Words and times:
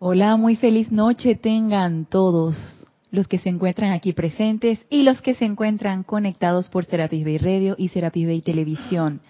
Hola, 0.00 0.36
muy 0.36 0.54
feliz 0.54 0.92
noche 0.92 1.34
tengan 1.34 2.04
todos 2.04 2.56
los 3.10 3.26
que 3.26 3.40
se 3.40 3.48
encuentran 3.48 3.90
aquí 3.90 4.12
presentes 4.12 4.78
y 4.90 5.02
los 5.02 5.20
que 5.20 5.34
se 5.34 5.44
encuentran 5.44 6.04
conectados 6.04 6.68
por 6.68 6.84
Serapis 6.84 7.24
Bay 7.24 7.38
Radio 7.38 7.74
y 7.76 7.88
Serapis 7.88 8.28
Bay 8.28 8.40
Televisión. 8.40 9.20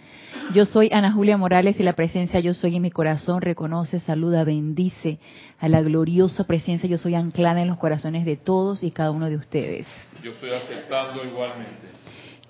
Yo 0.53 0.67
soy 0.67 0.91
Ana 0.93 1.11
Julia 1.11 1.39
Morales 1.39 1.81
y 1.81 1.83
la 1.83 1.95
presencia 1.95 2.41
Yo 2.41 2.53
Soy 2.53 2.77
en 2.77 2.83
mi 2.83 2.91
corazón 2.91 3.41
reconoce, 3.41 3.99
saluda, 4.01 4.45
bendice 4.45 5.21
a 5.59 5.71
la 5.71 5.81
gloriosa 5.81 6.45
presencia 6.45 6.87
Yo 6.87 6.99
Soy 6.99 7.15
anclada 7.15 7.63
en 7.63 7.69
los 7.69 7.79
corazones 7.79 8.27
de 8.27 8.37
todos 8.37 8.83
y 8.83 8.91
cada 8.91 9.11
uno 9.11 9.31
de 9.31 9.37
ustedes. 9.37 9.87
Yo 10.23 10.33
estoy 10.33 10.51
aceptando 10.51 11.25
igualmente. 11.25 11.99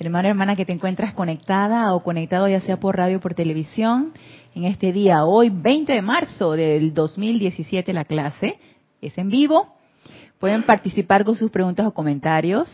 Hermano, 0.01 0.29
hermana, 0.29 0.57
que 0.57 0.65
te 0.65 0.73
encuentras 0.73 1.13
conectada 1.13 1.95
o 1.95 2.03
conectado 2.03 2.49
ya 2.49 2.61
sea 2.61 2.79
por 2.79 2.97
radio 2.97 3.19
o 3.19 3.21
por 3.21 3.35
televisión, 3.35 4.13
en 4.59 4.65
este 4.65 4.93
día, 4.93 5.25
hoy 5.25 5.51
20 5.51 5.93
de 5.93 6.03
marzo 6.03 6.51
del 6.51 6.93
2017, 6.93 7.93
la 7.93 8.05
clase 8.05 8.59
es 9.01 9.17
en 9.17 9.29
vivo. 9.29 9.73
Pueden 10.41 10.65
participar 10.65 11.25
con 11.25 11.37
sus 11.37 11.53
preguntas 11.53 11.87
o 11.87 11.95
comentarios. 11.95 12.69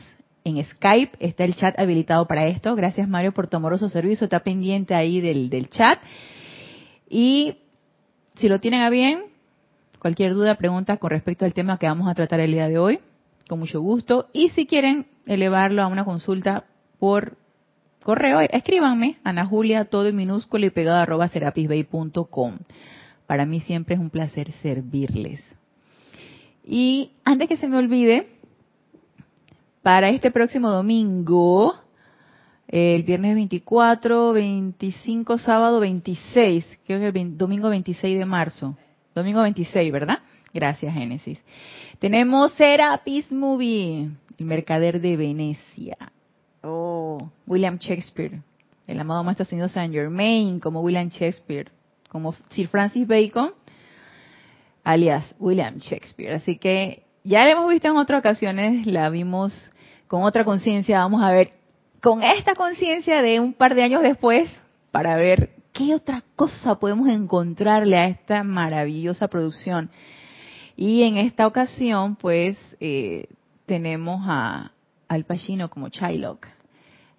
En 0.45 0.65
Skype 0.65 1.19
está 1.21 1.45
el 1.45 1.55
chat 1.55 1.79
habilitado 1.79 2.27
para 2.27 2.47
esto. 2.47 2.75
Gracias 2.75 3.07
Mario 3.07 3.33
por 3.33 3.49
tu 3.49 3.59
amoroso 3.59 3.91
servicio. 3.91 4.25
Está 4.25 4.41
pendiente 4.41 4.95
ahí 4.95 5.21
del, 5.21 5.51
del 5.51 5.69
chat. 5.69 5.99
Y 7.11 7.59
si 8.37 8.49
lo 8.49 8.61
tienen 8.61 8.81
a 8.81 8.89
bien, 8.89 9.25
cualquier 9.99 10.33
duda, 10.33 10.55
pregunta 10.55 10.97
con 10.97 11.11
respecto 11.11 11.45
al 11.45 11.53
tema 11.53 11.77
que 11.77 11.87
vamos 11.87 12.09
a 12.09 12.15
tratar 12.15 12.41
el 12.41 12.53
día 12.53 12.67
de 12.67 12.79
hoy, 12.79 13.01
con 13.47 13.59
mucho 13.59 13.83
gusto. 13.83 14.31
Y 14.33 14.49
si 14.51 14.65
quieren 14.65 15.05
elevarlo 15.27 15.83
a 15.83 15.87
una 15.87 16.07
consulta 16.07 16.65
por 16.99 17.37
correo, 18.05 18.41
escríbanme, 18.41 19.17
Ana 19.25 19.47
Julia, 19.47 19.87
todo 19.87 20.07
en 20.07 20.15
minúsculo 20.15 20.67
y 20.67 20.71
pegado 20.71 20.99
arroba 20.99 21.27
serapisbay.com. 21.27 22.59
Para 23.27 23.47
mí 23.47 23.61
siempre 23.61 23.97
es 23.97 24.01
un 24.01 24.11
placer 24.11 24.53
servirles. 24.63 25.43
Y 26.65 27.11
antes 27.25 27.49
que 27.49 27.57
se 27.57 27.67
me 27.67 27.77
olvide, 27.77 28.29
para 29.83 30.11
este 30.11 30.31
próximo 30.31 30.71
domingo, 30.71 31.75
el 32.69 33.03
viernes 33.03 33.35
24, 33.35 34.33
25, 34.33 35.39
sábado 35.39 35.81
26, 35.81 36.81
creo 36.87 37.01
que 37.01 37.21
el 37.21 37.37
domingo 37.37 37.71
26 37.71 38.19
de 38.19 38.25
marzo. 38.25 38.77
Domingo 39.15 39.43
26, 39.43 39.93
¿verdad? 39.93 40.19
Gracias, 40.53 40.93
Génesis. 40.95 41.39
Tenemos 41.99 42.53
Serapis 42.53 43.31
Movie, 43.33 44.11
el 44.39 44.47
mercader 44.47 45.01
de 45.01 45.17
Venecia. 45.17 45.97
Oh, 46.63 46.94
William 47.47 47.79
Shakespeare, 47.79 48.41
el 48.87 49.01
amado 49.01 49.25
Maestro 49.25 49.45
Señor 49.45 49.69
Saint 49.69 49.93
Germain, 49.93 50.61
como 50.61 50.81
William 50.81 51.09
Shakespeare, 51.09 51.71
como 52.09 52.35
Sir 52.51 52.69
Francis 52.69 53.07
Bacon, 53.07 53.53
alias 54.85 55.35
William 55.39 55.79
Shakespeare. 55.79 56.35
Así 56.35 56.59
que 56.59 57.05
ya 57.25 57.45
la 57.45 57.53
hemos 57.53 57.69
visto 57.69 57.89
en 57.89 57.97
otras 57.97 58.21
ocasiones, 58.21 58.87
la 58.87 59.09
vimos 59.11 59.71
con 60.07 60.23
otra 60.23 60.45
conciencia, 60.45 60.99
vamos 60.99 61.23
a 61.23 61.33
ver 61.33 61.53
con 62.03 62.23
esta 62.23 62.55
conciencia 62.55 63.23
de 63.23 63.41
un 63.41 63.55
par 63.55 63.75
de 63.75 63.83
años 63.83 64.03
después 64.03 64.51
para 64.91 65.17
ver 65.17 65.51
qué 65.73 65.95
otra 65.95 66.23
cosa 66.37 66.79
podemos 66.79 67.09
encontrarle 67.09 67.97
a 67.97 68.07
esta 68.07 68.45
maravillosa 68.45 69.29
producción. 69.29 69.91
Y 70.77 71.03
en 71.03 71.17
esta 71.17 71.47
ocasión, 71.47 72.17
pues, 72.17 72.57
eh, 72.81 73.27
tenemos 73.67 74.21
a 74.25 74.73
Al 75.09 75.25
Pacino 75.25 75.71
como 75.71 75.89
Shylock. 75.89 76.47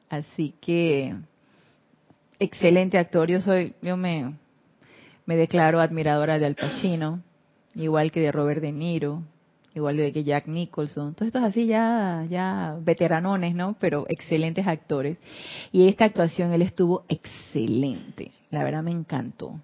Así 0.10 0.54
que, 0.62 1.16
excelente 2.40 2.98
actor. 2.98 3.30
Yo 3.30 3.42
soy, 3.42 3.74
yo 3.82 3.98
me, 3.98 4.34
me 5.26 5.36
declaro 5.36 5.80
admiradora 5.80 6.40
de 6.40 6.46
Al 6.46 6.56
Pacino, 6.56 7.22
igual 7.74 8.12
que 8.12 8.22
de 8.22 8.32
Robert 8.32 8.62
De 8.62 8.72
Niro, 8.72 9.24
igual 9.74 9.98
de 9.98 10.12
que 10.12 10.24
Jack 10.24 10.48
Nicholson, 10.48 11.16
todos 11.16 11.28
estos 11.28 11.44
así 11.44 11.66
ya, 11.66 12.26
ya 12.30 12.78
veteranones, 12.80 13.56
¿no? 13.56 13.76
Pero 13.80 14.06
excelentes 14.08 14.66
actores. 14.68 15.18
Y 15.72 15.88
esta 15.88 16.06
actuación 16.06 16.54
él 16.54 16.62
estuvo 16.62 17.04
excelente. 17.10 18.32
La 18.52 18.64
verdad 18.64 18.84
me 18.84 18.92
encantó. 18.92 19.60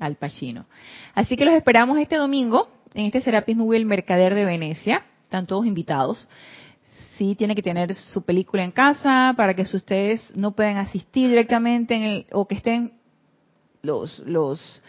Al 0.00 0.16
Pacino. 0.16 0.66
Así 1.14 1.36
que 1.36 1.44
los 1.44 1.54
esperamos 1.54 1.98
este 1.98 2.16
domingo 2.16 2.66
en 2.94 3.06
este 3.06 3.20
Serapis 3.20 3.56
Movie 3.56 3.78
El 3.78 3.86
Mercader 3.86 4.34
de 4.34 4.44
Venecia. 4.44 5.04
Están 5.22 5.46
todos 5.46 5.66
invitados. 5.66 6.28
Sí, 7.16 7.34
tiene 7.36 7.54
que 7.54 7.62
tener 7.62 7.94
su 7.94 8.22
película 8.22 8.64
en 8.64 8.72
casa 8.72 9.34
para 9.36 9.54
que 9.54 9.64
si 9.66 9.76
ustedes 9.76 10.22
no 10.34 10.52
pueden 10.52 10.78
asistir 10.78 11.28
directamente 11.28 11.94
en 11.94 12.02
el, 12.02 12.26
o 12.32 12.46
que 12.48 12.56
estén 12.56 12.94
los, 13.82 14.18
los, 14.20 14.82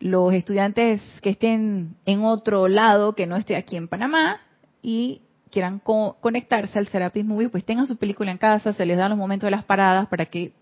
los 0.00 0.32
estudiantes 0.32 1.00
que 1.20 1.30
estén 1.30 1.96
en 2.04 2.24
otro 2.24 2.66
lado, 2.66 3.14
que 3.14 3.26
no 3.26 3.36
esté 3.36 3.54
aquí 3.54 3.76
en 3.76 3.86
Panamá, 3.86 4.40
y 4.82 5.20
quieran 5.50 5.78
co 5.78 6.16
conectarse 6.20 6.78
al 6.78 6.88
Serapis 6.88 7.24
Movie, 7.24 7.48
pues 7.48 7.64
tengan 7.64 7.86
su 7.86 7.96
película 7.96 8.32
en 8.32 8.38
casa, 8.38 8.72
se 8.72 8.86
les 8.86 8.96
dan 8.96 9.10
los 9.10 9.18
momentos 9.18 9.46
de 9.46 9.52
las 9.52 9.64
paradas 9.64 10.08
para 10.08 10.26
que 10.26 10.52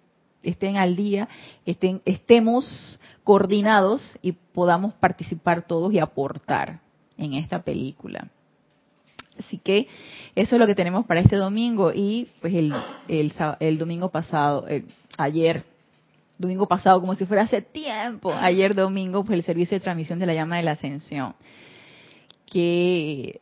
estén 0.43 0.77
al 0.77 0.97
día, 0.97 1.29
estén, 1.65 2.03
estemos 2.05 3.01
coordinados 3.25 4.03
y 4.21 4.33
podamos 4.33 4.93
participar 4.95 5.63
todos 5.63 5.93
y 5.93 5.99
aportar 5.99 6.81
en 7.17 7.35
esta 7.35 7.63
película. 7.63 8.29
Así 9.41 9.59
que 9.59 9.89
eso 10.35 10.57
es 10.57 10.61
lo 10.61 10.67
que 10.67 10.75
tenemos 10.75 11.07
para 11.07 11.21
este 11.21 11.37
domingo 11.37 11.93
y 11.95 12.29
pues 12.41 12.55
el, 12.55 12.73
el, 13.09 13.33
el 13.59 13.79
domingo 13.79 14.11
pasado, 14.11 14.67
el, 14.69 14.85
ayer, 15.19 15.65
domingo 16.39 16.67
pasado 16.67 17.01
como 17.01 17.15
si 17.15 17.27
fuera 17.27 17.43
hace 17.43 17.63
tiempo, 17.63 18.33
ayer 18.33 18.75
domingo, 18.75 19.25
pues 19.25 19.39
el 19.39 19.45
servicio 19.45 19.77
de 19.77 19.81
transmisión 19.81 20.19
de 20.19 20.27
la 20.27 20.35
llama 20.35 20.57
de 20.57 20.63
la 20.63 20.73
ascensión, 20.73 21.35
que 22.47 23.41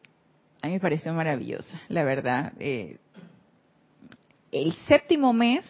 a 0.63 0.67
mí 0.67 0.75
me 0.75 0.81
pareció 0.81 1.13
maravillosa, 1.13 1.81
la 1.89 2.05
verdad. 2.05 2.53
Eh, 2.59 2.99
el 4.51 4.73
séptimo 4.87 5.33
mes, 5.33 5.65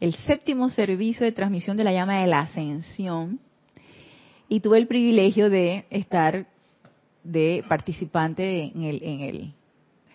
el 0.00 0.14
séptimo 0.14 0.68
servicio 0.70 1.24
de 1.24 1.32
transmisión 1.32 1.76
de 1.76 1.84
la 1.84 1.92
llama 1.92 2.20
de 2.20 2.26
la 2.26 2.40
ascensión, 2.40 3.40
y 4.48 4.60
tuve 4.60 4.78
el 4.78 4.86
privilegio 4.86 5.50
de 5.50 5.86
estar 5.90 6.46
de 7.24 7.64
participante 7.68 8.64
en 8.64 8.82
el, 8.84 9.02
en 9.02 9.20
el 9.20 9.54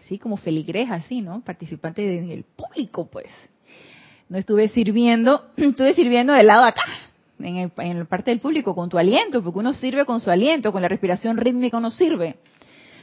así 0.10 0.18
como 0.18 0.38
feligreja, 0.38 0.96
así, 0.96 1.22
¿no? 1.22 1.42
Participante 1.42 2.18
en 2.18 2.32
el 2.32 2.44
público, 2.44 3.08
pues. 3.12 3.28
No 4.28 4.38
estuve 4.38 4.68
sirviendo, 4.70 5.46
estuve 5.58 5.94
sirviendo 5.94 6.34
del 6.34 6.48
lado 6.48 6.64
de 6.64 6.70
acá, 6.70 6.84
en, 7.40 7.58
el, 7.58 7.72
en 7.78 8.00
la 8.00 8.06
parte 8.06 8.32
del 8.32 8.40
público, 8.40 8.74
con 8.74 8.90
tu 8.90 8.98
aliento, 8.98 9.44
porque 9.44 9.60
uno 9.60 9.74
sirve 9.74 10.06
con 10.06 10.20
su 10.20 10.32
aliento, 10.32 10.72
con 10.72 10.82
la 10.82 10.88
respiración 10.88 11.38
rítmica 11.38 11.78
uno 11.78 11.92
sirve. 11.92 12.38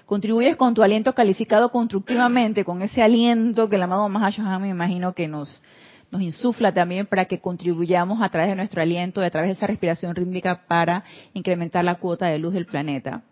Contribuyes 0.05 0.57
con 0.57 0.75
tu 0.75 0.83
aliento 0.83 1.15
calificado 1.15 1.71
constructivamente, 1.71 2.65
con 2.65 2.83
ese 2.83 3.03
aliento 3.03 3.69
que 3.69 3.77
el 3.77 3.83
amado 3.83 4.09
Mahashohan 4.09 4.63
me 4.63 4.69
imagino 4.69 5.15
que 5.15 5.27
nos, 5.27 5.61
nos 6.11 6.23
insufla 6.23 6.73
también 6.73 7.07
para 7.07 7.25
que 7.25 7.41
contribuyamos 7.41 8.23
a 8.23 8.29
través 8.29 8.51
de 8.51 8.57
nuestro 8.57 8.83
aliento 8.83 9.21
a 9.21 9.31
través 9.31 9.49
de 9.49 9.55
esa 9.55 9.67
respiración 9.67 10.15
rítmica 10.15 10.65
para 10.69 11.03
incrementar 11.35 11.85
la 11.85 11.97
cuota 11.97 12.27
de 12.27 12.39
luz 12.39 12.55
del 12.55 12.67
planeta. 12.67 13.23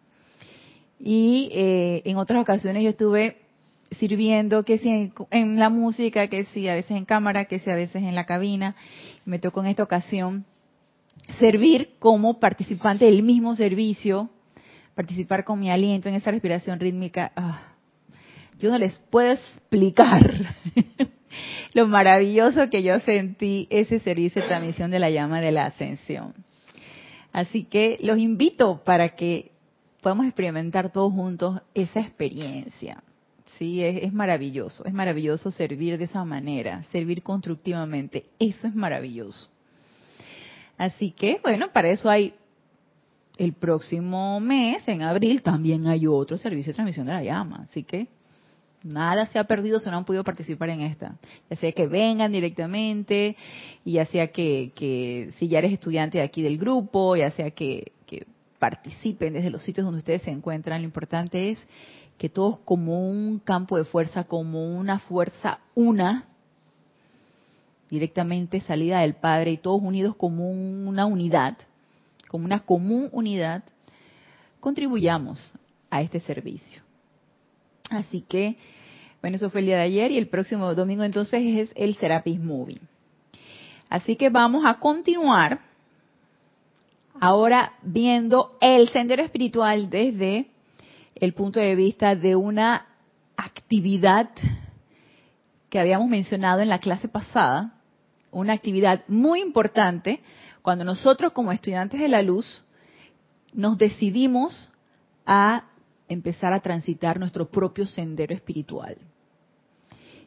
Y 1.07 1.51
eh, 1.53 2.01
en 2.07 2.17
otras 2.17 2.41
ocasiones 2.41 2.83
yo 2.83 2.89
estuve 2.89 3.37
sirviendo, 3.91 4.65
que 4.65 4.79
si 4.79 4.89
en, 4.89 5.13
en, 5.31 5.59
la 5.59 5.69
música, 5.69 6.29
que 6.29 6.45
si 6.45 6.67
a 6.67 6.73
veces 6.73 6.93
en 6.93 7.05
cámara, 7.05 7.45
que 7.45 7.59
si 7.59 7.71
a 7.71 7.75
veces 7.75 8.03
en 8.03 8.15
la 8.15 8.25
cabina. 8.25 8.75
Me 9.27 9.39
tocó 9.39 9.61
en 9.61 9.67
esta 9.67 9.83
ocasión 9.83 10.47
servir 11.39 11.91
como 11.99 12.41
participante 12.41 13.05
del 13.05 13.23
mismo 13.23 13.55
servicio, 13.55 14.31
participar 14.95 15.45
con 15.45 15.61
mi 15.61 15.71
aliento 15.71 16.09
en 16.09 16.15
esa 16.15 16.31
respiración 16.31 16.81
rítmica. 16.81 17.33
Ah, 17.37 17.75
yo 18.59 18.71
no 18.71 18.79
les 18.79 18.99
puedo 19.11 19.31
explicar 19.31 20.57
lo 21.75 21.87
maravilloso 21.87 22.71
que 22.71 22.83
yo 22.83 22.99
sentí 23.01 23.67
ese 23.69 23.99
servicio 23.99 24.41
de 24.41 24.49
transmisión 24.49 24.91
de 24.91 25.01
la 25.01 25.11
llama 25.11 25.43
de 25.43 25.53
la 25.53 25.67
ascensión. 25.67 26.33
Así 27.31 27.65
que 27.65 27.99
los 28.01 28.17
invito 28.17 28.83
para 28.85 29.11
que 29.11 29.54
podamos 30.05 30.27
experimentar 30.27 30.93
todos 30.93 31.15
juntos 31.15 31.63
esa 31.73 32.01
experiencia. 32.01 33.03
Sí, 33.59 33.83
es, 33.83 34.03
es, 34.03 34.13
maravilloso, 34.13 34.85
es 34.85 34.93
maravilloso 34.93 35.51
servir 35.51 35.97
de 35.97 36.05
esa 36.05 36.25
manera, 36.27 36.83
servir 36.93 37.23
constructivamente, 37.23 38.27
eso 38.39 38.67
es 38.67 38.75
maravilloso. 38.75 39.49
Así 40.77 41.13
que, 41.13 41.41
bueno, 41.43 41.73
para 41.73 41.89
eso 41.89 42.11
hay 42.11 42.35
el 43.39 43.55
próximo 43.55 44.41
mes, 44.41 44.87
en 44.89 45.01
abril, 45.01 45.41
también 45.43 45.87
hay 45.87 46.07
otro 46.07 46.37
servicio 46.37 46.73
de 46.73 46.75
transmisión 46.75 47.07
de 47.07 47.13
la 47.15 47.23
llama, 47.23 47.67
así 47.71 47.83
que 47.83 48.09
nada 48.83 49.25
se 49.27 49.39
ha 49.39 49.45
perdido 49.45 49.81
si 49.81 49.89
no 49.89 49.97
han 49.97 50.05
podido 50.05 50.23
participar 50.23 50.69
en 50.69 50.83
esta. 50.83 51.17
Ya 51.49 51.57
sea 51.57 51.73
que 51.73 51.87
vengan 51.87 52.31
directamente, 52.31 53.37
y 53.87 53.93
ya 53.93 54.05
sea 54.05 54.27
que, 54.27 54.73
que 54.75 55.31
si 55.39 55.49
ya 55.49 55.61
eres 55.61 55.73
estudiante 55.73 56.19
de 56.19 56.25
aquí 56.25 56.43
del 56.43 56.59
grupo, 56.59 57.17
ya 57.17 57.31
sea 57.31 57.53
que, 57.53 57.94
participen 58.59 59.35
desde 59.35 59.51
los 59.51 59.63
sitios 59.63 59.85
donde 59.85 59.99
ustedes 59.99 60.23
se 60.23 60.31
encuentran, 60.31 60.81
lo 60.81 60.87
importante 60.87 61.51
es 61.51 61.67
que 62.19 62.29
todos 62.29 62.59
como 62.61 63.09
un 63.09 63.39
campo 63.39 63.77
de 63.77 63.85
fuerza, 63.85 64.25
como 64.25 64.77
una 64.77 65.01
fuerza 65.01 65.61
una, 65.75 66.25
directamente 67.91 68.61
salida 68.61 69.01
del 69.01 69.15
Padre 69.15 69.53
y 69.53 69.59
todos 69.59 69.83
unidos 69.83 70.17
como 70.17 70.51
una 70.51 71.07
unidad, 71.07 71.57
como 72.29 72.45
una 72.45 72.61
común 72.61 73.09
unidad, 73.13 73.65
contribuyamos 74.61 75.53
a 75.91 76.03
este 76.03 76.21
servicio. 76.21 76.83
Así 77.91 78.23
que, 78.23 78.57
bueno, 79.21 79.37
eso 79.37 79.51
fue 79.51 79.61
el 79.61 79.67
día 79.67 79.77
de 79.77 79.83
ayer 79.83 80.11
y 80.11 80.19
el 80.19 80.29
próximo 80.29 80.75
domingo 80.75 81.05
entonces 81.05 81.43
es 81.45 81.73
el 81.77 81.95
Serapis 81.97 82.41
Movie. 82.41 82.81
Así 83.89 84.17
que 84.17 84.31
vamos 84.31 84.65
a 84.67 84.79
continuar 84.81 85.61
ahora 87.21 87.75
viendo 87.83 88.57
el 88.61 88.89
sendero 88.91 89.23
espiritual 89.23 89.91
desde 89.91 90.49
el 91.15 91.33
punto 91.33 91.61
de 91.61 91.75
vista 91.75 92.15
de 92.15 92.37
una 92.37 92.87
actividad 93.37 94.31
que 95.71 95.81
habíamos 95.81 96.09
mencionado 96.09 96.61
en 96.61 96.69
la 96.69 96.79
clase 96.79 97.09
pasada, 97.09 97.75
una 98.31 98.53
actividad 98.53 99.05
muy 99.09 99.41
importante 99.41 100.21
cuando 100.63 100.85
nosotros 100.85 101.33
como 101.33 101.53
estudiantes 101.53 102.01
de 102.01 102.09
la 102.09 102.23
luz 102.23 102.63
nos 103.53 103.79
decidimos 103.79 104.71
a 105.27 105.65
empezar 106.09 106.53
a 106.53 106.61
transitar 106.61 107.19
nuestro 107.19 107.49
propio 107.49 107.87
sendero 107.87 108.35
espiritual. 108.35 108.97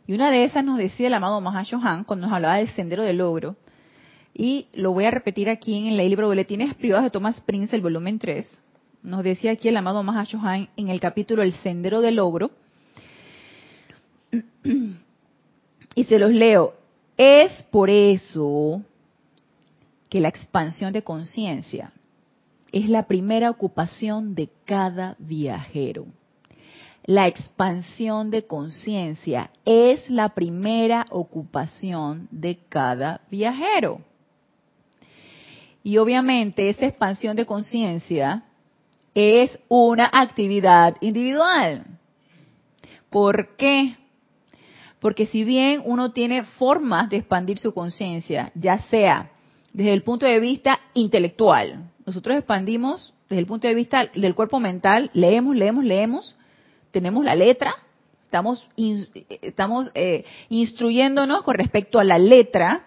Y 0.05 0.13
una 0.13 0.31
de 0.31 0.45
esas 0.45 0.63
nos 0.63 0.77
decía 0.77 1.07
el 1.07 1.13
amado 1.13 1.41
Mahashohan 1.41 2.05
cuando 2.05 2.27
nos 2.27 2.35
hablaba 2.35 2.57
del 2.57 2.69
sendero 2.69 3.03
del 3.03 3.17
logro. 3.17 3.57
Y 4.33 4.67
lo 4.73 4.93
voy 4.93 5.05
a 5.05 5.11
repetir 5.11 5.49
aquí 5.49 5.77
en 5.77 5.87
el 5.87 5.97
libro 5.97 6.27
Boletines 6.27 6.75
Privados 6.75 7.05
de 7.05 7.09
Thomas 7.09 7.39
Prince, 7.41 7.75
el 7.75 7.81
volumen 7.81 8.19
3. 8.19 8.47
Nos 9.03 9.23
decía 9.23 9.51
aquí 9.51 9.69
el 9.69 9.77
amado 9.77 10.03
Mahashohan 10.03 10.69
en 10.75 10.89
el 10.89 10.99
capítulo 10.99 11.41
El 11.41 11.53
sendero 11.53 12.01
del 12.01 12.15
logro. 12.15 12.51
Y 15.95 16.03
se 16.03 16.19
los 16.19 16.31
leo. 16.31 16.73
Es 17.17 17.63
por 17.71 17.89
eso 17.89 18.83
que 20.09 20.21
la 20.21 20.27
expansión 20.27 20.93
de 20.93 21.03
conciencia 21.03 21.91
es 22.71 22.89
la 22.89 23.07
primera 23.07 23.49
ocupación 23.49 24.35
de 24.35 24.49
cada 24.65 25.15
viajero. 25.19 26.05
La 27.05 27.27
expansión 27.27 28.29
de 28.29 28.45
conciencia 28.45 29.51
es 29.63 30.09
la 30.09 30.29
primera 30.29 31.05
ocupación 31.09 32.27
de 32.31 32.59
cada 32.69 33.21
viajero. 33.31 34.01
Y 35.87 35.99
obviamente 35.99 36.67
esa 36.67 36.85
expansión 36.85 37.37
de 37.37 37.45
conciencia 37.45 38.43
es 39.15 39.57
una 39.69 40.09
actividad 40.11 40.97
individual. 40.99 41.85
¿Por 43.09 43.55
qué? 43.55 43.95
Porque 44.99 45.27
si 45.27 45.45
bien 45.45 45.81
uno 45.85 46.11
tiene 46.11 46.43
formas 46.43 47.09
de 47.09 47.15
expandir 47.15 47.57
su 47.57 47.73
conciencia, 47.73 48.51
ya 48.53 48.79
sea 48.89 49.31
desde 49.71 49.93
el 49.93 50.03
punto 50.03 50.25
de 50.25 50.41
vista 50.41 50.77
intelectual, 50.93 51.89
nosotros 52.05 52.35
expandimos 52.35 53.13
desde 53.29 53.39
el 53.39 53.47
punto 53.47 53.69
de 53.69 53.75
vista 53.75 54.09
del 54.13 54.35
cuerpo 54.35 54.59
mental, 54.59 55.09
leemos, 55.13 55.55
leemos, 55.55 55.85
leemos, 55.85 56.35
tenemos 56.91 57.23
la 57.23 57.35
letra, 57.35 57.73
estamos, 58.25 58.67
estamos 59.41 59.89
eh, 59.95 60.25
instruyéndonos 60.49 61.43
con 61.43 61.55
respecto 61.55 61.97
a 61.97 62.03
la 62.03 62.17
letra, 62.17 62.86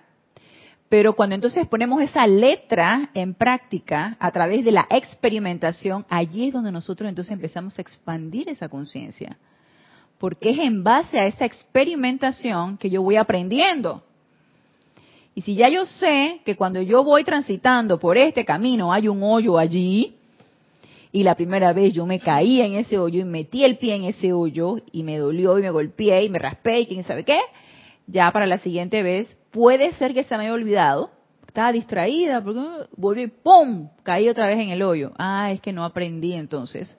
pero 0.91 1.15
cuando 1.15 1.37
entonces 1.37 1.67
ponemos 1.67 2.03
esa 2.03 2.27
letra 2.27 3.11
en 3.15 3.33
práctica 3.33 4.19
a 4.21 4.31
través 4.31 4.63
de 4.65 4.73
la 4.73 4.87
experimentación, 4.91 6.05
allí 6.11 6.49
es 6.49 6.53
donde 6.53 6.73
nosotros 6.73 7.09
entonces 7.09 7.33
empezamos 7.33 7.79
a 7.79 7.81
expandir 7.81 8.51
esa 8.51 8.69
conciencia 8.69 9.39
porque 10.21 10.51
es 10.51 10.59
en 10.59 10.85
base 10.85 11.19
a 11.19 11.27
esa 11.27 11.47
experimentación 11.47 12.77
que 12.77 12.91
yo 12.91 13.03
voy 13.03 13.17
aprendiendo. 13.17 14.03
Y 15.35 15.41
si 15.41 15.55
ya 15.55 15.71
yo 15.71 15.87
sé 15.87 16.43
que 16.45 16.57
cuando 16.57 16.83
yo 16.83 17.03
voy 17.03 17.25
transitando 17.25 17.99
por 17.99 18.19
este 18.19 18.45
camino 18.45 18.93
hay 18.93 19.09
un 19.09 19.23
hoyo 19.23 19.57
allí, 19.57 20.17
y 21.11 21.23
la 21.23 21.35
primera 21.35 21.73
vez 21.73 21.95
yo 21.95 22.05
me 22.05 22.21
caí 22.21 22.61
en 22.61 22.75
ese 22.75 22.99
hoyo 22.99 23.21
y 23.21 23.25
metí 23.25 23.65
el 23.65 23.79
pie 23.79 23.95
en 23.95 24.05
ese 24.05 24.35
hoyo 24.35 24.77
y 24.93 25.05
me 25.05 25.17
dolió 25.17 25.59
y 25.59 25.63
me 25.63 25.71
golpeé 25.71 26.25
y 26.25 26.29
me 26.29 26.39
raspé 26.39 26.81
y 26.81 26.87
quién 26.87 27.03
sabe 27.03 27.25
qué, 27.25 27.41
ya 28.07 28.31
para 28.31 28.47
la 28.47 28.59
siguiente 28.59 29.03
vez 29.03 29.27
puede 29.51 29.93
ser 29.95 30.15
que 30.15 30.25
se 30.25 30.37
me 30.37 30.45
haya 30.45 30.53
olvidado, 30.53 31.11
estaba 31.47 31.73
distraída, 31.73 32.43
porque 32.43 32.61
volví 32.97 33.23
y 33.23 33.27
¡pum! 33.27 33.89
caí 34.03 34.29
otra 34.29 34.47
vez 34.47 34.59
en 34.59 34.71
el 34.71 34.83
hoyo. 34.83 35.13
Ah, 35.19 35.51
es 35.53 35.61
que 35.61 35.73
no 35.73 35.85
aprendí 35.85 36.33
entonces 36.33 36.97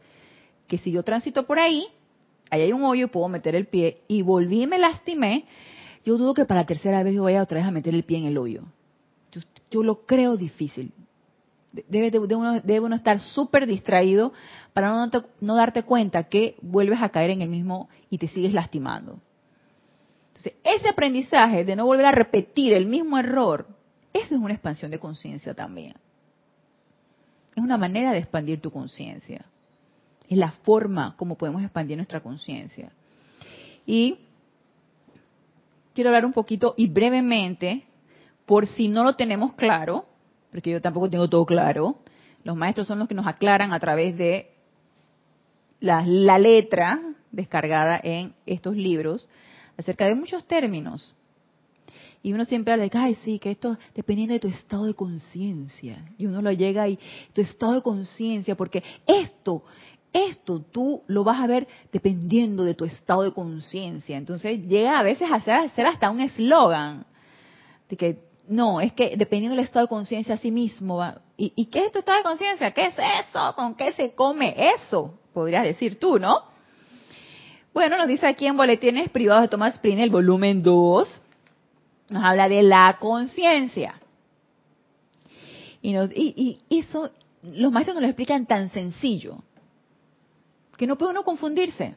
que 0.68 0.78
si 0.78 0.92
yo 0.92 1.04
transito 1.04 1.46
por 1.46 1.60
ahí, 1.60 1.86
ahí 2.50 2.62
hay 2.62 2.72
un 2.72 2.84
hoyo, 2.84 3.10
puedo 3.10 3.28
meter 3.28 3.56
el 3.56 3.68
pie 3.68 4.02
y 4.08 4.22
volví 4.22 4.64
y 4.64 4.68
me 4.68 4.80
lastimé, 4.80 5.46
yo 6.06 6.18
dudo 6.18 6.34
que 6.34 6.46
para 6.46 6.62
la 6.62 6.66
tercera 6.66 7.04
vez 7.04 7.14
yo 7.14 7.24
vaya 7.24 7.44
otra 7.44 7.60
vez 7.60 7.68
a 7.68 7.72
meter 7.72 7.94
el 7.94 8.04
pie 8.04 8.20
en 8.20 8.26
el 8.26 8.38
hoyo. 8.38 8.64
Yo, 9.70 9.84
lo 9.84 10.06
creo 10.06 10.36
difícil. 10.36 10.92
Debe, 11.72 12.18
uno, 12.20 12.60
debe 12.60 12.80
uno, 12.82 12.96
estar 12.96 13.20
súper 13.20 13.66
distraído 13.66 14.34
para 14.74 14.92
no, 14.92 15.10
no 15.40 15.56
darte 15.56 15.84
cuenta 15.84 16.26
que 16.26 16.56
vuelves 16.62 17.02
a 17.02 17.10
caer 17.10 17.30
en 17.30 17.42
el 17.42 17.50
mismo 17.50 17.88
y 18.10 18.18
te 18.18 18.28
sigues 18.28 18.54
lastimando. 18.54 19.20
Ese 20.64 20.90
aprendizaje 20.90 21.64
de 21.64 21.76
no 21.76 21.86
volver 21.86 22.06
a 22.06 22.12
repetir 22.12 22.74
el 22.74 22.86
mismo 22.86 23.18
error, 23.18 23.68
eso 24.14 24.36
es 24.36 24.42
una 24.42 24.54
expansión 24.54 24.92
de 24.92 25.00
conciencia 25.00 25.54
también. 25.54 25.94
Es 27.56 27.64
una 27.64 27.78
manera 27.78 28.12
de 28.12 28.20
expandir 28.20 28.62
tu 28.62 28.72
conciencia 28.72 29.46
es 30.32 30.38
la 30.38 30.52
forma 30.52 31.14
como 31.18 31.36
podemos 31.36 31.62
expandir 31.62 31.98
nuestra 31.98 32.22
conciencia. 32.22 32.94
Y 33.86 34.20
quiero 35.94 36.10
hablar 36.10 36.26
un 36.26 36.32
poquito 36.32 36.74
y 36.78 36.88
brevemente, 36.88 37.84
por 38.46 38.66
si 38.66 38.88
no 38.88 39.04
lo 39.04 39.18
tenemos 39.18 39.54
claro, 39.56 40.06
porque 40.50 40.72
yo 40.72 40.80
tampoco 40.80 41.10
tengo 41.10 41.30
todo 41.30 41.46
claro, 41.46 41.98
los 42.46 42.56
maestros 42.56 42.88
son 42.88 43.00
los 43.00 43.10
que 43.10 43.14
nos 43.14 43.28
aclaran 43.28 43.74
a 43.74 43.80
través 43.82 44.18
de 44.18 44.52
la, 45.82 46.02
letra 46.40 47.02
descargada 47.32 48.00
en 48.02 48.34
estos 48.46 48.78
libros 48.78 49.28
acerca 49.82 50.06
de 50.06 50.16
muchos 50.16 50.46
términos. 50.46 51.16
Y 52.24 52.34
uno 52.34 52.46
siempre 52.46 52.72
habla 52.72 52.84
de 52.84 52.90
que, 52.92 52.98
ay, 52.98 53.16
sí, 53.24 53.40
que 53.40 53.52
esto 53.52 53.78
dependiendo 53.96 54.34
de 54.34 54.40
tu 54.40 54.48
estado 54.48 54.86
de 54.86 54.94
conciencia. 54.94 56.06
Y 56.18 56.28
uno 56.28 56.42
lo 56.42 56.52
llega 56.52 56.88
y 56.88 57.00
tu 57.34 57.42
estado 57.42 57.74
de 57.74 57.82
conciencia, 57.82 58.56
porque 58.56 58.84
esto 59.08 59.64
esto 60.14 60.62
tú 60.72 61.04
lo 61.08 61.24
vas 61.24 61.40
a 61.40 61.48
ver 61.48 61.68
dependiendo 61.92 62.64
de 62.64 62.74
tu 62.74 62.86
estado 62.86 63.24
de 63.24 63.32
conciencia. 63.32 64.18
Entonces 64.18 64.68
llega 64.68 65.00
a 65.00 65.04
veces 65.04 65.30
a 65.32 65.40
ser, 65.40 65.86
hasta 65.86 66.12
un 66.12 66.20
eslogan 66.20 67.06
de 67.90 67.98
que 67.98 68.20
no, 68.48 68.82
es 68.82 68.92
que 68.94 69.16
dependiendo 69.16 69.56
del 69.56 69.66
estado 69.66 69.86
de 69.86 69.90
conciencia 69.90 70.36
a 70.36 70.38
sí 70.38 70.52
mismo 70.52 70.98
va. 70.98 71.22
¿Y, 71.38 71.66
qué 71.68 71.86
es 71.86 71.92
tu 71.92 72.00
estado 72.00 72.18
de 72.18 72.24
conciencia? 72.24 72.72
¿Qué 72.72 72.88
es 72.88 72.96
eso? 73.28 73.56
¿Con 73.56 73.76
qué 73.76 73.94
se 73.94 74.14
come 74.14 74.54
eso? 74.76 75.20
Podrías 75.34 75.64
decir 75.64 76.00
tú, 76.00 76.20
¿no? 76.20 76.51
Bueno, 77.74 77.98
nos 77.98 78.08
dice 78.08 78.28
aquí 78.28 78.48
en 78.48 78.58
Boletines 78.58 79.10
Privados 79.10 79.44
de 79.44 79.48
Tomás 79.48 79.80
Prin, 79.80 80.00
el 80.00 80.10
volumen 80.10 80.62
2, 80.62 81.22
nos 82.10 82.24
habla 82.24 82.50
de 82.50 82.64
la 82.64 82.98
conciencia. 83.00 83.96
Y, 85.82 85.96
y, 85.96 86.60
y 86.68 86.80
eso, 86.80 87.12
los 87.44 87.72
maestros 87.72 87.96
nos 87.96 88.02
lo 88.02 88.08
explican 88.08 88.46
tan 88.46 88.70
sencillo 88.72 89.38
que 90.78 90.86
no 90.86 90.98
puede 90.98 91.12
uno 91.12 91.24
confundirse. 91.24 91.96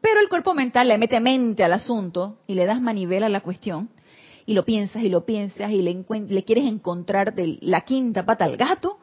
Pero 0.00 0.20
el 0.20 0.28
cuerpo 0.28 0.54
mental 0.54 0.86
le 0.86 0.96
mete 0.96 1.18
mente 1.18 1.64
al 1.64 1.72
asunto 1.72 2.38
y 2.46 2.54
le 2.54 2.64
das 2.64 2.80
manivela 2.80 3.26
a 3.26 3.30
la 3.30 3.40
cuestión 3.40 3.88
y 4.46 4.54
lo 4.54 4.64
piensas 4.64 5.02
y 5.02 5.08
lo 5.08 5.26
piensas 5.26 5.72
y 5.72 5.82
le, 5.82 6.04
le 6.28 6.44
quieres 6.44 6.66
encontrar 6.66 7.34
de 7.34 7.58
la 7.62 7.80
quinta 7.80 8.24
pata 8.24 8.44
al 8.44 8.56
gato 8.56 9.00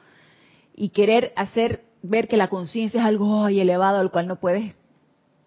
y 0.73 0.89
querer 0.89 1.33
hacer 1.35 1.83
ver 2.01 2.29
que 2.29 2.37
la 2.37 2.47
conciencia 2.47 3.01
es 3.01 3.05
algo 3.05 3.45
elevado 3.49 3.99
al 3.99 4.09
cual 4.09 4.27
no 4.27 4.39
puedes 4.39 4.73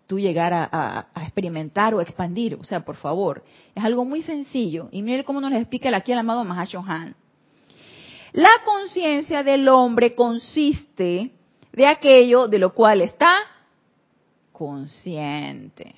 tú 0.09 0.19
llegar 0.19 0.53
a, 0.55 1.07
experimentar 1.23 1.95
o 1.95 2.01
expandir. 2.01 2.57
O 2.57 2.65
sea, 2.65 2.81
por 2.81 2.97
favor, 2.97 3.45
es 3.75 3.85
algo 3.85 4.05
muy 4.05 4.23
sencillo. 4.23 4.89
Y 4.91 5.03
mire 5.03 5.23
cómo 5.23 5.41
nos 5.41 5.53
lo 5.53 5.59
explica 5.59 5.95
aquí 5.95 6.11
el 6.11 6.19
amado 6.19 6.43
Mahashohan. 6.45 7.15
La 8.33 8.51
conciencia 8.65 9.43
del 9.43 9.69
hombre 9.69 10.15
consiste 10.15 11.31
de 11.73 11.87
aquello 11.87 12.49
de 12.49 12.59
lo 12.59 12.75
cual 12.75 13.03
está 13.03 13.33
consciente. 14.53 15.95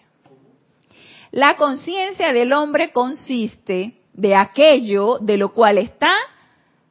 La 1.31 1.57
conciencia 1.57 2.33
del 2.33 2.53
hombre 2.53 2.93
consiste 2.93 3.95
de 4.13 4.35
aquello 4.35 5.19
de 5.21 5.37
lo 5.37 5.55
cual 5.55 5.79
está 5.79 6.13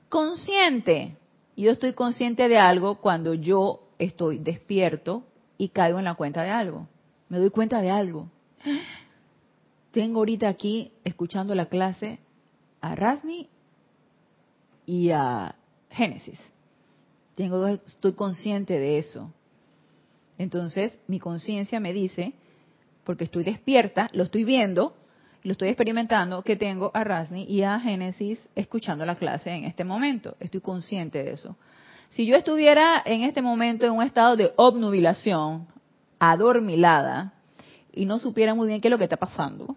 consciente. 0.07 1.17
Yo 1.57 1.71
estoy 1.71 1.91
consciente 1.91 2.47
de 2.47 2.57
algo 2.57 3.01
cuando 3.01 3.33
yo 3.33 3.81
estoy 3.97 4.37
despierto 4.37 5.23
y 5.57 5.69
caigo 5.69 5.99
en 5.99 6.05
la 6.05 6.15
cuenta 6.15 6.43
de 6.43 6.51
algo. 6.51 6.87
Me 7.29 7.37
doy 7.37 7.49
cuenta 7.49 7.81
de 7.81 7.89
algo. 7.89 8.29
Tengo 9.91 10.19
ahorita 10.19 10.47
aquí, 10.49 10.91
escuchando 11.03 11.55
la 11.55 11.67
clase, 11.67 12.19
a 12.81 12.95
Rasni 12.95 13.49
y 14.85 15.09
a 15.11 15.55
Génesis 15.89 16.39
estoy 17.85 18.13
consciente 18.13 18.79
de 18.79 18.97
eso. 18.97 19.31
Entonces, 20.37 20.97
mi 21.07 21.19
conciencia 21.19 21.79
me 21.79 21.93
dice, 21.93 22.33
porque 23.03 23.25
estoy 23.25 23.43
despierta, 23.43 24.09
lo 24.13 24.23
estoy 24.23 24.43
viendo, 24.43 24.95
lo 25.43 25.53
estoy 25.53 25.69
experimentando, 25.69 26.43
que 26.43 26.55
tengo 26.55 26.91
a 26.93 27.03
Rasni 27.03 27.43
y 27.43 27.63
a 27.63 27.79
Génesis 27.79 28.39
escuchando 28.55 29.05
la 29.05 29.15
clase 29.15 29.51
en 29.51 29.63
este 29.65 29.83
momento. 29.83 30.35
Estoy 30.39 30.61
consciente 30.61 31.23
de 31.23 31.31
eso. 31.33 31.55
Si 32.09 32.25
yo 32.25 32.35
estuviera 32.35 33.01
en 33.05 33.23
este 33.23 33.41
momento 33.41 33.85
en 33.85 33.93
un 33.93 34.03
estado 34.03 34.35
de 34.35 34.51
obnubilación, 34.55 35.67
adormilada, 36.19 37.33
y 37.91 38.05
no 38.05 38.19
supiera 38.19 38.53
muy 38.53 38.67
bien 38.67 38.81
qué 38.81 38.87
es 38.87 38.91
lo 38.91 38.97
que 38.97 39.05
está 39.05 39.17
pasando, 39.17 39.75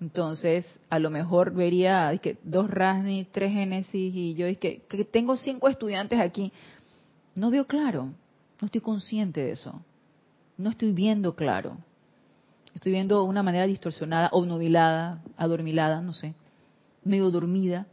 entonces 0.00 0.64
a 0.88 0.98
lo 0.98 1.10
mejor 1.10 1.52
vería 1.52 2.16
que 2.18 2.38
dos 2.42 2.70
Rasni, 2.70 3.26
tres 3.30 3.52
Génesis, 3.52 4.14
y 4.14 4.34
yo 4.34 4.46
que, 4.58 4.82
que 4.88 5.04
tengo 5.04 5.36
cinco 5.36 5.68
estudiantes 5.68 6.18
aquí. 6.18 6.52
No 7.34 7.50
veo 7.50 7.66
claro, 7.66 8.06
no 8.60 8.66
estoy 8.66 8.80
consciente 8.80 9.42
de 9.42 9.52
eso, 9.52 9.82
no 10.56 10.70
estoy 10.70 10.92
viendo 10.92 11.34
claro. 11.36 11.78
Estoy 12.74 12.92
viendo 12.92 13.24
una 13.24 13.42
manera 13.42 13.66
distorsionada, 13.66 14.28
obnubilada, 14.32 15.22
adormilada, 15.36 16.00
no 16.02 16.12
sé, 16.12 16.34
medio 17.04 17.30
dormida. 17.30 17.86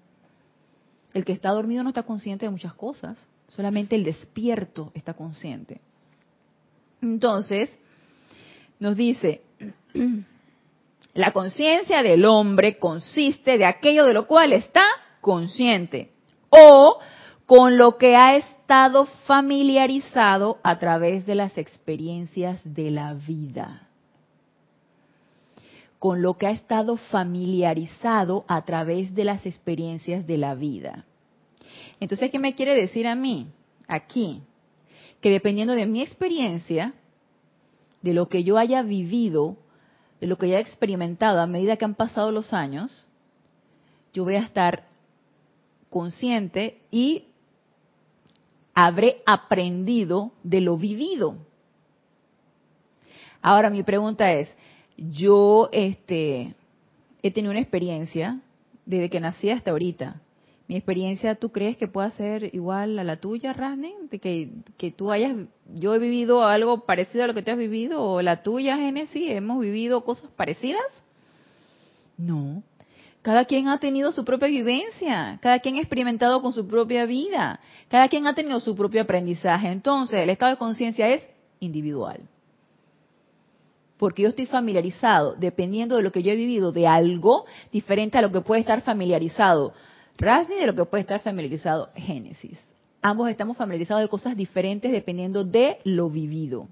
El 1.14 1.26
que 1.26 1.34
está 1.34 1.50
dormido 1.50 1.84
no 1.84 1.90
está 1.90 2.04
consciente 2.04 2.46
de 2.46 2.52
muchas 2.52 2.74
cosas, 2.76 3.18
solamente 3.48 3.96
el 3.96 4.04
despierto 4.04 4.92
está 4.94 5.14
consciente. 5.16 5.82
Entonces, 7.02 7.72
nos 8.80 8.96
dice, 8.96 9.42
la 11.14 11.32
conciencia 11.32 12.04
del 12.04 12.26
hombre 12.26 12.78
consiste 12.78 13.58
de 13.58 13.66
aquello 13.66 14.06
de 14.06 14.14
lo 14.14 14.28
cual 14.28 14.54
está 14.54 14.84
consciente 15.22 16.12
o 16.50 17.00
con 17.46 17.78
lo 17.78 17.98
que 17.98 18.16
ha 18.16 18.36
estado 18.36 19.06
familiarizado 19.26 20.60
a 20.64 20.80
través 20.80 21.26
de 21.26 21.36
las 21.36 21.58
experiencias 21.58 22.62
de 22.64 22.92
la 22.92 23.14
vida 23.14 23.88
con 26.00 26.22
lo 26.22 26.36
que 26.36 26.48
ha 26.48 26.52
estado 26.52 26.98
familiarizado 26.98 28.46
a 28.48 28.64
través 28.66 29.16
de 29.16 29.26
las 29.26 29.46
experiencias 29.46 30.28
de 30.28 30.38
la 30.38 30.56
vida. 30.56 31.06
Entonces, 32.00 32.30
¿qué 32.30 32.40
me 32.40 32.54
quiere 32.54 32.76
decir 32.76 33.08
a 33.08 33.16
mí? 33.16 33.48
Aquí, 33.88 34.42
que 35.28 35.32
dependiendo 35.34 35.74
de 35.74 35.86
mi 35.86 36.02
experiencia, 36.02 36.94
de 38.02 38.14
lo 38.14 38.30
que 38.30 38.46
yo 38.46 38.58
haya 38.58 38.82
vivido, 38.82 39.58
de 40.22 40.28
lo 40.28 40.38
que 40.38 40.46
haya 40.46 40.62
experimentado 40.62 41.42
a 41.42 41.48
medida 41.48 41.76
que 41.76 41.84
han 41.84 41.96
pasado 41.96 42.32
los 42.32 42.54
años, 42.54 43.06
yo 44.14 44.24
voy 44.24 44.36
a 44.36 44.44
estar 44.44 44.86
consciente 45.90 46.80
y 46.92 47.26
habré 48.74 49.22
aprendido 49.26 50.32
de 50.44 50.62
lo 50.62 50.78
vivido. 50.78 51.36
Ahora 53.42 53.70
mi 53.70 53.84
pregunta 53.84 54.32
es, 54.32 54.48
yo 54.96 55.68
este, 55.74 56.56
he 57.22 57.32
tenido 57.32 57.52
una 57.52 57.60
experiencia 57.60 58.40
desde 58.86 59.10
que 59.10 59.20
nací 59.20 59.50
hasta 59.50 59.72
ahorita. 59.72 60.22
Mi 60.68 60.76
experiencia, 60.76 61.36
¿tú 61.36 61.50
crees 61.50 61.78
que 61.78 61.88
pueda 61.88 62.12
ser 62.12 62.54
igual 62.54 63.00
a 63.00 63.06
la 63.06 63.18
tuya, 63.18 63.54
Rasne? 63.54 63.94
De 64.12 64.20
que, 64.20 64.52
que 64.78 64.92
tú 64.92 65.12
hayas, 65.12 65.34
yo 65.76 65.96
he 65.96 66.00
vivido 66.00 66.44
algo 66.44 66.82
parecido 66.82 67.24
a 67.24 67.28
lo 67.28 67.34
que 67.34 67.42
te 67.42 67.52
has 67.52 67.58
vivido, 67.58 68.04
o 68.04 68.22
la 68.22 68.44
tuya, 68.44 68.76
Génesis, 68.76 69.32
hemos 69.32 69.60
vivido 69.62 70.04
cosas 70.04 70.30
parecidas. 70.36 70.84
No. 72.18 72.64
Cada 73.22 73.46
quien 73.46 73.70
ha 73.70 73.80
tenido 73.80 74.12
su 74.12 74.26
propia 74.26 74.50
vivencia, 74.50 75.40
cada 75.42 75.60
quien 75.60 75.76
ha 75.76 75.80
experimentado 75.80 76.42
con 76.42 76.52
su 76.52 76.68
propia 76.68 77.06
vida, 77.06 77.62
cada 77.88 78.10
quien 78.10 78.28
ha 78.28 78.36
tenido 78.36 78.60
su 78.60 78.76
propio 78.76 79.02
aprendizaje. 79.02 79.70
Entonces, 79.70 80.20
el 80.20 80.30
estado 80.30 80.52
de 80.52 80.58
conciencia 80.58 81.08
es 81.10 81.26
individual 81.60 82.22
porque 83.98 84.22
yo 84.22 84.30
estoy 84.30 84.46
familiarizado, 84.46 85.36
dependiendo 85.36 85.96
de 85.96 86.04
lo 86.04 86.12
que 86.12 86.22
yo 86.22 86.32
he 86.32 86.36
vivido, 86.36 86.72
de 86.72 86.86
algo 86.86 87.46
diferente 87.72 88.18
a 88.18 88.22
lo 88.22 88.32
que 88.32 88.42
puede 88.42 88.62
estar 88.62 88.82
familiarizado 88.82 89.74
De 90.18 90.66
lo 90.66 90.74
que 90.74 90.86
puede 90.86 91.02
estar 91.02 91.20
familiarizado 91.22 91.92
Génesis. 91.96 92.60
Ambos 93.04 93.30
estamos 93.30 93.56
familiarizados 93.56 94.02
de 94.02 94.10
cosas 94.10 94.36
diferentes 94.36 94.92
dependiendo 94.92 95.44
de 95.44 95.78
lo 95.84 96.10
vivido. 96.10 96.68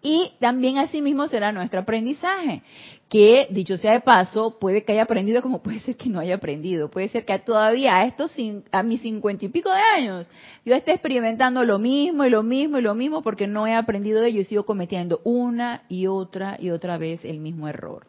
Y 0.00 0.32
también 0.40 0.78
asimismo 0.78 1.28
será 1.28 1.52
nuestro 1.52 1.80
aprendizaje, 1.80 2.62
que 3.10 3.48
dicho 3.50 3.76
sea 3.76 3.92
de 3.92 4.00
paso, 4.00 4.58
puede 4.58 4.84
que 4.84 4.92
haya 4.92 5.02
aprendido 5.02 5.42
como 5.42 5.62
puede 5.62 5.80
ser 5.80 5.96
que 5.96 6.08
no 6.08 6.18
haya 6.18 6.36
aprendido. 6.36 6.90
Puede 6.90 7.08
ser 7.08 7.26
que 7.26 7.38
todavía 7.40 7.96
a 7.96 8.06
estos 8.06 8.34
a 8.72 8.82
mis 8.82 9.02
cincuenta 9.02 9.44
y 9.44 9.48
pico 9.48 9.70
de 9.70 9.80
años 9.80 10.30
yo 10.64 10.74
esté 10.74 10.92
experimentando 10.92 11.62
lo 11.64 11.78
mismo 11.78 12.24
y 12.24 12.30
lo 12.30 12.42
mismo 12.42 12.78
y 12.78 12.82
lo 12.82 12.94
mismo 12.94 13.22
porque 13.22 13.46
no 13.46 13.66
he 13.66 13.74
aprendido 13.74 14.22
de 14.22 14.28
ello 14.28 14.40
y 14.40 14.44
sigo 14.44 14.64
cometiendo 14.64 15.20
una 15.24 15.82
y 15.90 16.06
otra 16.06 16.56
y 16.58 16.70
otra 16.70 16.96
vez 16.96 17.22
el 17.24 17.38
mismo 17.38 17.68
error. 17.68 18.06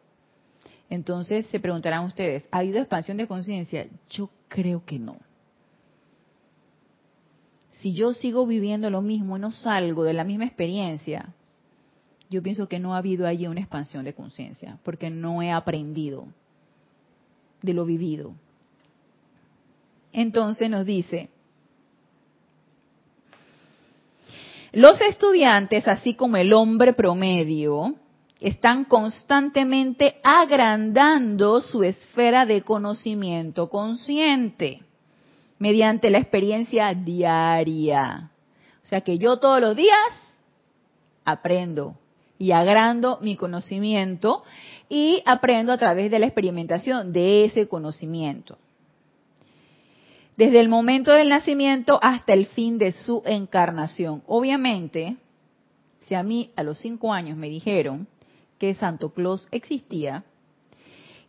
Entonces 0.89 1.45
se 1.47 1.59
preguntarán 1.59 2.05
ustedes, 2.05 2.47
¿ha 2.51 2.59
habido 2.59 2.79
expansión 2.79 3.17
de 3.17 3.27
conciencia? 3.27 3.87
Yo 4.09 4.29
creo 4.47 4.85
que 4.85 4.99
no. 4.99 5.17
Si 7.71 7.93
yo 7.93 8.13
sigo 8.13 8.47
viviendo 8.47 8.89
lo 8.89 9.01
mismo 9.01 9.37
no 9.37 9.51
salgo 9.51 10.03
de 10.03 10.13
la 10.13 10.23
misma 10.23 10.45
experiencia, 10.45 11.33
yo 12.29 12.41
pienso 12.41 12.67
que 12.67 12.79
no 12.79 12.93
ha 12.93 12.97
habido 12.97 13.27
allí 13.27 13.47
una 13.47 13.61
expansión 13.61 14.03
de 14.03 14.13
conciencia, 14.13 14.79
porque 14.83 15.09
no 15.09 15.41
he 15.41 15.51
aprendido 15.51 16.27
de 17.61 17.73
lo 17.73 17.85
vivido. 17.85 18.33
Entonces 20.11 20.69
nos 20.69 20.85
dice, 20.85 21.29
los 24.71 24.99
estudiantes, 25.01 25.87
así 25.87 26.15
como 26.15 26.37
el 26.37 26.53
hombre 26.53 26.93
promedio, 26.93 27.95
están 28.39 28.85
constantemente 28.85 30.17
agrandando 30.23 31.61
su 31.61 31.83
esfera 31.83 32.45
de 32.45 32.61
conocimiento 32.61 33.69
consciente 33.69 34.81
mediante 35.59 36.09
la 36.09 36.19
experiencia 36.19 36.93
diaria. 36.93 38.31
O 38.83 38.85
sea 38.85 39.01
que 39.01 39.17
yo 39.17 39.37
todos 39.37 39.59
los 39.59 39.75
días 39.75 39.97
aprendo, 41.25 41.95
y 42.39 42.51
agrando 42.51 43.19
mi 43.21 43.35
conocimiento 43.35 44.43
y 44.89 45.21
aprendo 45.25 45.73
a 45.73 45.77
través 45.77 46.11
de 46.11 46.19
la 46.19 46.27
experimentación 46.27 47.11
de 47.11 47.45
ese 47.45 47.67
conocimiento. 47.67 48.57
Desde 50.35 50.59
el 50.59 50.69
momento 50.69 51.11
del 51.11 51.29
nacimiento 51.29 51.99
hasta 52.01 52.33
el 52.33 52.45
fin 52.45 52.77
de 52.77 52.91
su 52.91 53.23
encarnación. 53.25 54.21
Obviamente, 54.27 55.17
si 56.07 56.13
a 56.13 56.21
mí 56.21 56.51
a 56.55 56.63
los 56.63 56.77
cinco 56.77 57.11
años 57.11 57.37
me 57.37 57.49
dijeron 57.49 58.07
que 58.57 58.73
Santo 58.73 59.09
Claus 59.11 59.47
existía 59.51 60.23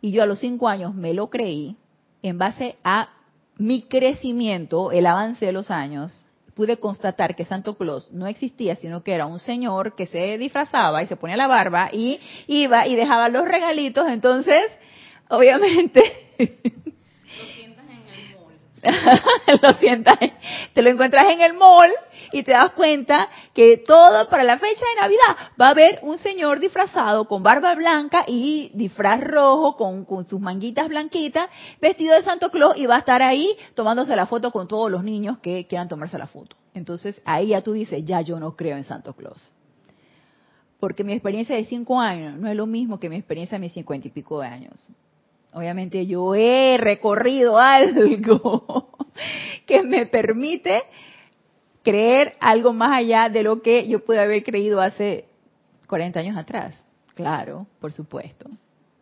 y 0.01 0.13
yo 0.13 0.23
a 0.23 0.27
los 0.27 0.39
cinco 0.39 0.69
años 0.69 0.95
me 0.95 1.13
lo 1.13 1.29
creí, 1.29 1.77
en 2.23 2.39
base 2.39 2.77
a 2.85 3.11
mi 3.57 3.83
crecimiento, 3.83 4.93
el 4.93 5.07
avance 5.07 5.45
de 5.45 5.53
los 5.53 5.71
años, 5.71 6.25
pude 6.55 6.79
constatar 6.79 7.37
que 7.37 7.45
Santo 7.45 7.77
Claus 7.77 8.11
no 8.13 8.27
existía, 8.27 8.77
sino 8.77 9.03
que 9.03 9.15
era 9.15 9.27
un 9.27 9.39
señor 9.39 9.95
que 9.95 10.07
se 10.07 10.39
disfrazaba 10.39 11.03
y 11.03 11.07
se 11.07 11.17
ponía 11.17 11.37
la 11.37 11.47
barba 11.47 11.91
y 11.93 12.21
iba 12.47 12.87
y 12.87 12.95
dejaba 12.95 13.29
los 13.29 13.45
regalitos, 13.45 14.09
entonces, 14.09 14.65
obviamente... 15.29 16.35
Lo 16.39 17.45
sientas 17.55 17.85
en 17.85 18.09
el 18.09 18.35
mall. 18.35 18.55
lo 19.63 19.73
sientas, 19.79 20.19
te 20.73 20.83
lo 20.83 20.91
encuentras 20.91 21.25
en 21.31 21.41
el 21.41 21.55
mall 21.55 21.91
y 22.33 22.43
te 22.43 22.53
das 22.53 22.73
cuenta 22.73 23.29
que 23.55 23.79
todo 23.79 24.29
para 24.29 24.45
la 24.45 24.59
fecha 24.59 24.85
de 24.95 25.01
Navidad 25.01 25.37
va 25.61 25.69
a 25.69 25.71
haber 25.71 26.01
un 26.03 26.19
señor 26.19 26.61
disfrazado 26.61 27.27
con 27.27 27.43
barba 27.43 27.75
blanca 27.75 28.25
y 28.27 28.71
disfraz 28.75 29.21
rojo 29.23 29.77
con, 29.77 30.05
con 30.05 30.27
sus 30.27 30.41
manguitas 30.41 30.89
blanquitas, 30.89 31.49
vestido 31.81 32.15
de 32.15 32.23
Santo 32.23 32.51
Claus 32.51 32.77
y 32.77 32.87
va 32.87 32.97
a 32.97 33.01
estar 33.01 33.23
ahí 33.23 33.57
tomándose 33.75 34.15
la 34.17 34.27
foto 34.27 34.51
con 34.51 34.69
todos 34.69 34.91
los 34.91 35.03
niños 35.03 35.39
que 35.39 35.67
quieran 35.67 35.89
tomarse 35.89 36.19
la 36.19 36.27
foto. 36.27 36.57
Entonces 36.75 37.21
ahí 37.25 37.49
ya 37.49 37.63
tú 37.63 37.73
dices, 37.73 38.05
ya 38.05 38.21
yo 38.21 38.39
no 38.39 38.55
creo 38.57 38.77
en 38.77 38.85
Santo 38.85 39.15
Claus. 39.15 39.51
Porque 40.79 41.03
mi 41.03 41.13
experiencia 41.13 41.57
de 41.57 41.65
cinco 41.65 42.01
años 42.01 42.39
no 42.39 42.49
es 42.49 42.57
lo 42.57 42.67
mismo 42.67 43.01
que 43.01 43.09
mi 43.09 43.17
experiencia 43.17 43.59
de 43.59 43.65
mis 43.65 43.73
cincuenta 43.73 44.07
y 44.07 44.11
pico 44.11 44.41
de 44.41 44.47
años. 44.47 44.75
Obviamente 45.53 46.07
yo 46.07 46.35
he 46.35 46.77
recorrido 46.79 47.59
algo 47.59 48.91
que 49.67 49.83
me 49.83 50.07
permite 50.07 50.83
creer 51.83 52.35
algo 52.41 52.73
más 52.73 52.99
allá 52.99 53.29
de 53.29 53.43
lo 53.43 53.63
que 53.63 53.89
yo 53.89 54.05
pude 54.05 54.21
haber 54.21 54.43
creído 54.43 54.81
hace 54.81 55.27
40 55.87 56.21
años 56.21 56.37
atrás. 56.37 56.85
Claro, 57.15 57.67
por 57.81 57.93
supuesto. 57.93 58.49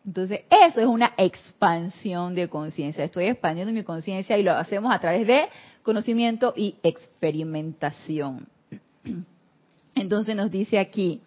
Entonces, 0.07 0.43
eso 0.49 0.81
es 0.81 0.87
una 0.87 1.13
expansión 1.17 2.35
de 2.37 2.49
conciencia. 2.49 3.03
Estoy 3.03 3.27
expandiendo 3.27 3.73
mi 3.73 3.83
conciencia 3.83 4.39
y 4.39 4.43
lo 4.43 4.53
hacemos 4.53 4.95
a 4.95 5.01
través 5.01 5.27
de 5.27 5.49
conocimiento 5.83 6.55
y 6.57 6.77
experimentación. 6.83 8.47
Entonces 9.97 10.37
nos 10.37 10.51
dice 10.51 10.79
aquí, 10.79 11.23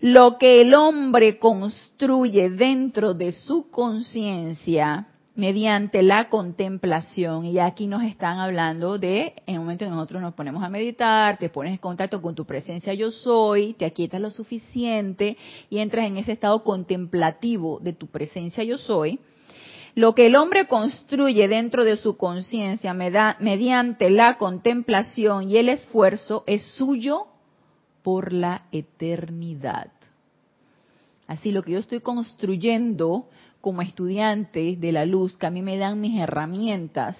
lo 0.00 0.38
que 0.38 0.60
el 0.60 0.74
hombre 0.74 1.38
construye 1.38 2.50
dentro 2.50 3.14
de 3.14 3.32
su 3.32 3.68
conciencia 3.70 5.08
mediante 5.34 6.02
la 6.02 6.28
contemplación. 6.28 7.44
Y 7.44 7.58
aquí 7.58 7.86
nos 7.86 8.02
están 8.02 8.38
hablando 8.38 8.98
de, 8.98 9.34
en 9.46 9.54
el 9.54 9.60
momento 9.60 9.84
en 9.84 9.90
que 9.90 9.94
nosotros 9.96 10.22
nos 10.22 10.34
ponemos 10.34 10.62
a 10.62 10.68
meditar, 10.68 11.38
te 11.38 11.48
pones 11.48 11.72
en 11.72 11.78
contacto 11.78 12.22
con 12.22 12.34
tu 12.34 12.44
presencia 12.44 12.94
yo 12.94 13.10
soy, 13.10 13.74
te 13.74 13.84
aquietas 13.84 14.20
lo 14.20 14.30
suficiente 14.30 15.36
y 15.70 15.78
entras 15.78 16.06
en 16.06 16.16
ese 16.16 16.32
estado 16.32 16.62
contemplativo 16.62 17.78
de 17.80 17.92
tu 17.92 18.06
presencia 18.08 18.62
yo 18.64 18.78
soy. 18.78 19.18
Lo 19.94 20.14
que 20.14 20.26
el 20.26 20.36
hombre 20.36 20.68
construye 20.68 21.48
dentro 21.48 21.82
de 21.82 21.96
su 21.96 22.16
conciencia 22.16 22.94
mediante 22.94 24.10
la 24.10 24.38
contemplación 24.38 25.50
y 25.50 25.56
el 25.56 25.68
esfuerzo 25.68 26.44
es 26.46 26.62
suyo 26.62 27.26
por 28.02 28.32
la 28.32 28.66
eternidad. 28.72 29.92
Así 31.26 31.52
lo 31.52 31.62
que 31.62 31.72
yo 31.72 31.78
estoy 31.78 32.00
construyendo 32.00 33.28
como 33.60 33.82
estudiante 33.82 34.76
de 34.76 34.92
la 34.92 35.04
luz, 35.04 35.36
que 35.36 35.46
a 35.46 35.50
mí 35.50 35.62
me 35.62 35.76
dan 35.76 36.00
mis 36.00 36.18
herramientas, 36.18 37.16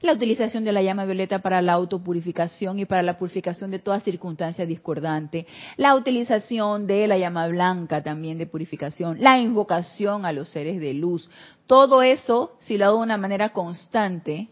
la 0.00 0.12
utilización 0.12 0.64
de 0.64 0.72
la 0.72 0.82
llama 0.82 1.04
violeta 1.04 1.40
para 1.40 1.60
la 1.60 1.72
autopurificación 1.72 2.78
y 2.78 2.84
para 2.84 3.02
la 3.02 3.18
purificación 3.18 3.70
de 3.70 3.80
toda 3.80 4.00
circunstancia 4.00 4.64
discordante, 4.66 5.46
la 5.76 5.96
utilización 5.96 6.86
de 6.86 7.08
la 7.08 7.18
llama 7.18 7.48
blanca 7.48 8.02
también 8.02 8.38
de 8.38 8.46
purificación, 8.46 9.18
la 9.20 9.38
invocación 9.38 10.24
a 10.24 10.32
los 10.32 10.50
seres 10.50 10.80
de 10.80 10.94
luz, 10.94 11.28
todo 11.66 12.02
eso, 12.02 12.56
si 12.60 12.78
lo 12.78 12.86
hago 12.86 12.98
de 12.98 13.04
una 13.04 13.16
manera 13.16 13.48
constante 13.50 14.48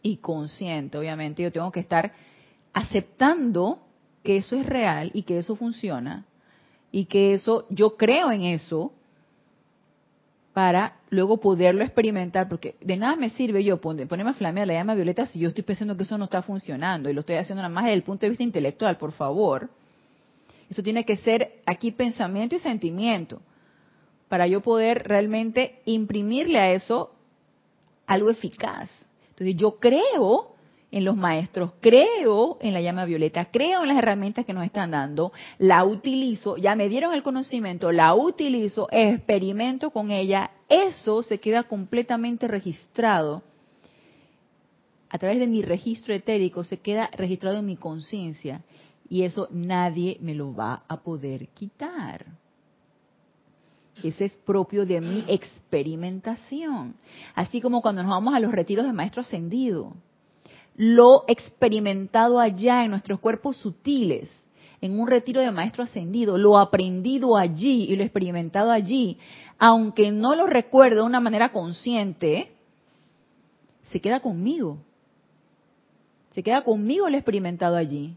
y 0.00 0.16
consciente, 0.18 0.96
obviamente, 0.96 1.42
yo 1.42 1.52
tengo 1.52 1.70
que 1.70 1.80
estar 1.80 2.12
aceptando 2.72 3.80
que 4.26 4.38
eso 4.38 4.56
es 4.56 4.66
real 4.66 5.12
y 5.14 5.22
que 5.22 5.38
eso 5.38 5.54
funciona 5.54 6.24
y 6.90 7.04
que 7.04 7.32
eso, 7.32 7.64
yo 7.70 7.96
creo 7.96 8.32
en 8.32 8.42
eso, 8.42 8.92
para 10.52 10.96
luego 11.10 11.36
poderlo 11.36 11.84
experimentar, 11.84 12.48
porque 12.48 12.74
de 12.80 12.96
nada 12.96 13.14
me 13.14 13.30
sirve 13.30 13.62
yo 13.62 13.80
ponerme 13.80 14.30
a 14.30 14.34
flamear 14.34 14.66
la 14.66 14.74
llama 14.74 14.96
violeta 14.96 15.26
si 15.26 15.38
yo 15.38 15.46
estoy 15.46 15.62
pensando 15.62 15.96
que 15.96 16.02
eso 16.02 16.18
no 16.18 16.24
está 16.24 16.42
funcionando 16.42 17.08
y 17.08 17.12
lo 17.12 17.20
estoy 17.20 17.36
haciendo 17.36 17.62
nada 17.62 17.72
más 17.72 17.84
desde 17.84 17.94
el 17.94 18.02
punto 18.02 18.26
de 18.26 18.30
vista 18.30 18.42
intelectual, 18.42 18.96
por 18.96 19.12
favor. 19.12 19.70
Eso 20.68 20.82
tiene 20.82 21.04
que 21.04 21.18
ser 21.18 21.60
aquí 21.64 21.92
pensamiento 21.92 22.56
y 22.56 22.58
sentimiento, 22.58 23.40
para 24.28 24.48
yo 24.48 24.60
poder 24.60 25.06
realmente 25.06 25.82
imprimirle 25.84 26.58
a 26.58 26.72
eso 26.72 27.14
algo 28.08 28.28
eficaz. 28.28 28.90
Entonces 29.28 29.54
yo 29.54 29.78
creo 29.78 30.55
en 30.90 31.04
los 31.04 31.16
maestros, 31.16 31.72
creo 31.80 32.58
en 32.60 32.72
la 32.72 32.80
llama 32.80 33.04
violeta, 33.04 33.46
creo 33.46 33.82
en 33.82 33.88
las 33.88 33.98
herramientas 33.98 34.44
que 34.44 34.52
nos 34.52 34.64
están 34.64 34.92
dando, 34.92 35.32
la 35.58 35.84
utilizo, 35.84 36.56
ya 36.56 36.76
me 36.76 36.88
dieron 36.88 37.12
el 37.12 37.22
conocimiento, 37.22 37.90
la 37.92 38.14
utilizo, 38.14 38.88
experimento 38.90 39.90
con 39.90 40.10
ella, 40.10 40.50
eso 40.68 41.22
se 41.22 41.38
queda 41.38 41.64
completamente 41.64 42.46
registrado. 42.46 43.42
A 45.08 45.18
través 45.18 45.38
de 45.38 45.46
mi 45.46 45.62
registro 45.62 46.14
etérico 46.14 46.64
se 46.64 46.78
queda 46.78 47.10
registrado 47.12 47.58
en 47.58 47.66
mi 47.66 47.76
conciencia 47.76 48.62
y 49.08 49.22
eso 49.22 49.48
nadie 49.50 50.18
me 50.20 50.34
lo 50.34 50.54
va 50.54 50.84
a 50.88 51.02
poder 51.02 51.48
quitar. 51.48 52.26
Ese 54.02 54.26
es 54.26 54.32
propio 54.32 54.84
de 54.84 55.00
mi 55.00 55.24
experimentación. 55.26 56.96
Así 57.34 57.60
como 57.60 57.80
cuando 57.80 58.02
nos 58.02 58.10
vamos 58.10 58.34
a 58.34 58.40
los 58.40 58.52
retiros 58.52 58.84
de 58.84 58.92
maestro 58.92 59.22
ascendido 59.22 59.94
lo 60.76 61.24
experimentado 61.26 62.38
allá 62.38 62.84
en 62.84 62.90
nuestros 62.90 63.18
cuerpos 63.20 63.56
sutiles, 63.56 64.30
en 64.80 65.00
un 65.00 65.08
retiro 65.08 65.40
de 65.40 65.50
maestro 65.50 65.84
ascendido, 65.84 66.36
lo 66.36 66.58
aprendido 66.58 67.36
allí 67.36 67.84
y 67.84 67.96
lo 67.96 68.02
experimentado 68.02 68.70
allí, 68.70 69.18
aunque 69.58 70.10
no 70.10 70.34
lo 70.34 70.46
recuerdo 70.46 71.00
de 71.00 71.06
una 71.06 71.20
manera 71.20 71.50
consciente, 71.50 72.52
se 73.90 74.00
queda 74.00 74.20
conmigo. 74.20 74.78
Se 76.32 76.42
queda 76.42 76.62
conmigo 76.62 77.08
lo 77.08 77.16
experimentado 77.16 77.76
allí. 77.76 78.14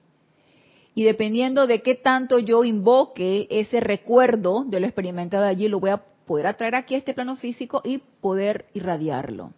Y 0.94 1.04
dependiendo 1.04 1.66
de 1.66 1.82
qué 1.82 1.96
tanto 1.96 2.40
yo 2.40 2.66
invoque 2.66 3.48
ese 3.50 3.80
recuerdo 3.80 4.66
de 4.66 4.82
lo 4.82 4.86
experimentado 4.86 5.46
allí, 5.46 5.70
lo 5.70 5.80
voy 5.80 5.92
a 5.92 6.04
poder 6.26 6.48
atraer 6.48 6.76
aquí 6.76 6.96
a 6.96 6.98
este 6.98 7.14
plano 7.14 7.38
físico 7.38 7.82
y 7.86 8.00
poder 8.20 8.66
irradiarlo. 8.74 9.54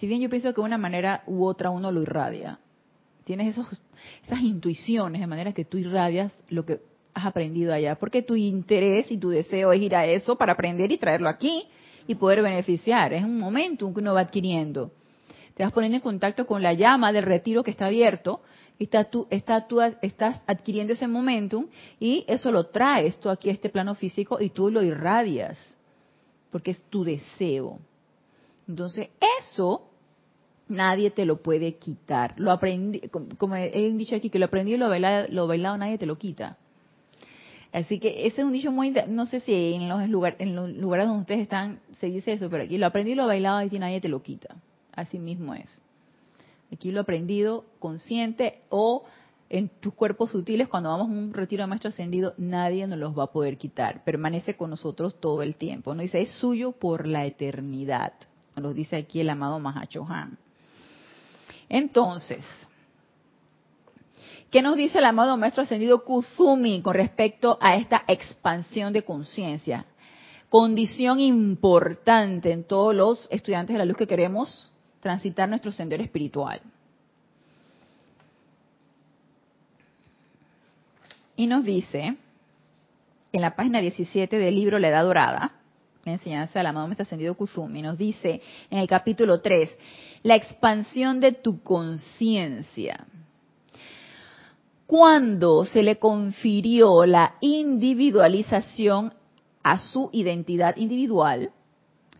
Si 0.00 0.06
bien 0.06 0.22
yo 0.22 0.30
pienso 0.30 0.54
que 0.54 0.62
de 0.62 0.66
una 0.66 0.78
manera 0.78 1.22
u 1.26 1.44
otra 1.44 1.68
uno 1.68 1.92
lo 1.92 2.00
irradia, 2.00 2.58
tienes 3.24 3.48
esos, 3.48 3.66
esas 4.24 4.40
intuiciones 4.40 5.20
de 5.20 5.26
manera 5.26 5.52
que 5.52 5.66
tú 5.66 5.76
irradias 5.76 6.32
lo 6.48 6.64
que 6.64 6.80
has 7.12 7.26
aprendido 7.26 7.74
allá, 7.74 7.96
porque 7.96 8.22
tu 8.22 8.34
interés 8.34 9.10
y 9.10 9.18
tu 9.18 9.28
deseo 9.28 9.74
es 9.74 9.82
ir 9.82 9.94
a 9.94 10.06
eso 10.06 10.36
para 10.36 10.54
aprender 10.54 10.90
y 10.90 10.96
traerlo 10.96 11.28
aquí 11.28 11.66
y 12.06 12.14
poder 12.14 12.40
beneficiar. 12.40 13.12
Es 13.12 13.22
un 13.22 13.38
momento 13.38 13.92
que 13.92 14.00
uno 14.00 14.14
va 14.14 14.22
adquiriendo. 14.22 14.90
Te 15.52 15.64
vas 15.64 15.72
poniendo 15.72 15.96
en 15.96 16.02
contacto 16.02 16.46
con 16.46 16.62
la 16.62 16.72
llama 16.72 17.12
del 17.12 17.24
retiro 17.24 17.62
que 17.62 17.70
está 17.70 17.86
abierto, 17.86 18.40
está 18.78 19.04
tú, 19.04 19.26
está, 19.28 19.66
estás 20.00 20.42
adquiriendo 20.46 20.94
ese 20.94 21.08
momentum 21.08 21.66
y 21.98 22.24
eso 22.26 22.50
lo 22.50 22.68
traes 22.68 23.20
tú 23.20 23.28
aquí 23.28 23.50
a 23.50 23.52
este 23.52 23.68
plano 23.68 23.94
físico 23.94 24.40
y 24.40 24.48
tú 24.48 24.70
lo 24.70 24.82
irradias, 24.82 25.58
porque 26.50 26.70
es 26.70 26.82
tu 26.84 27.04
deseo. 27.04 27.80
Entonces, 28.66 29.10
eso 29.42 29.89
nadie 30.70 31.10
te 31.10 31.26
lo 31.26 31.42
puede 31.42 31.74
quitar. 31.74 32.34
Lo 32.38 32.50
aprendí, 32.50 33.02
como 33.36 33.56
he 33.56 33.92
dicho 33.92 34.16
aquí, 34.16 34.30
que 34.30 34.38
lo 34.38 34.46
aprendí 34.46 34.74
y 34.74 34.76
lo 34.76 34.88
bailado, 34.88 35.46
bailado 35.46 35.76
nadie 35.76 35.98
te 35.98 36.06
lo 36.06 36.16
quita. 36.16 36.56
Así 37.72 37.98
que 38.00 38.26
ese 38.26 38.40
es 38.40 38.46
un 38.46 38.52
dicho 38.52 38.72
muy, 38.72 38.94
no 39.08 39.26
sé 39.26 39.40
si 39.40 39.74
en 39.74 39.88
los, 39.88 40.08
lugar, 40.08 40.36
en 40.38 40.56
los 40.56 40.70
lugares 40.70 41.06
donde 41.06 41.20
ustedes 41.20 41.42
están 41.42 41.80
se 41.98 42.06
dice 42.06 42.32
eso, 42.32 42.50
pero 42.50 42.64
aquí 42.64 42.78
lo 42.78 42.86
aprendí 42.86 43.12
y 43.12 43.14
lo 43.14 43.26
bailado 43.26 43.62
y 43.62 43.78
nadie 43.78 44.00
te 44.00 44.08
lo 44.08 44.22
quita. 44.22 44.56
Así 44.92 45.18
mismo 45.18 45.54
es. 45.54 45.80
Aquí 46.72 46.90
lo 46.90 47.00
aprendido 47.00 47.64
consciente 47.78 48.62
o 48.70 49.04
en 49.50 49.68
tus 49.68 49.92
cuerpos 49.94 50.30
sutiles, 50.30 50.68
cuando 50.68 50.90
vamos 50.90 51.08
a 51.08 51.12
un 51.12 51.34
retiro 51.34 51.64
de 51.64 51.66
maestro 51.66 51.90
ascendido, 51.90 52.34
nadie 52.38 52.86
nos 52.86 52.98
los 52.98 53.18
va 53.18 53.24
a 53.24 53.32
poder 53.32 53.58
quitar. 53.58 54.04
Permanece 54.04 54.56
con 54.56 54.70
nosotros 54.70 55.20
todo 55.20 55.42
el 55.42 55.56
tiempo. 55.56 55.92
No 55.94 56.02
dice, 56.02 56.22
es 56.22 56.30
suyo 56.30 56.70
por 56.70 57.06
la 57.06 57.26
eternidad. 57.26 58.12
Nos 58.54 58.62
lo 58.62 58.74
dice 58.74 58.96
aquí 58.96 59.20
el 59.20 59.28
amado 59.28 59.58
Mahacho 59.58 60.06
Han. 60.08 60.38
Entonces, 61.70 62.44
¿qué 64.50 64.60
nos 64.60 64.76
dice 64.76 64.98
el 64.98 65.04
amado 65.04 65.36
Maestro 65.36 65.62
Ascendido 65.62 66.04
Kuzumi 66.04 66.82
con 66.82 66.94
respecto 66.94 67.56
a 67.60 67.76
esta 67.76 68.02
expansión 68.08 68.92
de 68.92 69.04
conciencia? 69.04 69.86
Condición 70.48 71.20
importante 71.20 72.50
en 72.50 72.64
todos 72.64 72.92
los 72.92 73.28
estudiantes 73.30 73.74
de 73.74 73.78
la 73.78 73.84
luz 73.84 73.96
que 73.96 74.08
queremos 74.08 74.68
transitar 74.98 75.48
nuestro 75.48 75.70
sendero 75.70 76.02
espiritual. 76.02 76.60
Y 81.36 81.46
nos 81.46 81.64
dice, 81.64 82.16
en 83.32 83.40
la 83.40 83.54
página 83.54 83.80
17 83.80 84.38
del 84.38 84.54
libro 84.56 84.80
La 84.80 84.88
Edad 84.88 85.04
Dorada, 85.04 85.52
la 86.04 86.12
enseñanza 86.12 86.58
del 86.58 86.66
amado 86.66 86.88
Maestro 86.88 87.04
Ascendido 87.04 87.34
Kuzumi, 87.34 87.80
nos 87.80 87.96
dice 87.96 88.42
en 88.70 88.78
el 88.78 88.88
capítulo 88.88 89.40
3, 89.40 89.70
la 90.22 90.36
expansión 90.36 91.20
de 91.20 91.32
tu 91.32 91.62
conciencia. 91.62 93.06
Cuando 94.86 95.64
se 95.64 95.82
le 95.82 95.98
confirió 95.98 97.06
la 97.06 97.36
individualización 97.40 99.14
a 99.62 99.78
su 99.78 100.10
identidad 100.12 100.76
individual, 100.76 101.52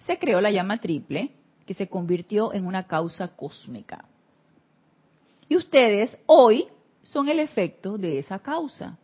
se 0.06 0.18
creó 0.18 0.40
la 0.40 0.50
llama 0.50 0.78
triple 0.78 1.32
que 1.66 1.74
se 1.74 1.88
convirtió 1.88 2.52
en 2.52 2.66
una 2.66 2.86
causa 2.86 3.28
cósmica. 3.28 4.04
Y 5.48 5.56
ustedes 5.56 6.16
hoy 6.26 6.68
son 7.02 7.28
el 7.28 7.40
efecto 7.40 7.98
de 7.98 8.20
esa 8.20 8.38
causa. 8.38 8.96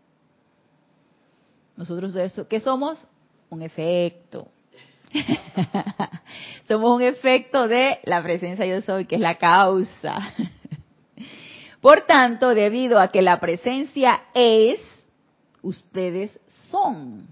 Nosotros 1.77 2.15
¿qué 2.49 2.61
somos? 2.61 2.99
Un 3.51 3.63
efecto. 3.63 4.49
Somos 6.69 6.97
un 6.97 7.03
efecto 7.03 7.69
de 7.69 7.99
la 8.05 8.23
presencia 8.23 8.67
yo 8.67 8.81
soy, 8.81 9.07
que 9.07 9.17
es 9.17 9.21
la 9.21 9.37
causa. 9.37 10.35
Por 11.81 12.03
tanto, 12.03 12.55
debido 12.55 12.99
a 12.99 13.09
que 13.09 13.23
la 13.23 13.39
presencia 13.39 14.23
es, 14.35 14.81
ustedes 15.63 16.39
son. 16.71 17.29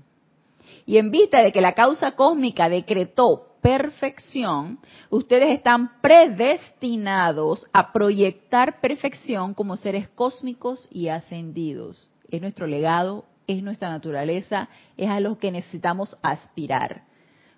Y 0.86 0.98
en 0.98 1.10
vista 1.10 1.42
de 1.42 1.50
que 1.50 1.60
la 1.60 1.72
causa 1.72 2.12
cósmica 2.12 2.68
decretó 2.68 3.48
perfección, 3.62 4.78
ustedes 5.08 5.54
están 5.54 6.00
predestinados 6.02 7.66
a 7.72 7.92
proyectar 7.92 8.80
perfección 8.80 9.54
como 9.54 9.76
seres 9.76 10.08
cósmicos 10.10 10.86
y 10.90 11.08
ascendidos. 11.08 12.10
Es 12.30 12.42
nuestro 12.42 12.66
legado, 12.66 13.24
es 13.46 13.62
nuestra 13.62 13.88
naturaleza, 13.88 14.68
es 14.96 15.08
a 15.08 15.20
lo 15.20 15.38
que 15.38 15.50
necesitamos 15.50 16.16
aspirar 16.22 17.04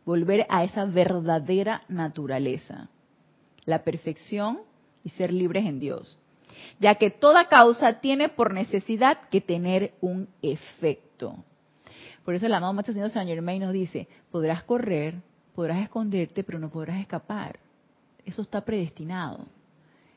volver 0.07 0.47
a 0.49 0.65
esa 0.65 0.87
verdadera 0.87 1.83
naturaleza, 1.89 2.89
la 3.65 3.83
perfección 3.83 4.61
y 5.05 5.11
ser 5.11 5.33
libres 5.33 5.67
en 5.67 5.81
Dios, 5.81 6.17
ya 6.79 6.95
que 6.95 7.11
toda 7.11 7.49
causa 7.49 8.01
tiene 8.01 8.29
por 8.29 8.55
necesidad 8.55 9.29
que 9.29 9.41
tener 9.41 9.95
un 10.01 10.29
efecto. 10.41 11.45
Por 12.25 12.35
eso 12.35 12.47
el 12.47 12.55
amado 12.55 12.73
Maestro 12.73 12.95
Señor 12.95 13.11
San 13.11 13.27
Germain 13.27 13.61
nos 13.61 13.73
dice, 13.73 14.09
podrás 14.31 14.63
correr, 14.63 15.17
podrás 15.55 15.83
esconderte, 15.83 16.45
pero 16.45 16.59
no 16.59 16.71
podrás 16.71 17.01
escapar. 17.01 17.59
Eso 18.25 18.43
está 18.43 18.65
predestinado. 18.65 19.47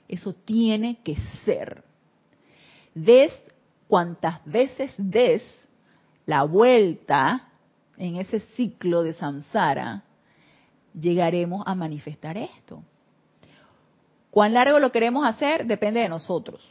Eso 0.07 0.33
tiene 0.33 0.99
que 1.03 1.15
ser. 1.45 1.83
Des 2.93 3.31
cuantas 3.87 4.43
veces 4.45 4.91
des 4.97 5.43
la 6.25 6.43
vuelta 6.43 7.48
en 7.99 8.15
ese 8.15 8.39
ciclo 8.39 9.03
de 9.03 9.13
samsara, 9.13 10.03
llegaremos 10.97 11.63
a 11.67 11.75
manifestar 11.75 12.37
esto. 12.37 12.81
¿Cuán 14.31 14.53
largo 14.53 14.79
lo 14.79 14.91
queremos 14.91 15.27
hacer? 15.27 15.65
Depende 15.65 15.99
de 15.99 16.09
nosotros. 16.09 16.67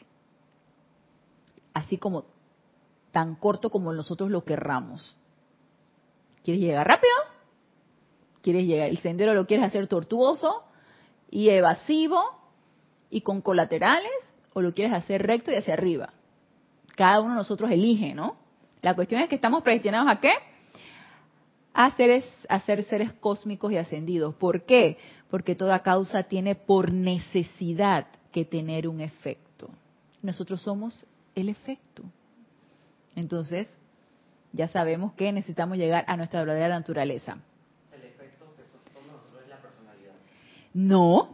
Así 1.75 1.99
como 1.99 2.25
tan 3.13 3.37
corto 3.37 3.71
como 3.71 3.93
nosotros 3.93 4.31
lo 4.31 4.45
querramos. 4.45 5.17
¿Quieres 6.43 6.63
llegar 6.63 6.89
rápido? 6.89 7.13
¿Quieres 8.43 8.67
llegar? 8.67 8.89
El 8.89 8.99
sendero 8.99 9.35
lo 9.35 9.47
quieres 9.47 9.67
hacer 9.67 9.87
tortuoso 9.87 10.65
y 11.31 11.51
evasivo 11.51 12.23
y 13.11 13.21
con 13.21 13.43
colaterales 13.43 14.13
o 14.55 14.63
lo 14.63 14.73
quieres 14.73 14.95
hacer 14.95 15.27
recto 15.27 15.53
y 15.53 15.57
hacia 15.57 15.75
arriba. 15.75 16.15
Cada 16.97 17.21
uno 17.21 17.31
de 17.31 17.37
nosotros 17.37 17.71
elige, 17.71 18.15
¿no? 18.15 18.37
La 18.81 18.95
cuestión 18.95 19.21
es 19.21 19.29
que 19.29 19.35
estamos 19.35 19.63
predestinados 19.63 20.11
a 20.11 20.21
qué? 20.21 20.33
A, 21.81 21.93
seres, 21.93 22.25
a 22.49 22.59
ser 22.59 22.83
seres 22.83 23.13
cósmicos 23.13 23.71
y 23.71 23.77
ascendidos. 23.77 24.35
¿Por 24.35 24.63
qué? 24.63 24.99
Porque 25.31 25.55
toda 25.55 25.79
causa 25.79 26.25
tiene 26.25 26.57
por 26.57 26.93
necesidad 26.93 28.09
que 28.33 28.45
tener 28.45 28.89
un 28.89 29.01
efecto. 29.01 29.69
Nosotros 30.21 30.61
somos 30.61 31.07
el 31.37 31.49
efecto. 31.49 32.03
Entonces, 33.15 33.69
ya 34.53 34.67
sabemos 34.67 35.13
que 35.13 35.31
necesitamos 35.31 35.79
llegar 35.79 36.05
a 36.09 36.17
nuestra 36.17 36.41
verdadera 36.41 36.77
naturaleza. 36.77 37.39
¿El 37.93 38.03
efecto 38.03 38.47
que 38.57 38.65
somos 38.65 39.13
nosotros 39.13 39.43
es 39.45 39.49
la 39.49 39.59
personalidad? 39.59 40.15
No. 40.75 41.29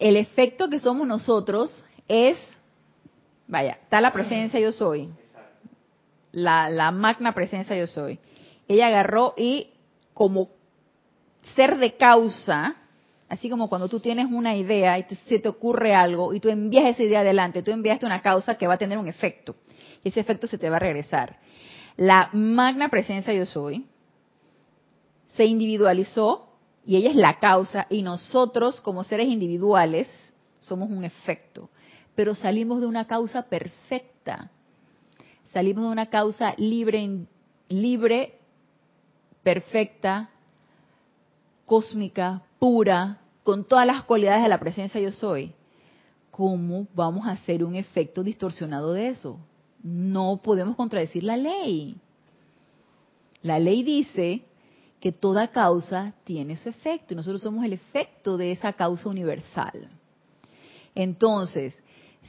El 0.00 0.16
efecto 0.16 0.68
que 0.68 0.80
somos 0.80 1.06
nosotros 1.06 1.84
es, 2.08 2.38
vaya, 3.46 3.78
está 3.84 4.00
la 4.00 4.12
presencia 4.12 4.58
yo 4.58 4.72
soy. 4.72 5.10
La, 6.32 6.68
la 6.70 6.90
magna 6.90 7.32
presencia 7.32 7.76
yo 7.76 7.86
soy. 7.86 8.18
Ella 8.70 8.86
agarró 8.86 9.34
y 9.36 9.70
como 10.14 10.50
ser 11.56 11.78
de 11.78 11.96
causa, 11.96 12.76
así 13.28 13.50
como 13.50 13.68
cuando 13.68 13.88
tú 13.88 13.98
tienes 13.98 14.30
una 14.30 14.54
idea 14.54 14.96
y 14.96 15.06
se 15.26 15.40
te 15.40 15.48
ocurre 15.48 15.92
algo 15.92 16.32
y 16.32 16.38
tú 16.38 16.48
envías 16.50 16.84
esa 16.84 17.02
idea 17.02 17.20
adelante, 17.22 17.64
tú 17.64 17.72
enviaste 17.72 18.06
una 18.06 18.22
causa 18.22 18.54
que 18.54 18.68
va 18.68 18.74
a 18.74 18.78
tener 18.78 18.96
un 18.96 19.08
efecto. 19.08 19.56
Y 20.04 20.10
ese 20.10 20.20
efecto 20.20 20.46
se 20.46 20.56
te 20.56 20.70
va 20.70 20.76
a 20.76 20.78
regresar. 20.78 21.38
La 21.96 22.30
magna 22.32 22.88
presencia 22.90 23.34
yo 23.34 23.44
soy 23.44 23.86
se 25.34 25.46
individualizó 25.46 26.50
y 26.86 26.94
ella 26.94 27.10
es 27.10 27.16
la 27.16 27.40
causa 27.40 27.88
y 27.90 28.02
nosotros 28.02 28.80
como 28.80 29.02
seres 29.02 29.26
individuales 29.26 30.08
somos 30.60 30.90
un 30.90 31.02
efecto. 31.02 31.70
Pero 32.14 32.36
salimos 32.36 32.80
de 32.80 32.86
una 32.86 33.08
causa 33.08 33.42
perfecta. 33.48 34.52
Salimos 35.52 35.82
de 35.86 35.90
una 35.90 36.06
causa 36.06 36.54
libre, 36.56 37.26
libre, 37.68 38.39
perfecta, 39.42 40.30
cósmica, 41.66 42.42
pura, 42.58 43.20
con 43.42 43.64
todas 43.64 43.86
las 43.86 44.04
cualidades 44.04 44.42
de 44.42 44.48
la 44.48 44.60
presencia 44.60 45.00
yo 45.00 45.12
soy. 45.12 45.52
¿Cómo 46.30 46.86
vamos 46.94 47.26
a 47.26 47.32
hacer 47.32 47.64
un 47.64 47.74
efecto 47.74 48.22
distorsionado 48.22 48.92
de 48.92 49.08
eso? 49.08 49.38
no 49.82 50.40
podemos 50.42 50.76
contradecir 50.76 51.24
la 51.24 51.36
ley. 51.36 51.96
La 53.42 53.58
ley 53.58 53.82
dice 53.82 54.42
que 55.00 55.12
toda 55.12 55.48
causa 55.48 56.12
tiene 56.24 56.56
su 56.56 56.68
efecto 56.68 57.14
y 57.14 57.16
nosotros 57.16 57.42
somos 57.42 57.64
el 57.64 57.72
efecto 57.72 58.36
de 58.36 58.52
esa 58.52 58.74
causa 58.74 59.08
universal. 59.08 59.88
Entonces, 60.94 61.74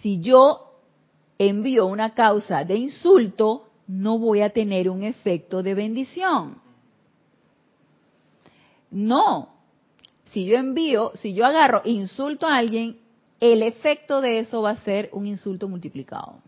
si 0.01 0.21
yo 0.21 0.73
envío 1.37 1.85
una 1.85 2.13
causa 2.13 2.63
de 2.63 2.75
insulto, 2.75 3.67
no 3.87 4.19
voy 4.19 4.41
a 4.41 4.51
tener 4.51 4.89
un 4.89 5.03
efecto 5.03 5.61
de 5.61 5.73
bendición. 5.73 6.61
No. 8.91 9.49
Si 10.31 10.45
yo 10.45 10.57
envío, 10.57 11.11
si 11.15 11.33
yo 11.33 11.45
agarro 11.45 11.81
insulto 11.85 12.45
a 12.45 12.57
alguien, 12.57 12.99
el 13.39 13.63
efecto 13.63 14.21
de 14.21 14.39
eso 14.39 14.61
va 14.61 14.71
a 14.71 14.83
ser 14.83 15.09
un 15.13 15.25
insulto 15.25 15.67
multiplicado. 15.67 16.39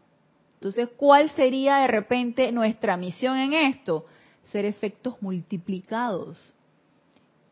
Entonces, 0.56 0.90
¿cuál 0.96 1.30
sería 1.32 1.78
de 1.78 1.88
repente 1.88 2.52
nuestra 2.52 2.96
misión 2.96 3.38
en 3.38 3.54
esto? 3.54 4.06
Ser 4.46 4.66
efectos 4.66 5.22
multiplicados. 5.22 6.54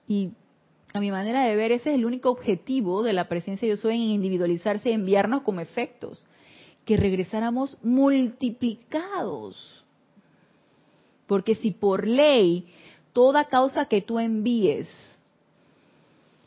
Y 0.07 0.31
a 0.93 0.99
mi 0.99 1.11
manera 1.11 1.43
de 1.43 1.55
ver, 1.55 1.71
ese 1.71 1.89
es 1.89 1.95
el 1.95 2.05
único 2.05 2.29
objetivo 2.29 3.03
de 3.03 3.13
la 3.13 3.27
presencia 3.27 3.67
de 3.67 3.75
yo 3.75 3.89
en 3.89 3.97
individualizarse 3.97 4.89
y 4.89 4.93
enviarnos 4.93 5.41
como 5.41 5.59
efectos. 5.59 6.25
Que 6.85 6.95
regresáramos 6.95 7.77
multiplicados. 7.81 9.83
Porque 11.27 11.55
si 11.55 11.71
por 11.71 12.07
ley 12.07 12.67
toda 13.13 13.45
causa 13.45 13.85
que 13.85 14.01
tú 14.01 14.19
envíes 14.19 14.89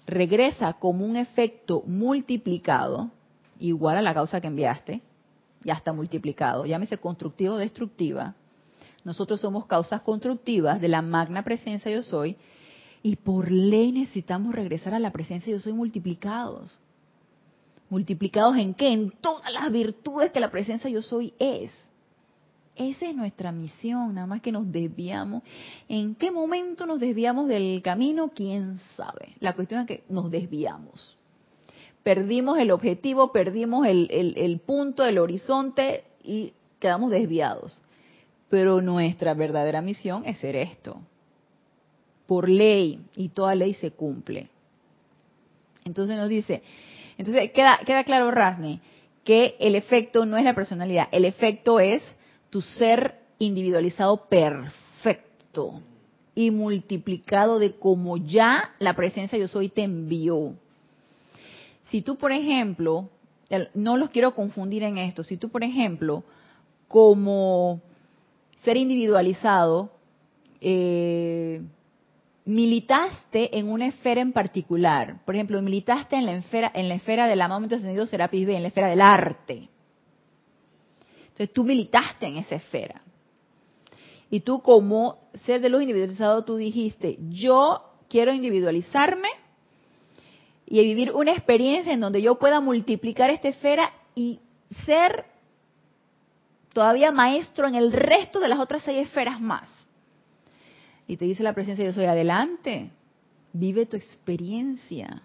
regresa 0.07 0.74
como 0.74 1.05
un 1.05 1.16
efecto 1.16 1.83
multiplicado, 1.87 3.11
igual 3.59 3.96
a 3.96 4.03
la 4.03 4.14
causa 4.14 4.40
que 4.40 4.48
enviaste, 4.48 5.00
ya 5.62 5.74
está 5.74 5.92
multiplicado, 5.92 6.66
llámese 6.66 6.98
constructiva 6.98 7.55
o 7.55 7.59
destructiva. 7.59 8.35
Nosotros 9.05 9.40
somos 9.40 9.66
causas 9.66 10.03
constructivas 10.03 10.81
de 10.81 10.88
la 10.88 11.03
magna 11.03 11.42
presencia 11.42 11.90
yo 11.90 12.03
soy 12.03 12.37
y 13.03 13.16
por 13.16 13.50
ley 13.50 13.92
necesitamos 13.92 14.55
regresar 14.55 14.94
a 14.94 14.98
la 14.98 15.11
presencia 15.11 15.53
yo 15.53 15.61
soy 15.61 15.72
multiplicados. 15.72 16.70
¿Multiplicados 17.90 18.57
en 18.57 18.74
qué? 18.74 18.92
En 18.92 19.11
todas 19.11 19.53
las 19.53 19.70
virtudes 19.70 20.33
que 20.33 20.40
la 20.40 20.50
presencia 20.50 20.88
yo 20.88 21.03
soy 21.03 21.35
es. 21.38 21.70
Esa 22.77 23.07
es 23.09 23.15
nuestra 23.15 23.53
misión, 23.53 24.15
nada 24.15 24.27
más 24.27 24.41
que 24.41 24.51
nos 24.51 24.71
desviamos. 24.71 25.43
¿En 25.89 26.15
qué 26.15 26.31
momento 26.31 26.87
nos 26.87 26.99
desviamos 26.99 27.49
del 27.49 27.81
camino? 27.83 28.33
¿Quién 28.35 28.81
sabe? 28.97 29.35
La 29.41 29.55
cuestión 29.55 29.83
es 29.83 29.87
que 29.87 30.05
nos 30.09 30.31
desviamos 30.31 31.17
perdimos 32.05 32.59
el 32.59 32.71
objetivo, 32.71 33.33
perdimos 33.33 33.87
el, 33.89 34.61
punto 34.65 35.03
del 35.03 35.19
horizonte 35.19 36.05
y 36.23 36.53
quedamos 36.79 37.11
desviados. 37.11 37.83
Pero 38.49 38.81
nuestra 38.81 39.35
verdadera 39.35 39.81
misión 39.81 40.25
es 40.27 40.39
ser 40.39 40.55
esto. 40.55 41.01
Por 42.27 42.49
ley, 42.49 43.01
y 43.17 43.31
toda 43.31 43.55
ley 43.55 43.75
se 43.75 43.91
cumple. 43.91 44.49
Entonces 45.85 46.17
nos 46.17 46.29
dice, 46.29 46.63
entonces 47.19 47.51
queda, 47.53 47.81
queda 47.85 48.05
claro, 48.05 48.31
Rasni, 48.31 48.81
que 49.25 49.57
el 49.59 49.75
efecto 49.75 50.25
no 50.25 50.37
es 50.37 50.45
la 50.45 50.55
personalidad, 50.55 51.09
el 51.11 51.25
efecto 51.25 51.81
es 51.81 52.03
tu 52.55 52.61
ser 52.61 53.17
individualizado 53.40 54.29
perfecto 54.29 55.81
y 56.37 56.53
multiplicado 56.53 57.59
de 57.59 57.73
como 57.73 58.17
ya 58.17 58.71
la 58.79 58.95
presencia 58.95 59.37
yo 59.37 59.49
soy 59.49 59.71
te 59.71 59.83
envió. 59.83 60.55
Si 61.90 62.01
tú, 62.01 62.14
por 62.14 62.31
ejemplo, 62.31 63.09
no 63.75 63.97
los 63.97 64.11
quiero 64.11 64.37
confundir 64.37 64.85
en 64.85 64.99
esto, 64.99 65.25
si 65.25 65.37
tú, 65.37 65.49
por 65.49 65.64
ejemplo, 65.64 66.23
como 66.87 67.81
ser 68.62 68.77
individualizado, 68.77 69.90
eh, 70.61 71.61
militaste 72.45 73.59
en 73.59 73.69
una 73.69 73.88
esfera 73.88 74.21
en 74.21 74.33
particular, 74.33 75.25
por 75.25 75.35
ejemplo, 75.35 75.61
militaste 75.61 76.14
en 76.14 76.27
la 76.27 76.37
esfera, 76.37 76.71
en 76.73 76.88
la 76.88 76.95
esfera 76.95 77.27
del 77.27 77.43
amado 77.43 77.67
ascendido 77.75 78.07
Serapis 78.07 78.47
B, 78.47 78.55
en 78.55 78.62
la 78.62 78.69
esfera 78.69 78.87
del 78.87 79.01
arte. 79.01 79.71
Entonces 81.35 81.53
tú 81.53 81.64
militaste 81.64 82.27
en 82.27 82.37
esa 82.37 82.55
esfera. 82.55 83.03
Y 84.31 84.40
tú 84.40 84.62
como 84.62 85.18
ser 85.44 85.61
de 85.61 85.68
luz 85.68 85.83
individualizado, 85.83 86.44
tú 86.44 86.55
dijiste, 86.57 87.18
yo 87.29 87.83
quiero 88.09 88.33
individualizarme 88.33 89.29
y 90.64 90.81
vivir 90.85 91.11
una 91.11 91.33
experiencia 91.33 91.92
en 91.92 91.99
donde 91.99 92.23
yo 92.23 92.38
pueda 92.38 92.61
multiplicar 92.61 93.31
esta 93.31 93.49
esfera 93.49 93.92
y 94.14 94.38
ser 94.87 95.25
todavía 96.73 97.11
maestro 97.11 97.66
en 97.66 97.75
el 97.75 97.90
resto 97.90 98.38
de 98.38 98.49
las 98.49 98.61
otras 98.61 98.83
seis 98.83 99.07
esferas 99.07 99.40
más. 99.40 99.68
Y 101.09 101.16
te 101.16 101.25
dice 101.25 101.42
la 101.42 101.53
presencia, 101.53 101.85
yo 101.85 101.92
soy 101.92 102.05
adelante, 102.05 102.90
vive 103.53 103.87
tu 103.87 103.97
experiencia 103.97 105.23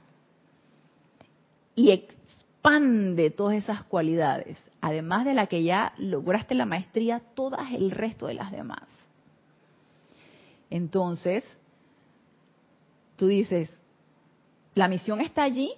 y 1.76 1.91
expande 1.91 3.30
todas 3.30 3.58
esas 3.58 3.84
cualidades, 3.84 4.58
además 4.82 5.26
de 5.26 5.34
la 5.34 5.48
que 5.48 5.63
ya 5.63 5.94
lograste 5.98 6.56
la 6.56 6.65
maestría, 6.65 7.22
todas 7.34 7.72
el 7.72 7.92
resto 7.92 8.28
de 8.28 8.36
las 8.36 8.52
demás. 8.52 8.84
Entonces, 10.70 11.44
tú 13.15 13.28
dices, 13.28 13.70
la 14.76 14.88
misión 14.88 15.20
está 15.22 15.44
allí, 15.44 15.74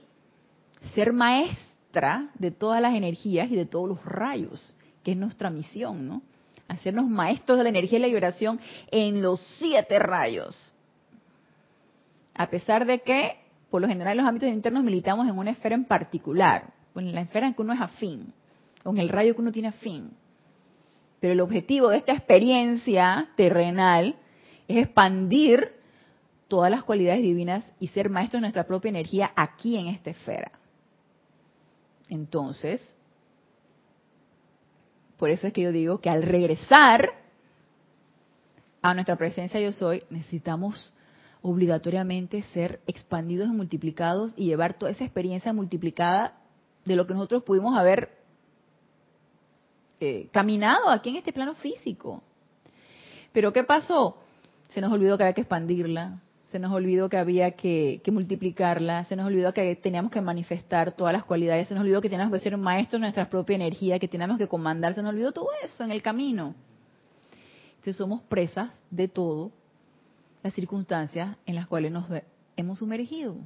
ser 0.94 1.14
maestra 1.14 2.30
de 2.36 2.52
todas 2.52 2.82
las 2.82 2.94
energías 2.94 3.50
y 3.52 3.56
de 3.56 3.66
todos 3.66 3.88
los 3.88 4.06
rayos, 4.06 4.76
que 5.04 5.12
es 5.12 5.18
nuestra 5.18 5.50
misión, 5.50 6.08
¿no? 6.08 6.22
Hacernos 6.68 7.08
maestros 7.08 7.58
de 7.58 7.64
la 7.64 7.70
energía 7.70 8.00
y 8.00 8.02
la 8.02 8.08
vibración 8.08 8.60
en 8.92 9.22
los 9.22 9.42
siete 9.58 10.00
rayos. 10.00 10.58
A 12.34 12.50
pesar 12.50 12.86
de 12.86 13.00
que, 13.00 13.38
por 13.70 13.82
lo 13.82 13.88
general, 13.88 14.14
en 14.14 14.18
los 14.18 14.28
ámbitos 14.28 14.50
internos 14.50 14.84
militamos 14.84 15.28
en 15.28 15.38
una 15.38 15.52
esfera 15.52 15.76
en 15.76 15.86
particular, 15.86 16.74
en 16.96 17.14
la 17.14 17.22
esfera 17.22 17.48
en 17.48 17.54
que 17.54 17.62
uno 17.62 17.74
es 17.74 17.82
afín, 17.82 18.34
en 18.86 18.98
el 18.98 19.10
rayo 19.10 19.36
que 19.36 19.42
uno 19.42 19.52
tiene 19.52 19.70
afín. 19.70 20.12
Pero 21.20 21.34
el 21.34 21.42
objetivo 21.42 21.90
de 21.90 21.98
esta 21.98 22.14
experiencia 22.14 23.30
terrenal 23.36 24.16
es 24.68 24.78
expandir 24.78 25.74
todas 26.48 26.72
las 26.72 26.84
cualidades 26.84 27.22
divinas 27.22 27.64
y 27.80 27.88
ser 27.88 28.10
maestros 28.10 28.40
de 28.40 28.42
nuestra 28.42 28.66
propia 28.66 28.90
energía 28.90 29.32
aquí 29.36 29.78
en 29.78 29.88
esta 29.88 30.10
esfera. 30.10 30.52
Entonces, 32.10 32.82
por 35.18 35.30
eso 35.30 35.48
es 35.48 35.54
que 35.54 35.62
yo 35.62 35.72
digo 35.72 36.02
que 36.02 36.10
al 36.10 36.24
regresar 36.24 37.14
a 38.82 38.94
nuestra 38.94 39.16
presencia 39.16 39.62
yo 39.62 39.72
soy, 39.72 40.04
necesitamos 40.10 40.92
obligatoriamente 41.42 42.42
ser 42.54 42.82
expandidos 42.88 43.48
y 43.48 43.52
multiplicados 43.52 44.34
y 44.36 44.46
llevar 44.46 44.74
toda 44.74 44.92
esa 44.92 45.04
experiencia 45.04 45.54
multiplicada 45.54 46.38
de 46.86 46.96
lo 46.96 47.08
que 47.08 47.14
nosotros 47.14 47.44
pudimos 47.44 47.78
haber 47.78 48.21
eh, 50.02 50.30
caminado 50.32 50.90
aquí 50.90 51.12
en 51.12 51.18
este 51.18 51.32
plano 51.32 51.54
físico. 51.54 52.24
Pero 53.32 53.54
¿qué 53.54 53.64
pasó? 53.64 54.18
Se 54.72 54.82
nos 54.82 54.92
olvidó 54.92 55.16
que 55.16 55.24
había 55.24 55.34
que 55.34 55.42
expandirla, 55.42 56.22
se 56.50 56.58
nos 56.58 56.72
olvidó 56.74 57.08
que 57.08 57.18
había 57.18 57.52
que, 57.52 58.02
multiplicarla, 58.12 59.06
se 59.06 59.16
nos 59.16 59.28
olvidó 59.28 59.54
que 59.54 59.76
teníamos 59.76 60.12
que 60.12 60.20
manifestar 60.20 60.94
todas 60.94 61.14
las 61.14 61.24
cualidades, 61.24 61.68
se 61.68 61.76
nos 61.76 61.84
olvidó 61.84 62.02
que 62.02 62.10
teníamos 62.10 62.34
que 62.34 62.40
ser 62.40 62.58
maestros 62.58 63.00
de 63.00 63.04
nuestra 63.06 63.30
propia 63.30 63.56
energía, 63.56 64.00
que 64.00 64.08
teníamos 64.08 64.40
que 64.40 64.48
comandar, 64.48 64.96
se 64.96 65.04
nos 65.04 65.12
olvidó 65.12 65.34
todo 65.34 65.50
eso 65.64 65.84
en 65.84 65.92
el 65.92 66.02
camino. 66.02 66.56
Entonces 67.70 67.96
somos 67.96 68.24
presas 68.24 68.72
de 68.90 69.08
todo 69.08 69.52
las 70.42 70.54
circunstancias 70.56 71.38
en 71.46 71.54
las 71.54 71.68
cuales 71.68 71.92
nos 71.92 72.06
hemos 72.58 72.80
sumergido 72.80 73.38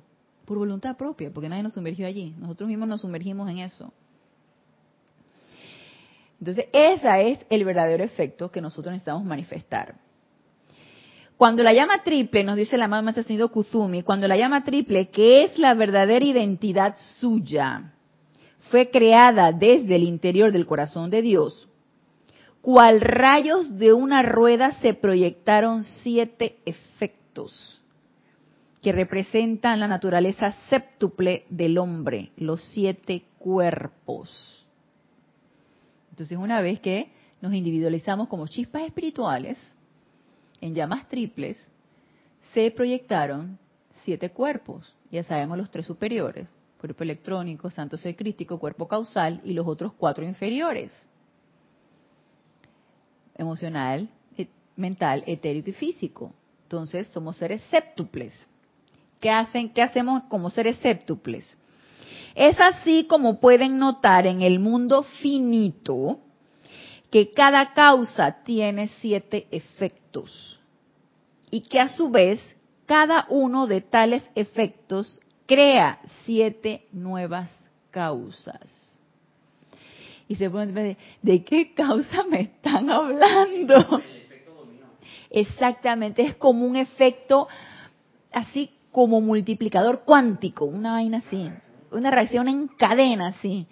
por 0.45 0.57
voluntad 0.57 0.95
propia, 0.95 1.31
porque 1.33 1.49
nadie 1.49 1.63
nos 1.63 1.73
sumergió 1.73 2.07
allí, 2.07 2.33
nosotros 2.39 2.69
mismos 2.69 2.87
nos 2.87 3.01
sumergimos 3.01 3.49
en 3.49 3.57
eso. 3.57 3.91
Entonces, 6.45 6.67
ese 6.73 7.31
es 7.31 7.45
el 7.49 7.65
verdadero 7.65 8.03
efecto 8.03 8.51
que 8.51 8.61
nosotros 8.61 8.91
necesitamos 8.91 9.23
manifestar. 9.23 9.95
Cuando 11.37 11.63
la 11.63 11.73
llama 11.73 12.03
triple, 12.03 12.43
nos 12.43 12.55
dice 12.55 12.77
la 12.77 12.87
mamá 12.87 13.09
Ascendido 13.09 13.49
Kuzumi, 13.49 14.03
cuando 14.03 14.27
la 14.27 14.37
llama 14.37 14.63
triple, 14.63 15.09
que 15.09 15.43
es 15.43 15.57
la 15.57 15.73
verdadera 15.73 16.23
identidad 16.23 16.95
suya, 17.19 17.93
fue 18.69 18.91
creada 18.91 19.53
desde 19.53 19.95
el 19.95 20.03
interior 20.03 20.51
del 20.51 20.67
corazón 20.67 21.09
de 21.09 21.23
Dios, 21.23 21.67
cual 22.61 23.01
rayos 23.01 23.79
de 23.79 23.93
una 23.93 24.21
rueda 24.21 24.73
se 24.81 24.93
proyectaron 24.93 25.83
siete 25.83 26.57
efectos 26.63 27.81
que 28.83 28.91
representan 28.91 29.79
la 29.79 29.87
naturaleza 29.87 30.51
séptuple 30.69 31.45
del 31.49 31.79
hombre, 31.79 32.29
los 32.37 32.63
siete 32.65 33.23
cuerpos. 33.39 34.54
Entonces, 36.15 36.37
una 36.37 36.61
vez 36.61 36.79
que 36.79 37.11
nos 37.41 37.53
individualizamos 37.53 38.29
como 38.29 38.47
chispas 38.47 38.83
espirituales, 38.83 39.57
en 40.61 40.73
llamas 40.73 41.09
triples, 41.09 41.57
se 42.53 42.71
proyectaron 42.71 43.59
siete 44.05 44.29
cuerpos. 44.29 44.95
Ya 45.11 45.23
sabemos 45.23 45.57
los 45.57 45.69
tres 45.69 45.85
superiores, 45.85 46.47
cuerpo 46.79 47.03
electrónico, 47.03 47.69
santo 47.69 47.97
ser 47.97 48.15
crístico, 48.15 48.59
cuerpo 48.59 48.87
causal 48.87 49.41
y 49.43 49.51
los 49.51 49.67
otros 49.67 49.91
cuatro 49.91 50.23
inferiores. 50.23 50.93
Emocional, 53.37 54.07
e, 54.37 54.47
mental, 54.77 55.21
etérico 55.27 55.71
y 55.71 55.73
físico. 55.73 56.33
Entonces 56.63 57.09
somos 57.09 57.35
seres 57.35 57.61
séptuples. 57.69 58.31
¿Qué, 59.19 59.29
hacen, 59.29 59.67
¿Qué 59.73 59.81
hacemos 59.81 60.23
como 60.29 60.49
seres 60.49 60.77
séptuples? 60.77 61.43
Es 62.35 62.59
así 62.59 63.05
como 63.05 63.39
pueden 63.39 63.79
notar 63.79 64.27
en 64.27 64.41
el 64.41 64.59
mundo 64.59 65.03
finito 65.03 66.19
que 67.09 67.31
cada 67.31 67.73
causa 67.73 68.43
tiene 68.43 68.89
siete 68.99 69.47
efectos 69.51 70.59
y 71.49 71.61
que 71.61 71.79
a 71.79 71.87
su 71.87 72.09
vez 72.09 72.41
cada 72.85 73.25
uno 73.29 73.67
de 73.67 73.79
tales 73.79 74.21
efectos 74.35 75.19
crea 75.45 76.01
siete 76.25 76.87
nuevas 76.91 77.49
causas. 77.89 78.97
Y 80.27 80.35
se 80.35 80.49
pone 80.49 80.97
¿de 81.21 81.43
qué 81.45 81.73
causa 81.73 82.23
me 82.29 82.41
están 82.41 82.89
hablando? 82.89 84.01
Exactamente, 85.29 86.23
es 86.23 86.35
como 86.35 86.65
un 86.65 86.75
efecto 86.75 87.47
así 88.33 88.71
como 88.91 89.21
multiplicador 89.21 90.03
cuántico, 90.03 90.65
una 90.65 90.93
vaina 90.93 91.19
así, 91.19 91.49
una 91.95 92.11
reacción 92.11 92.47
en 92.47 92.67
cadena 92.67 93.27
así 93.27 93.67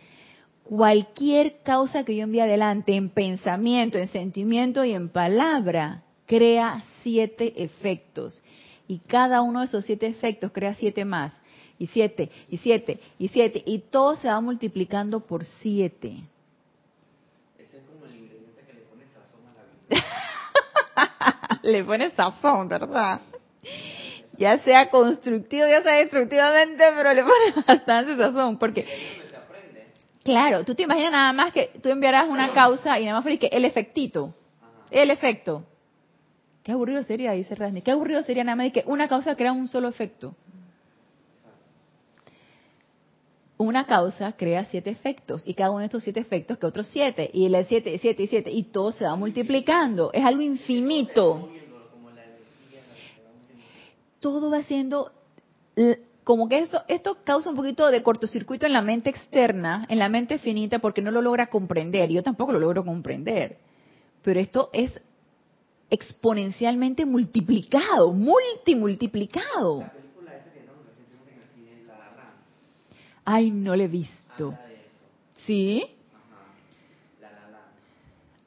cualquier 0.63 1.61
causa 1.63 2.03
que 2.03 2.15
yo 2.15 2.23
envíe 2.23 2.39
adelante 2.39 2.95
en 2.95 3.09
pensamiento, 3.09 3.97
en 3.97 4.07
sentimiento 4.07 4.83
y 4.83 4.93
en 4.93 5.09
palabra, 5.09 6.03
crea 6.25 6.83
siete 7.03 7.63
efectos. 7.63 8.41
Y 8.87 8.99
cada 8.99 9.41
uno 9.41 9.59
de 9.59 9.65
esos 9.65 9.85
siete 9.85 10.07
efectos 10.07 10.51
crea 10.51 10.73
siete 10.73 11.05
más. 11.05 11.33
Y 11.77 11.87
siete, 11.87 12.31
y 12.49 12.57
siete, 12.57 12.99
y 13.19 13.27
siete. 13.27 13.61
Y 13.65 13.79
todo 13.79 14.15
se 14.15 14.27
va 14.27 14.39
multiplicando 14.39 15.21
por 15.21 15.43
siete. 15.43 16.23
Ese 17.57 17.77
es 17.77 17.83
como 17.83 18.05
el 18.05 18.15
ingrediente 18.15 18.61
que 18.65 18.73
le 18.73 18.81
pone 18.81 19.05
sazón 19.07 19.45
a 19.47 19.53
la 19.53 19.63
vida. 19.89 21.59
le 21.63 21.83
pone 21.83 22.09
sazón, 22.11 22.67
¿verdad? 22.69 23.21
Ya 24.37 24.57
sea 24.59 24.89
constructivo, 24.89 25.67
ya 25.67 25.83
sea 25.83 25.93
destructivamente, 25.93 26.83
pero 26.95 27.13
le 27.13 27.23
pone 27.23 27.63
bastante 27.67 28.17
sazón. 28.17 28.57
Porque 28.57 28.85
Claro, 30.23 30.63
tú 30.63 30.73
te 30.73 30.83
imaginas 30.83 31.11
nada 31.11 31.33
más 31.33 31.51
que 31.51 31.71
tú 31.81 31.89
enviarás 31.89 32.29
una 32.29 32.53
causa 32.53 32.97
y 32.99 33.05
nada 33.05 33.19
más 33.19 33.37
que 33.37 33.47
el 33.47 33.65
efectito, 33.65 34.33
el 34.89 35.11
efecto. 35.11 35.65
Qué 36.63 36.71
aburrido 36.71 37.03
sería, 37.03 37.33
dice 37.33 37.55
Rasni. 37.55 37.81
Qué 37.81 37.91
aburrido 37.91 38.21
sería 38.23 38.45
nada 38.45 38.55
más 38.55 38.71
que 38.71 38.83
una 38.87 39.09
causa 39.09 39.35
crea 39.35 39.51
un 39.51 39.67
solo 39.67 39.89
efecto. 39.89 40.33
Una 43.57 43.85
causa 43.85 44.31
crea 44.31 44.63
siete 44.65 44.89
efectos 44.89 45.43
y 45.45 45.53
cada 45.55 45.71
uno 45.71 45.79
de 45.79 45.85
estos 45.85 46.03
siete 46.03 46.21
efectos 46.21 46.57
que 46.57 46.65
otros 46.65 46.87
siete 46.87 47.29
y 47.33 47.45
el 47.45 47.65
siete, 47.65 47.97
siete 47.97 48.23
y 48.23 48.27
siete 48.27 48.49
y 48.49 48.63
todo 48.63 48.93
se 48.93 49.03
va 49.03 49.15
multiplicando. 49.17 50.09
Es 50.13 50.23
algo 50.23 50.41
infinito. 50.41 51.49
Todo 54.23 54.49
va 54.49 54.63
siendo 54.63 55.11
como 56.23 56.47
que 56.47 56.59
esto, 56.59 56.81
esto 56.87 57.17
causa 57.25 57.49
un 57.49 57.57
poquito 57.57 57.91
de 57.91 58.01
cortocircuito 58.01 58.65
en 58.65 58.71
la 58.71 58.81
mente 58.81 59.09
externa, 59.09 59.85
en 59.89 59.99
la 59.99 60.07
mente 60.07 60.37
finita, 60.37 60.79
porque 60.79 61.01
no 61.01 61.11
lo 61.11 61.21
logra 61.21 61.47
comprender. 61.47 62.09
Yo 62.09 62.23
tampoco 62.23 62.53
lo 62.53 62.59
logro 62.59 62.85
comprender. 62.85 63.57
Pero 64.21 64.39
esto 64.39 64.69
es 64.71 64.97
exponencialmente 65.89 67.05
multiplicado, 67.05 68.13
multimultiplicado. 68.13 69.91
Ay, 73.25 73.51
no 73.51 73.75
le 73.75 73.83
he 73.83 73.89
visto. 73.89 74.57
¿Sí? 75.45 75.83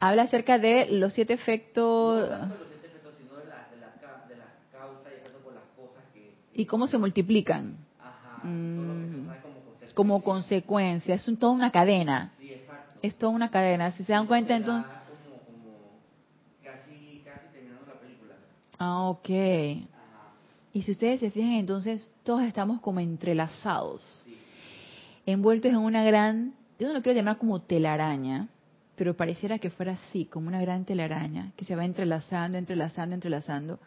Habla 0.00 0.22
acerca 0.22 0.58
de 0.58 0.86
los 0.86 1.12
siete 1.12 1.34
efectos. 1.34 2.30
Y 6.57 6.64
cómo 6.64 6.87
se 6.87 6.99
multiplican. 6.99 7.77
Mm. 8.42 9.29
como, 9.95 10.23
consecuencia. 10.23 11.14
Es 11.14 11.25
toda 11.38 11.53
una 11.53 11.71
cadena. 11.71 12.33
Es 13.03 13.16
toda 13.16 13.33
una 13.33 13.51
cadena. 13.51 13.92
Si 13.92 14.05
se 14.05 14.12
dan 14.12 14.27
cuenta, 14.27 14.57
entonces. 14.57 14.90
Ah, 18.79 19.09
ok. 19.09 19.29
Y 20.73 20.83
si 20.83 20.92
ustedes 20.92 21.21
se 21.21 21.31
fijan, 21.31 21.53
entonces 21.53 22.12
todos 22.23 22.42
estamos 22.42 22.81
como 22.81 23.01
entrelazados, 23.01 24.25
envueltos 25.25 25.73
en 25.73 25.79
una 25.79 26.05
gran, 26.05 26.53
yo 26.79 26.88
no 26.88 26.92
lo 26.92 27.01
quiero 27.01 27.16
llamar 27.16 27.38
como 27.38 27.62
telaraña, 27.62 28.49
pero 28.95 29.16
pareciera 29.16 29.59
que 29.59 29.71
fuera 29.71 29.92
así, 29.92 30.27
como 30.27 30.49
una 30.49 30.61
gran 30.61 30.85
telaraña, 30.85 31.53
que 31.57 31.64
se 31.64 31.75
va 31.75 31.87
entrelazando, 31.87 32.59
entrelazando, 32.59 33.14
entrelazando 33.14 33.79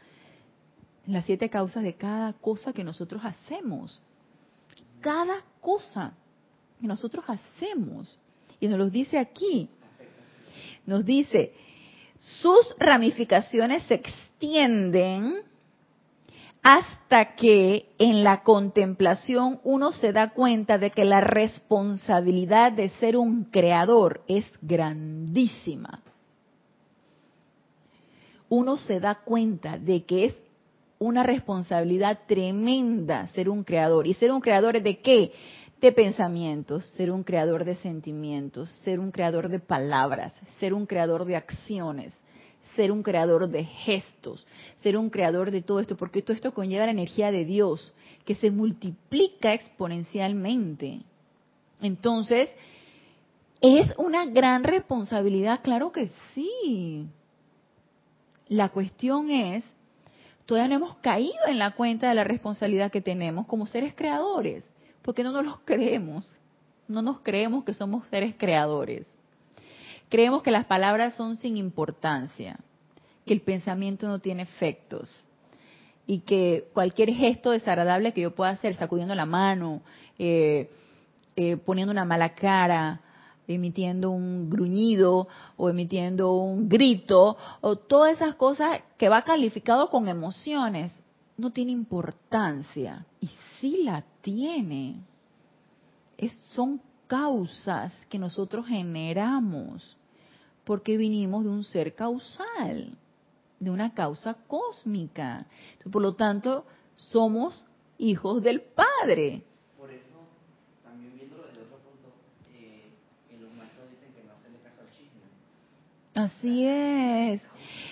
las 1.14 1.26
siete 1.26 1.50
causas 1.50 1.84
de 1.84 1.96
cada 1.96 2.34
cosa 2.34 2.74
que 2.74 2.84
nosotros 2.84 3.24
hacemos. 3.24 4.02
Cada 5.02 5.44
cosa 5.62 6.14
que 6.80 6.88
nosotros 6.88 7.26
hacemos. 7.28 8.20
Y 8.60 8.68
nos 8.68 8.78
lo 8.78 8.90
dice 8.90 9.18
aquí. 9.18 9.70
Nos 10.86 11.06
dice, 11.06 11.54
sus 12.20 12.76
ramificaciones 12.78 13.84
se 13.84 13.96
extienden 13.96 15.44
hasta 16.62 17.36
que 17.36 17.90
en 17.98 18.24
la 18.24 18.44
contemplación 18.44 19.62
uno 19.64 19.92
se 19.92 20.12
da 20.12 20.32
cuenta 20.32 20.78
de 20.78 20.92
que 20.92 21.06
la 21.06 21.22
responsabilidad 21.22 22.74
de 22.74 22.90
ser 22.90 23.18
un 23.18 23.46
creador 23.46 24.24
es 24.28 24.46
grandísima. 24.62 26.02
Uno 28.50 28.78
se 28.78 29.00
da 29.00 29.16
cuenta 29.16 29.78
de 29.78 30.04
que 30.04 30.26
es 30.26 30.36
una 31.00 31.24
responsabilidad 31.24 32.20
tremenda 32.28 33.28
ser 33.28 33.50
un 33.50 33.64
creador. 33.64 34.06
¿Y 34.06 34.14
ser 34.14 34.32
un 34.32 34.42
creador 34.42 34.82
de 34.82 35.00
qué? 35.00 35.32
De 35.82 35.94
pensamientos, 35.94 36.86
ser 36.98 37.10
un 37.10 37.24
creador 37.24 37.64
de 37.64 37.76
sentimientos, 37.76 38.70
ser 38.84 39.00
un 39.00 39.12
creador 39.12 39.48
de 39.48 39.60
palabras, 39.60 40.36
ser 40.60 40.74
un 40.74 40.86
creador 40.86 41.24
de 41.24 41.38
acciones, 41.38 42.14
ser 42.76 42.92
un 42.92 43.02
creador 43.02 43.48
de 43.48 43.64
gestos, 43.64 44.46
ser 44.82 44.98
un 44.98 45.10
creador 45.10 45.52
de 45.52 45.62
todo 45.62 45.80
esto, 45.80 45.96
porque 45.96 46.22
todo 46.22 46.34
esto 46.34 46.54
conlleva 46.54 46.86
la 46.86 46.92
energía 46.92 47.32
de 47.32 47.46
Dios, 47.46 47.94
que 48.26 48.36
se 48.36 48.52
multiplica 48.52 49.54
exponencialmente. 49.54 51.02
Entonces, 51.82 52.50
¿es 53.62 53.94
una 53.98 54.26
gran 54.26 54.66
responsabilidad? 54.66 55.62
Claro 55.64 55.94
que 55.94 56.10
sí. 56.36 57.08
La 58.50 58.70
cuestión 58.70 59.30
es, 59.30 59.64
todavía 60.50 60.68
no 60.68 60.84
hemos 60.84 60.96
caído 60.96 61.38
en 61.48 61.60
la 61.60 61.76
cuenta 61.76 62.10
de 62.10 62.16
la 62.16 62.24
responsabilidad 62.24 62.92
que 62.92 63.02
tenemos 63.02 63.46
como 63.46 63.68
seres 63.68 63.94
creadores, 63.94 64.66
porque 65.04 65.22
no 65.22 65.32
nos 65.32 65.46
los 65.46 65.60
creemos, 65.60 66.28
no 66.88 67.04
nos 67.04 67.20
creemos 67.20 67.64
que 67.66 67.76
somos 67.76 68.08
seres 68.08 68.34
creadores. 68.36 69.06
Creemos 70.10 70.42
que 70.42 70.50
las 70.50 70.66
palabras 70.66 71.14
son 71.14 71.36
sin 71.36 71.56
importancia, 71.56 72.58
que 73.28 73.34
el 73.36 73.42
pensamiento 73.42 74.08
no 74.08 74.18
tiene 74.18 74.42
efectos 74.42 75.24
y 76.08 76.22
que 76.22 76.66
cualquier 76.74 77.12
gesto 77.14 77.52
desagradable 77.52 78.12
que 78.14 78.22
yo 78.22 78.34
pueda 78.34 78.50
hacer, 78.50 78.74
sacudiendo 78.74 79.14
la 79.14 79.28
mano, 79.28 79.84
eh, 80.18 80.72
eh, 81.36 81.58
poniendo 81.58 81.92
una 81.92 82.06
mala 82.06 82.34
cara, 82.34 83.02
emitiendo 83.54 84.12
un 84.12 84.50
gruñido 84.50 85.28
o 85.58 85.70
emitiendo 85.70 86.34
un 86.34 86.70
grito 86.70 87.38
o 87.62 87.76
todas 87.76 88.16
esas 88.16 88.36
cosas 88.36 88.82
que 88.98 89.10
va 89.10 89.24
calificado 89.24 89.90
con 89.90 90.08
emociones, 90.08 91.02
no 91.38 91.52
tiene 91.52 91.72
importancia. 91.72 93.06
Y 93.22 93.30
sí 93.60 93.84
la 93.84 94.04
tiene. 94.22 95.02
Son 96.54 96.82
causas 97.08 97.94
que 98.10 98.20
nosotros 98.20 98.68
generamos 98.68 99.98
porque 100.70 100.98
vinimos 100.98 101.44
de 101.44 101.50
un 101.50 101.64
ser 101.64 101.96
causal, 101.96 102.96
de 103.60 103.72
una 103.72 103.92
causa 103.96 104.36
cósmica. 104.46 105.48
por 105.92 106.04
lo 106.04 106.14
tanto, 106.14 106.64
somos 106.94 107.66
hijos 107.98 108.44
del 108.44 108.62
Padre. 108.62 109.42
Por 109.76 109.90
eso, 109.92 110.20
también 110.84 111.16
viéndolo 111.16 111.48
desde 111.48 111.62
otro 111.62 111.78
punto, 111.78 112.14
eh, 112.54 112.94
los 113.40 113.52
maestros 113.56 113.90
dicen 113.90 114.14
que 114.14 114.24
no 114.24 114.34
hacerle 114.34 114.60
caso 114.60 114.82
al 114.82 114.92
chisme. 114.92 115.24
Así 116.20 116.66
es. 116.66 117.42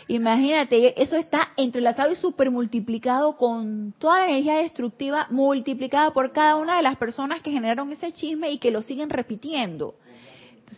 Imagínate, 0.09 1.01
eso 1.01 1.15
está 1.15 1.49
entrelazado 1.55 2.11
y 2.11 2.15
super 2.17 2.51
multiplicado 2.51 3.37
con 3.37 3.93
toda 3.97 4.19
la 4.19 4.29
energía 4.29 4.55
destructiva 4.55 5.27
multiplicada 5.29 6.11
por 6.11 6.33
cada 6.33 6.57
una 6.57 6.77
de 6.77 6.83
las 6.83 6.97
personas 6.97 7.41
que 7.41 7.51
generaron 7.51 7.91
ese 7.91 8.11
chisme 8.11 8.51
y 8.51 8.57
que 8.57 8.71
lo 8.71 8.81
siguen 8.81 9.09
repitiendo. 9.09 9.95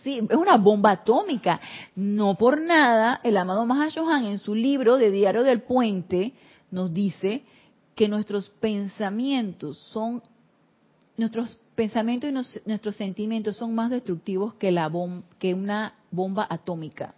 Sí, 0.03 0.21
es 0.29 0.37
una 0.37 0.57
bomba 0.57 0.91
atómica. 0.91 1.59
No 1.95 2.35
por 2.35 2.61
nada, 2.61 3.19
el 3.23 3.35
amado 3.37 3.65
Mahashohan 3.65 4.25
en 4.25 4.37
su 4.37 4.53
libro 4.53 4.97
de 4.97 5.09
Diario 5.09 5.43
del 5.43 5.61
Puente 5.61 6.33
nos 6.69 6.93
dice 6.93 7.43
que 7.95 8.07
nuestros 8.07 8.49
pensamientos 8.59 9.77
son, 9.91 10.21
nuestros 11.17 11.59
pensamientos 11.73 12.29
y 12.29 12.67
nuestros 12.69 12.95
sentimientos 12.95 13.57
son 13.57 13.73
más 13.73 13.89
destructivos 13.89 14.53
que, 14.55 14.71
la 14.71 14.91
que 15.39 15.55
una 15.55 15.95
bomba 16.11 16.45
atómica. 16.47 17.15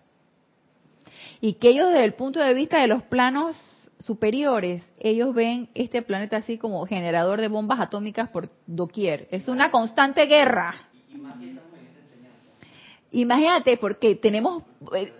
Y 1.41 1.53
que 1.53 1.69
ellos 1.69 1.87
desde 1.87 2.05
el 2.05 2.13
punto 2.13 2.39
de 2.39 2.53
vista 2.53 2.79
de 2.79 2.87
los 2.87 3.03
planos 3.03 3.57
superiores, 3.99 4.87
ellos 4.99 5.33
ven 5.33 5.69
este 5.73 6.01
planeta 6.01 6.37
así 6.37 6.57
como 6.57 6.85
generador 6.85 7.41
de 7.41 7.47
bombas 7.47 7.79
atómicas 7.79 8.29
por 8.29 8.49
doquier. 8.67 9.27
Es 9.31 9.47
una 9.47 9.71
constante 9.71 10.25
guerra. 10.27 10.87
Imagínate, 13.13 13.75
porque 13.75 14.15
tenemos 14.15 14.63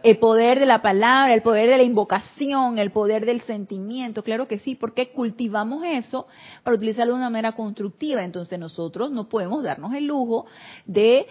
el 0.04 0.18
poder 0.18 0.60
de 0.60 0.66
la 0.66 0.82
palabra, 0.82 1.34
el 1.34 1.42
poder 1.42 1.70
de 1.70 1.76
la 1.76 1.84
invocación, 1.84 2.80
el 2.80 2.92
poder 2.92 3.26
del 3.26 3.42
sentimiento, 3.42 4.24
claro 4.24 4.48
que 4.48 4.60
sí, 4.60 4.76
porque 4.76 5.12
cultivamos 5.12 5.84
eso 5.84 6.26
para 6.64 6.78
utilizarlo 6.78 7.14
de 7.14 7.20
una 7.20 7.30
manera 7.30 7.52
constructiva. 7.52 8.24
Entonces 8.24 8.58
nosotros 8.58 9.12
no 9.12 9.28
podemos 9.28 9.62
darnos 9.62 9.94
el 9.94 10.06
lujo 10.06 10.46
de, 10.86 11.28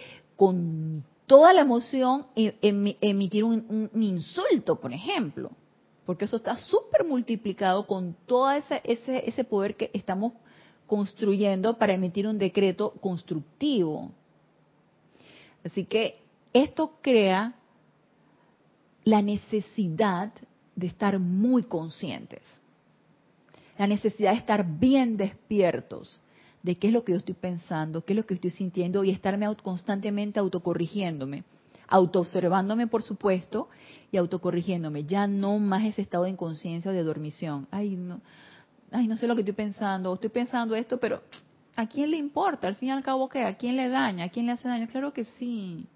toda 1.31 1.53
la 1.53 1.61
emoción, 1.61 2.25
e, 2.35 2.57
emitir 2.99 3.45
un, 3.45 3.89
insulto, 3.93 4.81
por 4.81 4.91
ejemplo, 4.91 5.49
porque 6.05 6.25
eso 6.25 6.35
está 6.35 6.57
súper 6.57 7.05
multiplicado 7.05 7.87
con 7.87 8.17
todo 8.25 8.51
ese, 8.51 8.81
ese, 8.83 9.29
ese 9.29 9.45
poder 9.45 9.77
que 9.77 9.89
estamos 9.93 10.33
construyendo 10.85 11.77
para 11.77 11.93
emitir 11.93 12.27
un 12.27 12.37
decreto 12.37 12.91
constructivo. 12.99 14.11
Así 15.63 15.85
que 15.85 16.19
esto 16.51 16.97
crea 17.01 17.55
la 19.05 19.21
necesidad 19.21 20.33
de 20.75 20.87
estar 20.87 21.17
muy 21.17 21.63
conscientes, 21.63 22.41
la 23.77 23.87
necesidad 23.87 24.31
de 24.31 24.37
estar 24.39 24.65
bien 24.65 25.15
despiertos 25.15 26.19
de 26.63 26.75
qué 26.75 26.87
es 26.87 26.93
lo 26.93 27.03
que 27.03 27.13
yo 27.13 27.17
estoy 27.17 27.35
pensando, 27.35 28.03
qué 28.03 28.13
es 28.13 28.17
lo 28.17 28.25
que 28.25 28.35
estoy 28.35 28.51
sintiendo 28.51 29.03
y 29.03 29.09
estarme 29.09 29.47
constantemente 29.57 30.39
autocorrigiéndome, 30.39 31.43
autoobservándome 31.87 32.87
por 32.87 33.03
supuesto 33.03 33.69
y 34.11 34.17
autocorrigiéndome, 34.17 35.05
ya 35.05 35.27
no 35.27 35.57
más 35.59 35.83
ese 35.85 36.01
estado 36.01 36.25
de 36.25 36.31
inconsciencia 36.31 36.91
o 36.91 36.93
de 36.93 37.03
dormición. 37.03 37.67
Ay, 37.71 37.95
no, 37.95 38.21
ay, 38.91 39.07
no 39.07 39.17
sé 39.17 39.27
lo 39.27 39.35
que 39.35 39.41
estoy 39.41 39.55
pensando, 39.55 40.13
estoy 40.13 40.29
pensando 40.29 40.75
esto, 40.75 40.99
pero 40.99 41.21
¿a 41.75 41.87
quién 41.87 42.11
le 42.11 42.17
importa? 42.17 42.67
Al 42.67 42.75
fin 42.75 42.89
y 42.89 42.91
al 42.91 43.03
cabo, 43.03 43.27
¿qué? 43.29 43.43
¿A 43.43 43.55
quién 43.55 43.75
le 43.75 43.89
daña? 43.89 44.25
¿A 44.25 44.29
quién 44.29 44.45
le 44.45 44.51
hace 44.51 44.67
daño? 44.67 44.87
Claro 44.87 45.13
que 45.13 45.23
sí 45.23 45.87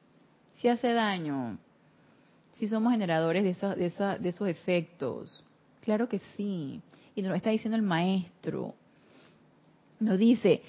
si 0.66 0.70
hace 0.70 0.94
daño, 0.94 1.58
si 2.54 2.68
somos 2.68 2.92
generadores 2.92 3.44
de 3.44 3.52
esos, 3.52 3.76
de, 3.76 3.92
de 4.20 4.30
esos 4.30 4.48
efectos. 4.48 5.44
Claro 5.82 6.10
que 6.10 6.20
sí. 6.36 6.82
Y 7.16 7.22
nos 7.22 7.30
lo 7.30 7.36
está 7.36 7.50
diciendo 7.52 7.76
el 7.76 7.84
maestro. 7.84 8.74
Nos 10.00 10.18
dice, 10.18 10.62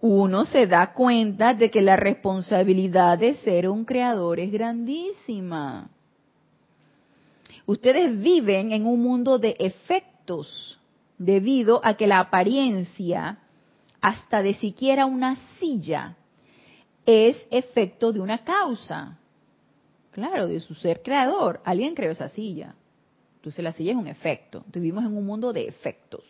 uno 0.00 0.44
se 0.46 0.66
da 0.66 0.92
cuenta 0.92 1.54
de 1.54 1.70
que 1.70 1.82
la 1.82 1.96
responsabilidad 1.96 3.18
de 3.18 3.34
ser 3.34 3.68
un 3.68 3.84
creador 3.84 4.40
es 4.40 4.50
grandísima. 4.50 5.90
Ustedes 7.66 8.18
viven 8.18 8.72
en 8.72 8.86
un 8.86 9.00
mundo 9.02 9.38
de 9.38 9.56
efectos 9.58 10.78
debido 11.18 11.80
a 11.84 11.94
que 11.94 12.06
la 12.06 12.20
apariencia, 12.20 13.38
hasta 14.00 14.42
de 14.42 14.54
siquiera 14.54 15.04
una 15.04 15.36
silla, 15.58 16.16
es 17.04 17.36
efecto 17.50 18.12
de 18.12 18.20
una 18.20 18.42
causa. 18.42 19.18
Claro, 20.12 20.46
de 20.46 20.60
su 20.60 20.74
ser 20.74 21.02
creador. 21.02 21.60
Alguien 21.64 21.94
creó 21.94 22.12
esa 22.12 22.28
silla. 22.28 22.74
Entonces 23.36 23.62
la 23.62 23.72
silla 23.72 23.92
es 23.92 23.98
un 23.98 24.06
efecto. 24.06 24.64
Vivimos 24.72 25.04
en 25.04 25.16
un 25.16 25.24
mundo 25.24 25.52
de 25.52 25.68
efectos. 25.68 26.24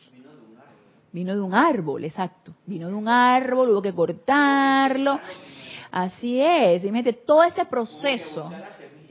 Vino 1.13 1.35
de 1.35 1.41
un 1.41 1.55
árbol, 1.55 2.05
exacto. 2.05 2.53
Vino 2.67 2.89
de 2.89 2.95
un 2.95 3.09
árbol, 3.09 3.71
hubo 3.71 3.83
que 3.83 3.95
cortarlo. 3.95 5.19
Así 5.91 6.41
es. 6.41 6.85
Imagínate 6.85 7.15
todo 7.15 7.43
ese 7.43 7.65
proceso. 7.65 8.51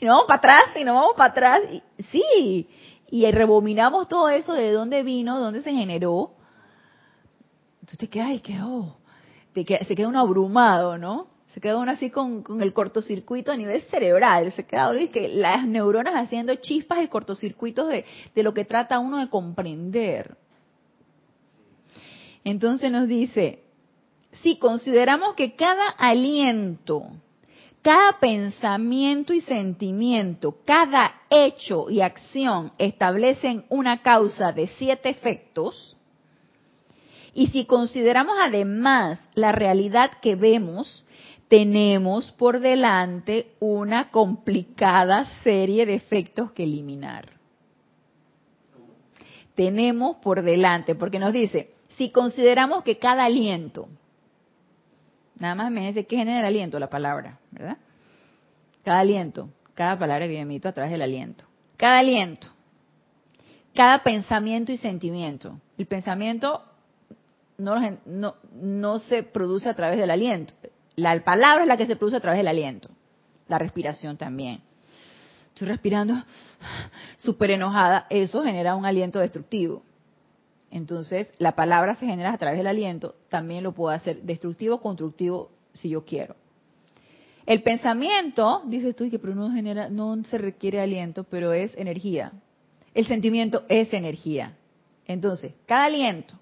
y 0.00 0.04
nos 0.04 0.14
vamos 0.14 0.26
para 0.28 0.38
atrás, 0.38 0.64
y 0.76 0.84
nos 0.84 0.94
vamos 0.94 1.14
para 1.16 1.30
atrás. 1.30 1.62
sí. 2.10 2.68
Y 3.12 3.28
rebominamos 3.28 4.06
todo 4.06 4.28
eso 4.28 4.52
de 4.52 4.70
dónde 4.70 5.02
vino, 5.02 5.36
de 5.36 5.42
dónde 5.42 5.62
se 5.62 5.72
generó. 5.72 6.30
Entonces 7.80 7.98
te 7.98 8.08
quedas 8.08 8.30
y 8.30 8.40
que, 8.40 8.60
oh, 8.62 8.96
se 9.52 9.64
queda 9.96 10.06
uno 10.06 10.20
abrumado, 10.20 10.96
¿no? 10.96 11.26
Se 11.54 11.60
queda 11.60 11.78
uno 11.78 11.90
así 11.90 12.10
con, 12.10 12.44
el 12.60 12.72
cortocircuito 12.72 13.50
a 13.50 13.56
nivel 13.56 13.82
cerebral, 13.82 14.52
se 14.52 14.66
queda 14.66 14.90
uno 14.90 15.00
que 15.10 15.28
las 15.28 15.66
neuronas 15.66 16.14
haciendo 16.14 16.54
chispas 16.56 17.02
y 17.02 17.08
cortocircuitos 17.08 17.88
de, 17.88 18.04
de 18.34 18.42
lo 18.42 18.54
que 18.54 18.64
trata 18.64 19.00
uno 19.00 19.18
de 19.18 19.28
comprender. 19.28 20.36
Entonces 22.44 22.90
nos 22.92 23.08
dice, 23.08 23.64
si 24.42 24.58
consideramos 24.58 25.34
que 25.34 25.56
cada 25.56 25.88
aliento, 25.88 27.10
cada 27.82 28.18
pensamiento 28.20 29.32
y 29.34 29.40
sentimiento, 29.40 30.56
cada 30.64 31.14
hecho 31.30 31.90
y 31.90 32.00
acción 32.00 32.72
establecen 32.78 33.64
una 33.68 34.02
causa 34.02 34.52
de 34.52 34.68
siete 34.78 35.08
efectos, 35.08 35.96
y 37.32 37.48
si 37.48 37.64
consideramos 37.64 38.36
además 38.40 39.20
la 39.34 39.52
realidad 39.52 40.10
que 40.20 40.34
vemos, 40.34 41.04
tenemos 41.50 42.30
por 42.30 42.60
delante 42.60 43.56
una 43.58 44.12
complicada 44.12 45.24
serie 45.42 45.84
de 45.84 45.94
efectos 45.94 46.52
que 46.52 46.62
eliminar. 46.62 47.30
Tenemos 49.56 50.14
por 50.18 50.42
delante, 50.42 50.94
porque 50.94 51.18
nos 51.18 51.32
dice, 51.32 51.74
si 51.96 52.10
consideramos 52.10 52.84
que 52.84 52.98
cada 52.98 53.24
aliento, 53.24 53.88
nada 55.40 55.56
más 55.56 55.72
me 55.72 55.88
dice 55.88 56.06
qué 56.06 56.18
genera 56.18 56.38
el 56.38 56.46
aliento, 56.46 56.78
la 56.78 56.88
palabra, 56.88 57.40
¿verdad? 57.50 57.78
Cada 58.84 59.00
aliento, 59.00 59.50
cada 59.74 59.98
palabra 59.98 60.28
que 60.28 60.34
yo 60.34 60.40
emito 60.40 60.68
a 60.68 60.72
través 60.72 60.92
del 60.92 61.02
aliento. 61.02 61.46
Cada 61.76 61.98
aliento, 61.98 62.46
cada 63.74 64.04
pensamiento 64.04 64.70
y 64.70 64.76
sentimiento. 64.76 65.58
El 65.76 65.86
pensamiento 65.86 66.62
no, 67.58 68.36
no 68.54 68.98
se 69.00 69.24
produce 69.24 69.68
a 69.68 69.74
través 69.74 69.98
del 69.98 70.12
aliento. 70.12 70.54
La 70.96 71.18
palabra 71.24 71.62
es 71.62 71.68
la 71.68 71.76
que 71.76 71.86
se 71.86 71.96
produce 71.96 72.16
a 72.16 72.20
través 72.20 72.38
del 72.38 72.48
aliento. 72.48 72.90
La 73.48 73.58
respiración 73.58 74.16
también. 74.16 74.60
estoy 75.48 75.68
respirando 75.68 76.14
súper 77.18 77.52
enojada, 77.52 78.06
eso 78.10 78.42
genera 78.42 78.74
un 78.74 78.86
aliento 78.86 79.18
destructivo. 79.18 79.82
Entonces, 80.70 81.32
la 81.38 81.56
palabra 81.56 81.96
se 81.96 82.06
genera 82.06 82.32
a 82.32 82.38
través 82.38 82.58
del 82.58 82.68
aliento, 82.68 83.16
también 83.28 83.64
lo 83.64 83.72
puedo 83.72 83.90
hacer 83.90 84.22
destructivo 84.22 84.80
constructivo 84.80 85.50
si 85.72 85.90
yo 85.90 86.04
quiero. 86.04 86.36
El 87.46 87.62
pensamiento, 87.62 88.62
dices 88.66 88.94
tú, 88.94 89.10
que 89.10 89.18
pero 89.18 89.34
no, 89.34 89.50
genera, 89.50 89.88
no 89.88 90.22
se 90.24 90.38
requiere 90.38 90.80
aliento, 90.80 91.24
pero 91.24 91.52
es 91.52 91.74
energía. 91.76 92.32
El 92.94 93.06
sentimiento 93.06 93.64
es 93.68 93.92
energía. 93.92 94.56
Entonces, 95.06 95.54
cada 95.66 95.86
aliento, 95.86 96.34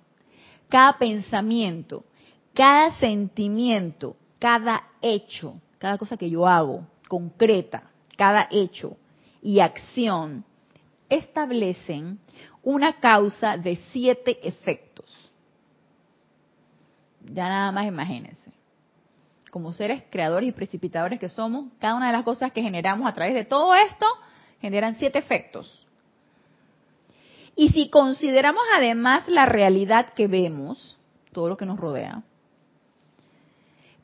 cada 0.69 0.99
pensamiento, 0.99 2.05
cada 2.53 2.91
sentimiento, 2.99 4.17
cada 4.39 4.85
hecho, 5.03 5.61
cada 5.79 5.99
cosa 5.99 6.17
que 6.17 6.31
yo 6.31 6.47
hago, 6.47 6.87
concreta, 7.09 7.85
cada 8.17 8.49
hecho 8.51 8.97
y 9.43 9.61
acción, 9.61 10.45
establecen 11.09 12.19
una 12.63 13.01
causa 13.01 13.57
de 13.57 13.77
siete 13.93 14.47
efectos. 14.47 15.07
Ya 17.25 17.49
nada 17.49 17.73
más 17.73 17.87
imagínense. 17.87 18.53
Como 19.51 19.73
seres 19.73 20.03
creadores 20.11 20.49
y 20.49 20.53
precipitadores 20.53 21.19
que 21.19 21.29
somos, 21.29 21.73
cada 21.79 21.95
una 21.95 22.09
de 22.09 22.13
las 22.13 22.25
cosas 22.25 22.53
que 22.53 22.63
generamos 22.63 23.09
a 23.09 23.15
través 23.15 23.35
de 23.35 23.45
todo 23.45 23.75
esto 23.75 24.07
generan 24.61 24.97
siete 24.97 25.19
efectos. 25.19 25.87
Y 27.57 27.71
si 27.71 27.91
consideramos 27.91 28.63
además 28.77 29.27
la 29.29 29.47
realidad 29.47 30.11
que 30.11 30.29
vemos, 30.29 30.99
todo 31.33 31.49
lo 31.49 31.57
que 31.57 31.67
nos 31.67 31.79
rodea, 31.79 32.23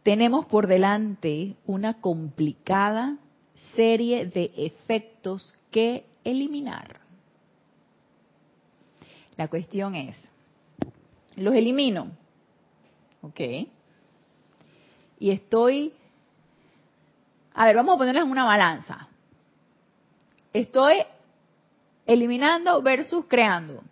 tenemos 0.04 0.44
por 0.44 0.66
delante 0.66 1.56
una 1.66 1.94
complicada 1.94 3.16
serie 3.74 4.26
de 4.26 4.52
efectos 4.54 5.54
que 5.70 6.04
eliminar. 6.22 7.00
La 9.36 9.48
cuestión 9.48 9.94
es, 9.96 10.16
los 11.36 11.54
elimino, 11.54 12.12
¿ok? 13.22 13.40
Y 15.18 15.30
estoy, 15.30 15.92
a 17.54 17.64
ver, 17.64 17.74
vamos 17.74 17.94
a 17.94 17.98
ponerlas 17.98 18.24
en 18.24 18.30
una 18.30 18.44
balanza. 18.44 19.08
Estoy 20.52 20.98
eliminando 22.04 22.82
versus 22.82 23.24
creando. 23.26 23.82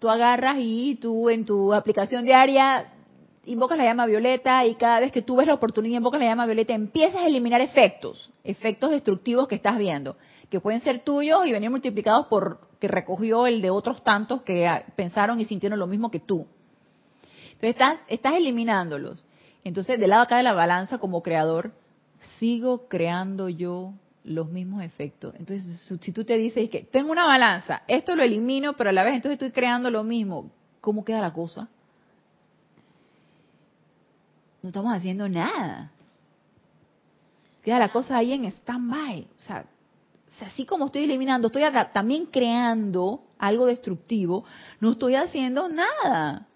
Tú 0.00 0.10
agarras 0.10 0.56
y 0.58 0.96
tú 0.96 1.30
en 1.30 1.46
tu 1.46 1.72
aplicación 1.72 2.24
diaria 2.24 2.92
invocas 3.44 3.78
la 3.78 3.84
llama 3.84 4.06
violeta 4.06 4.64
y 4.66 4.74
cada 4.74 5.00
vez 5.00 5.12
que 5.12 5.22
tú 5.22 5.36
ves 5.36 5.46
la 5.46 5.54
oportunidad 5.54 5.96
invocas 5.96 6.20
la 6.20 6.26
llama 6.26 6.46
violeta, 6.46 6.74
empiezas 6.74 7.22
a 7.22 7.26
eliminar 7.26 7.60
efectos, 7.60 8.30
efectos 8.44 8.90
destructivos 8.90 9.48
que 9.48 9.54
estás 9.54 9.78
viendo, 9.78 10.16
que 10.48 10.60
pueden 10.60 10.80
ser 10.80 11.00
tuyos 11.00 11.46
y 11.46 11.52
venir 11.52 11.70
multiplicados 11.70 12.26
por 12.26 12.60
que 12.78 12.88
recogió 12.88 13.46
el 13.46 13.62
de 13.62 13.70
otros 13.70 14.02
tantos 14.02 14.42
que 14.42 14.68
pensaron 14.96 15.40
y 15.40 15.44
sintieron 15.44 15.78
lo 15.78 15.86
mismo 15.86 16.10
que 16.10 16.20
tú. 16.20 16.46
Entonces 17.44 17.70
estás, 17.70 18.00
estás 18.08 18.34
eliminándolos. 18.34 19.24
Entonces, 19.64 20.00
del 20.00 20.10
lado 20.10 20.22
acá 20.22 20.36
de 20.36 20.42
la 20.42 20.52
balanza 20.52 20.98
como 20.98 21.22
creador, 21.22 21.72
sigo 22.40 22.88
creando 22.88 23.48
yo 23.48 23.94
los 24.24 24.48
mismos 24.48 24.82
efectos. 24.82 25.34
Entonces, 25.38 25.92
si 26.00 26.12
tú 26.12 26.24
te 26.24 26.36
dices 26.36 26.68
que 26.70 26.82
tengo 26.82 27.12
una 27.12 27.24
balanza, 27.24 27.82
esto 27.86 28.16
lo 28.16 28.24
elimino, 28.24 28.74
pero 28.74 28.90
a 28.90 28.92
la 28.92 29.04
vez 29.04 29.14
entonces 29.14 29.34
estoy 29.34 29.52
creando 29.52 29.90
lo 29.90 30.02
mismo, 30.02 30.50
¿cómo 30.80 31.04
queda 31.04 31.20
la 31.20 31.32
cosa? 31.32 31.68
No 34.62 34.68
estamos 34.68 34.94
haciendo 34.94 35.28
nada. 35.28 35.90
Queda 37.62 37.78
la 37.78 37.92
cosa 37.92 38.16
ahí 38.16 38.32
en 38.32 38.44
stand-by. 38.46 39.28
O 39.36 39.40
sea, 39.40 39.66
así 40.40 40.64
como 40.64 40.86
estoy 40.86 41.04
eliminando, 41.04 41.48
estoy 41.48 41.62
también 41.92 42.26
creando 42.26 43.22
algo 43.38 43.66
destructivo, 43.66 44.44
no 44.80 44.92
estoy 44.92 45.16
haciendo 45.16 45.68
nada. 45.68 46.46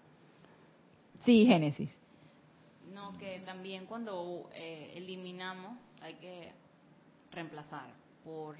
Sí, 1.25 1.45
Génesis. 1.45 1.89
No, 2.93 3.11
que 3.17 3.41
también 3.45 3.85
cuando 3.85 4.49
eh, 4.53 4.93
eliminamos 4.95 5.77
hay 6.01 6.15
que 6.15 6.53
reemplazar 7.31 7.93
por 8.23 8.57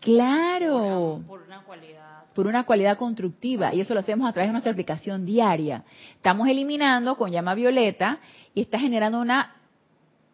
Claro. 0.00 1.22
Por 1.26 1.42
una, 1.42 1.62
cualidad. 1.62 2.24
Por 2.34 2.46
una 2.46 2.64
cualidad 2.64 2.98
constructiva. 2.98 3.74
Y 3.74 3.80
eso 3.80 3.94
lo 3.94 4.00
hacemos 4.00 4.28
a 4.28 4.32
través 4.32 4.48
de 4.48 4.52
nuestra 4.52 4.72
aplicación 4.72 5.24
diaria. 5.24 5.84
Estamos 6.14 6.48
eliminando 6.48 7.16
con 7.16 7.30
llama 7.30 7.54
violeta 7.54 8.20
y 8.54 8.62
está 8.62 8.78
generando 8.78 9.20
una 9.20 9.56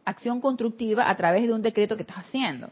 acción 0.05 0.41
constructiva 0.41 1.09
a 1.09 1.17
través 1.17 1.45
de 1.45 1.53
un 1.53 1.63
decreto 1.63 1.97
que 1.97 2.03
estás 2.03 2.19
haciendo. 2.19 2.71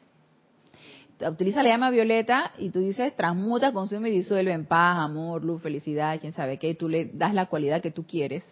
Utiliza 1.21 1.63
la 1.63 1.69
llama 1.69 1.91
violeta 1.91 2.53
y 2.59 2.71
tú 2.71 2.81
dices 2.81 3.15
transmuta, 3.15 3.73
consume 3.73 4.09
y 4.09 4.13
disuelve 4.13 4.53
en 4.53 4.65
paz, 4.65 4.99
amor, 4.99 5.45
luz, 5.45 5.61
felicidad, 5.63 6.19
quién 6.19 6.33
sabe 6.33 6.59
qué. 6.59 6.75
Tú 6.75 6.89
le 6.89 7.07
das 7.13 7.35
la 7.35 7.47
cualidad 7.47 7.83
que 7.83 7.91
tú 7.91 8.07
quieres 8.07 8.45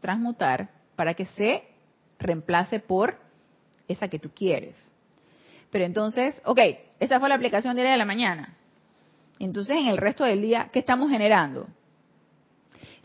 transmutar 0.00 0.70
para 0.96 1.14
que 1.14 1.26
se 1.26 1.64
reemplace 2.18 2.80
por 2.80 3.18
esa 3.88 4.08
que 4.08 4.18
tú 4.18 4.30
quieres. 4.34 4.76
Pero 5.70 5.84
entonces, 5.84 6.40
ok, 6.44 6.58
esta 6.98 7.20
fue 7.20 7.28
la 7.28 7.34
aplicación 7.34 7.74
diaria 7.74 7.92
de 7.92 7.98
la 7.98 8.04
mañana. 8.04 8.56
Entonces, 9.38 9.76
en 9.76 9.86
el 9.86 9.98
resto 9.98 10.24
del 10.24 10.42
día, 10.42 10.70
¿qué 10.72 10.80
estamos 10.80 11.10
generando? 11.10 11.66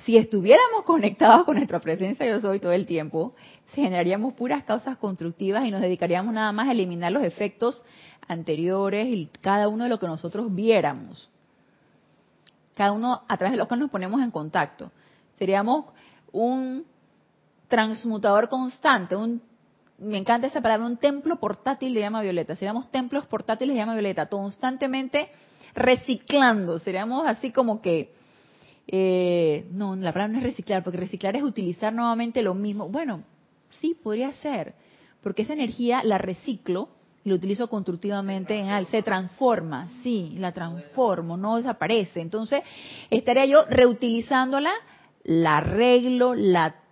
Si 0.05 0.17
estuviéramos 0.17 0.83
conectados 0.83 1.45
con 1.45 1.55
nuestra 1.55 1.79
presencia 1.79 2.25
yo 2.25 2.39
soy 2.39 2.59
todo 2.59 2.73
el 2.73 2.85
tiempo, 2.85 3.35
generaríamos 3.73 4.33
puras 4.33 4.63
causas 4.63 4.97
constructivas 4.97 5.65
y 5.65 5.71
nos 5.71 5.81
dedicaríamos 5.81 6.33
nada 6.33 6.51
más 6.51 6.67
a 6.67 6.71
eliminar 6.73 7.11
los 7.11 7.23
efectos 7.23 7.85
anteriores 8.27 9.07
y 9.07 9.29
cada 9.41 9.67
uno 9.69 9.85
de 9.85 9.89
lo 9.89 9.99
que 9.99 10.07
nosotros 10.07 10.53
viéramos. 10.53 11.29
Cada 12.75 12.91
uno 12.91 13.21
a 13.27 13.37
través 13.37 13.51
de 13.51 13.57
los 13.57 13.67
que 13.67 13.77
nos 13.77 13.89
ponemos 13.89 14.21
en 14.21 14.31
contacto. 14.31 14.91
Seríamos 15.37 15.85
un 16.31 16.85
transmutador 17.69 18.49
constante, 18.49 19.15
un 19.15 19.41
me 19.97 20.17
encanta 20.17 20.47
esa 20.47 20.61
palabra, 20.61 20.85
un 20.85 20.97
templo 20.97 21.39
portátil 21.39 21.93
de 21.93 22.01
llama 22.01 22.21
violeta. 22.21 22.55
Seríamos 22.55 22.89
templos 22.91 23.25
portátiles 23.27 23.75
de 23.75 23.79
llama 23.79 23.93
violeta, 23.93 24.27
constantemente 24.27 25.29
reciclando. 25.75 26.79
Seríamos 26.79 27.25
así 27.27 27.51
como 27.51 27.81
que, 27.81 28.13
eh, 28.87 29.67
no, 29.71 29.95
la 29.95 30.11
palabra 30.11 30.33
no 30.33 30.37
es 30.39 30.43
reciclar, 30.43 30.83
porque 30.83 30.97
reciclar 30.97 31.35
es 31.35 31.43
utilizar 31.43 31.93
nuevamente 31.93 32.41
lo 32.41 32.53
mismo. 32.53 32.89
Bueno, 32.89 33.23
sí, 33.79 33.95
podría 34.01 34.31
ser, 34.33 34.73
porque 35.21 35.43
esa 35.43 35.53
energía 35.53 36.03
la 36.03 36.17
reciclo 36.17 36.89
y 37.23 37.29
la 37.29 37.35
utilizo 37.35 37.69
constructivamente 37.69 38.59
en 38.59 38.69
algo, 38.69 38.89
se 38.89 39.01
transforma, 39.01 39.87
sí, 40.03 40.35
la 40.37 40.51
transformo, 40.51 41.37
no 41.37 41.55
desaparece. 41.55 42.19
Entonces, 42.19 42.61
estaría 43.09 43.45
yo 43.45 43.65
reutilizándola, 43.69 44.71
la 45.23 45.57
arreglo, 45.57 46.35
la 46.35 46.82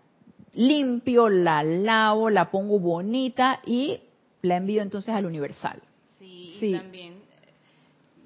limpio, 0.53 1.29
la 1.29 1.63
lavo, 1.63 2.29
la 2.29 2.51
pongo 2.51 2.79
bonita 2.79 3.61
y 3.65 4.01
la 4.41 4.57
envío 4.57 4.81
entonces 4.81 5.13
al 5.13 5.25
universal. 5.25 5.81
Sí, 6.19 6.57
y 6.61 6.73
también 6.73 7.13
eh, 7.13 7.53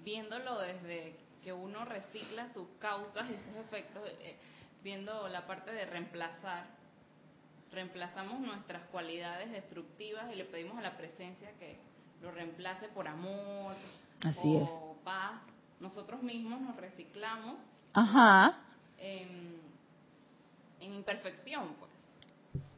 viéndolo 0.04 0.60
desde 0.60 1.16
que 1.44 1.54
uno 1.54 1.86
recicla 1.86 2.52
sus 2.54 2.68
causas 2.80 3.26
y 3.30 3.34
sus 3.50 3.66
efectos, 3.66 4.04
eh, 4.22 4.36
viendo 4.84 5.28
la 5.28 5.46
parte 5.46 5.72
de 5.72 5.86
reemplazar, 5.86 6.66
reemplazamos 7.72 8.40
nuestras 8.40 8.84
cualidades 8.92 9.52
destructivas 9.52 10.32
y 10.32 10.36
le 10.36 10.46
pedimos 10.46 10.78
a 10.78 10.82
la 10.82 10.98
presencia 10.98 11.52
que 11.60 11.78
lo 12.22 12.32
reemplace 12.32 12.88
por 12.90 13.08
amor 13.08 13.76
o 14.44 14.96
paz. 15.04 15.42
Nosotros 15.80 16.24
mismos 16.24 16.62
nos 16.62 16.76
reciclamos 16.78 17.58
Ajá. 17.94 18.58
En, 19.00 19.62
en 20.80 20.94
imperfección, 20.94 21.76
pues 21.80 21.92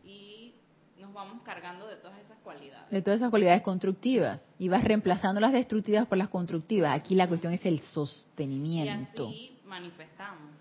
y 0.07 0.53
nos 0.99 1.13
vamos 1.13 1.41
cargando 1.43 1.87
de 1.87 1.97
todas 1.97 2.17
esas 2.19 2.37
cualidades. 2.43 2.89
De 2.89 3.01
todas 3.01 3.19
esas 3.19 3.29
cualidades 3.29 3.61
constructivas. 3.61 4.43
Y 4.57 4.69
vas 4.69 4.83
reemplazando 4.83 5.39
las 5.39 5.53
destructivas 5.53 6.07
por 6.07 6.17
las 6.17 6.29
constructivas. 6.29 6.95
Aquí 6.95 7.15
la 7.15 7.27
cuestión 7.27 7.53
es 7.53 7.65
el 7.65 7.79
sostenimiento. 7.81 9.29
Y 9.29 9.33
así 9.33 9.57
manifestamos. 9.65 10.51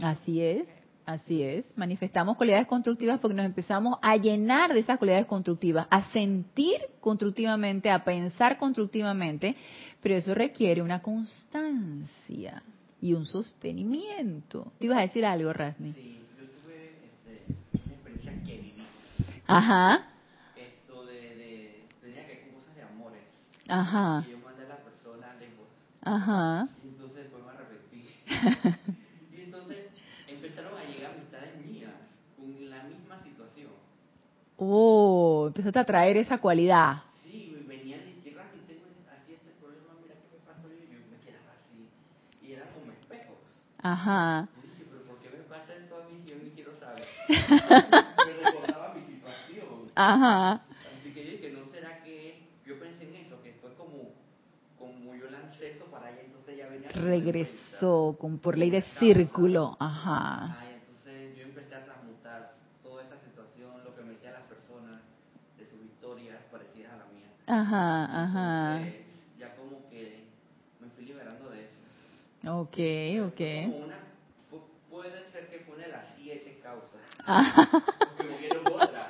Así 0.00 0.42
es, 0.42 0.66
así 1.06 1.42
es. 1.42 1.64
Manifestamos 1.76 2.36
cualidades 2.36 2.66
constructivas 2.66 3.20
porque 3.20 3.34
nos 3.34 3.46
empezamos 3.46 3.98
a 4.02 4.16
llenar 4.16 4.72
de 4.72 4.80
esas 4.80 4.98
cualidades 4.98 5.26
constructivas, 5.26 5.86
a 5.90 6.10
sentir 6.10 6.78
constructivamente, 7.00 7.90
a 7.90 8.04
pensar 8.04 8.58
constructivamente, 8.58 9.56
pero 10.02 10.16
eso 10.16 10.34
requiere 10.34 10.82
una 10.82 11.02
constancia 11.02 12.62
y 13.00 13.14
un 13.14 13.26
sostenimiento. 13.26 14.72
¿Te 14.78 14.86
ibas 14.86 14.98
a 14.98 15.02
decir 15.02 15.24
algo, 15.24 15.52
Rasmi? 15.52 15.92
Sí. 15.92 16.17
Ajá. 19.48 20.06
Esto 20.56 21.06
de, 21.06 21.36
de 21.36 21.88
tenía 22.00 22.26
que 22.26 22.32
hacer 22.32 22.52
cosas 22.52 22.74
de 22.76 22.82
amores. 22.82 23.24
Ajá. 23.68 24.26
Y 24.26 24.30
yo 24.30 24.38
mandé 24.40 24.64
a 24.64 24.66
la 24.66 24.82
persona 24.82 25.34
lejos. 25.34 25.68
Ajá. 26.02 26.68
Y 26.84 26.88
entonces 26.90 27.22
después 27.24 27.44
me 27.44 27.50
arrepentí. 27.52 28.08
y 29.30 29.40
entonces 29.40 29.92
empezaron 30.26 30.76
a 30.78 30.84
llegar 30.84 31.12
amistades 31.14 31.56
mías 31.58 31.94
con 32.36 32.68
la 32.70 32.82
misma 32.84 33.18
situación. 33.24 33.72
Oh, 34.56 35.46
empezaste 35.48 35.78
a 35.78 35.84
traer 35.86 36.16
esa 36.18 36.38
cualidad. 36.38 37.02
Sí, 37.30 37.64
venían 37.66 38.06
y 38.08 38.14
que 38.22 38.30
Randy, 38.30 38.60
tengo 38.66 38.86
este, 38.88 39.08
así 39.10 39.34
este 39.34 39.52
problema, 39.52 39.94
mira 40.00 40.16
qué 40.20 40.28
me 40.28 40.38
pasó. 40.40 40.68
Y 40.70 40.88
yo 40.88 41.06
me 41.08 41.18
quedaba 41.20 41.52
así. 41.52 41.90
Y 42.42 42.52
eran 42.52 42.72
como 42.72 42.92
espejos. 42.92 43.38
Ajá. 43.82 44.48
Dije, 44.66 44.84
pero 44.88 45.02
¿por 45.04 45.20
qué 45.20 45.30
me 45.30 45.42
pasa 45.42 45.76
esto 45.76 45.96
a 45.96 46.06
mí 46.08 46.24
yo 46.26 46.36
ni 46.36 46.50
quiero 46.50 46.72
saber? 46.78 47.06
Ajá. 49.98 50.62
Así 51.00 51.10
que 51.12 51.24
yo 51.24 51.30
dije, 51.32 51.50
¿no 51.50 51.64
será 51.72 52.02
que 52.04 52.46
yo 52.64 52.78
pensé 52.78 53.04
en 53.08 53.14
eso? 53.26 53.42
Que 53.42 53.52
fue 53.60 53.74
como, 53.74 54.14
como 54.78 55.14
yo 55.14 55.28
lancé 55.28 55.72
eso 55.74 55.86
para 55.90 56.08
allá, 56.08 56.20
entonces 56.24 56.54
ella 56.54 56.68
venía... 56.68 56.88
Regresó 56.90 58.16
con, 58.20 58.38
por 58.38 58.56
ley 58.58 58.70
de 58.70 58.82
círculo. 58.98 59.76
Ajá. 59.80 60.56
Ay, 60.60 60.74
entonces 60.80 61.36
yo 61.36 61.42
empecé 61.44 61.74
a 61.74 61.84
transmutar 61.84 62.54
toda 62.82 63.02
esta 63.02 63.18
situación, 63.24 63.82
lo 63.84 63.94
que 63.94 64.02
me 64.02 64.12
decían 64.14 64.34
las 64.34 64.44
personas 64.46 65.00
de 65.58 65.64
sus 65.68 65.82
historias 65.84 66.36
parecidas 66.50 66.92
a 66.92 66.96
la 66.98 67.06
mía. 67.06 67.30
Ajá, 67.46 68.04
ajá. 68.24 68.76
Entonces, 68.76 69.02
ya 69.38 69.56
como 69.56 69.88
que 69.90 70.28
me 70.80 70.88
fui 70.90 71.04
liberando 71.06 71.50
de 71.50 71.60
eso. 71.64 71.78
Ok, 72.46 72.78
ok. 73.28 73.40
Como 73.72 73.84
una, 73.84 73.98
pu- 74.50 74.62
puede 74.88 75.18
ser 75.32 75.50
que 75.50 75.58
fue 75.60 75.74
una 75.76 75.86
de 75.86 75.92
las 75.92 76.04
siete 76.16 76.60
causas. 76.62 77.02
Ajá. 77.26 77.68
Porque 77.98 78.26
hubieron 78.28 78.64
otras. 78.72 79.04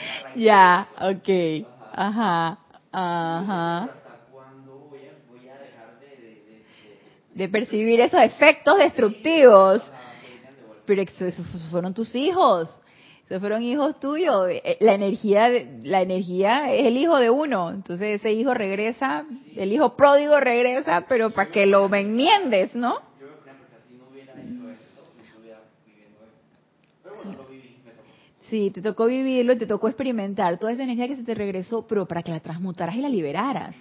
Arranqué 0.00 0.27
Ya, 0.38 0.88
ok. 1.00 1.28
Ajá, 1.92 2.58
ajá. 2.92 3.88
Pero 3.90 3.92
¿Hasta 4.08 4.30
cuándo 4.32 4.72
voy 4.90 5.00
a, 5.06 5.12
voy 5.28 5.48
a 5.48 5.58
dejar 5.58 5.98
de, 6.00 6.06
de, 6.06 6.28
de, 6.28 6.64
de- 6.64 6.64
De 7.34 7.48
percibir 7.48 8.00
esos 8.00 8.20
efectos 8.22 8.78
destructivos. 8.78 9.82
Pero 10.84 11.02
eso, 11.02 11.26
eso 11.26 11.42
fueron 11.70 11.92
tus 11.94 12.14
hijos. 12.14 12.68
Esos 13.26 13.40
fueron 13.40 13.62
hijos 13.62 13.98
tuyos. 14.00 14.48
Eh, 14.50 14.76
La 14.80 14.94
energía, 14.94 15.48
la 15.82 16.02
energía 16.02 16.72
es 16.72 16.86
el 16.86 16.96
hijo 16.96 17.16
de 17.18 17.30
uno. 17.30 17.70
Entonces 17.70 18.20
ese 18.20 18.32
hijo 18.32 18.54
regresa, 18.54 19.24
el 19.56 19.72
hijo 19.72 19.96
pródigo 19.96 20.40
regresa, 20.40 21.06
pero 21.08 21.30
para 21.30 21.50
que 21.50 21.66
lo 21.66 21.92
enmiendes, 21.94 22.74
¿no? 22.74 22.94
Yo 23.20 23.26
me 23.26 23.36
ponía 23.36 23.58
porque 23.58 23.76
así 23.76 23.94
no 23.98 24.08
hubiera 24.08 24.32
hecho 24.40 24.68
esto, 24.70 25.02
no 25.18 25.34
estuviera 25.34 25.82
viviendo 25.84 26.22
esto. 26.30 26.44
Pero 27.02 27.16
bueno, 27.16 27.32
lo 27.36 27.46
viví, 27.48 27.76
me 27.84 27.92
tocó. 27.92 28.08
Sí, 28.50 28.70
te 28.70 28.80
tocó 28.80 29.06
vivirlo, 29.06 29.56
te 29.58 29.66
tocó 29.66 29.88
experimentar 29.88 30.58
toda 30.58 30.72
esa 30.72 30.82
energía 30.82 31.06
que 31.06 31.16
se 31.16 31.24
te 31.24 31.34
regresó, 31.34 31.86
pero 31.86 32.06
para 32.06 32.22
que 32.22 32.30
la 32.30 32.40
transmutaras 32.40 32.96
y 32.96 33.02
la 33.02 33.08
liberaras. 33.08 33.76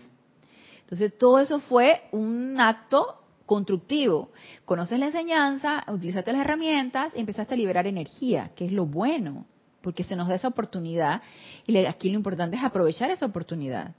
Entonces, 0.81 1.17
todo 1.17 1.39
eso 1.39 1.59
fue 1.59 2.03
un 2.11 2.59
acto 2.59 3.21
constructivo. 3.45 4.29
Conoces 4.65 4.99
la 4.99 5.07
enseñanza, 5.07 5.85
utilizaste 5.87 6.33
las 6.33 6.41
herramientas 6.41 7.13
y 7.15 7.21
empezaste 7.21 7.53
a 7.53 7.57
liberar 7.57 7.87
energía, 7.87 8.51
que 8.55 8.65
es 8.65 8.71
lo 8.73 8.85
bueno, 8.85 9.45
porque 9.81 10.03
se 10.03 10.17
nos 10.17 10.27
da 10.27 10.35
esa 10.35 10.49
oportunidad 10.49 11.21
y 11.65 11.77
aquí 11.85 12.09
lo 12.09 12.15
importante 12.15 12.57
es 12.57 12.63
aprovechar 12.63 13.09
esa 13.09 13.25
oportunidad. 13.25 13.95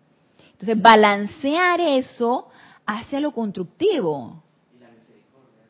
Entonces, 0.52 0.80
balancear 0.80 1.80
eso 1.80 2.48
hacia 2.84 3.20
lo 3.20 3.32
constructivo. 3.32 4.42
Y 4.76 4.80
la 4.80 4.90
misericordia. 4.90 5.64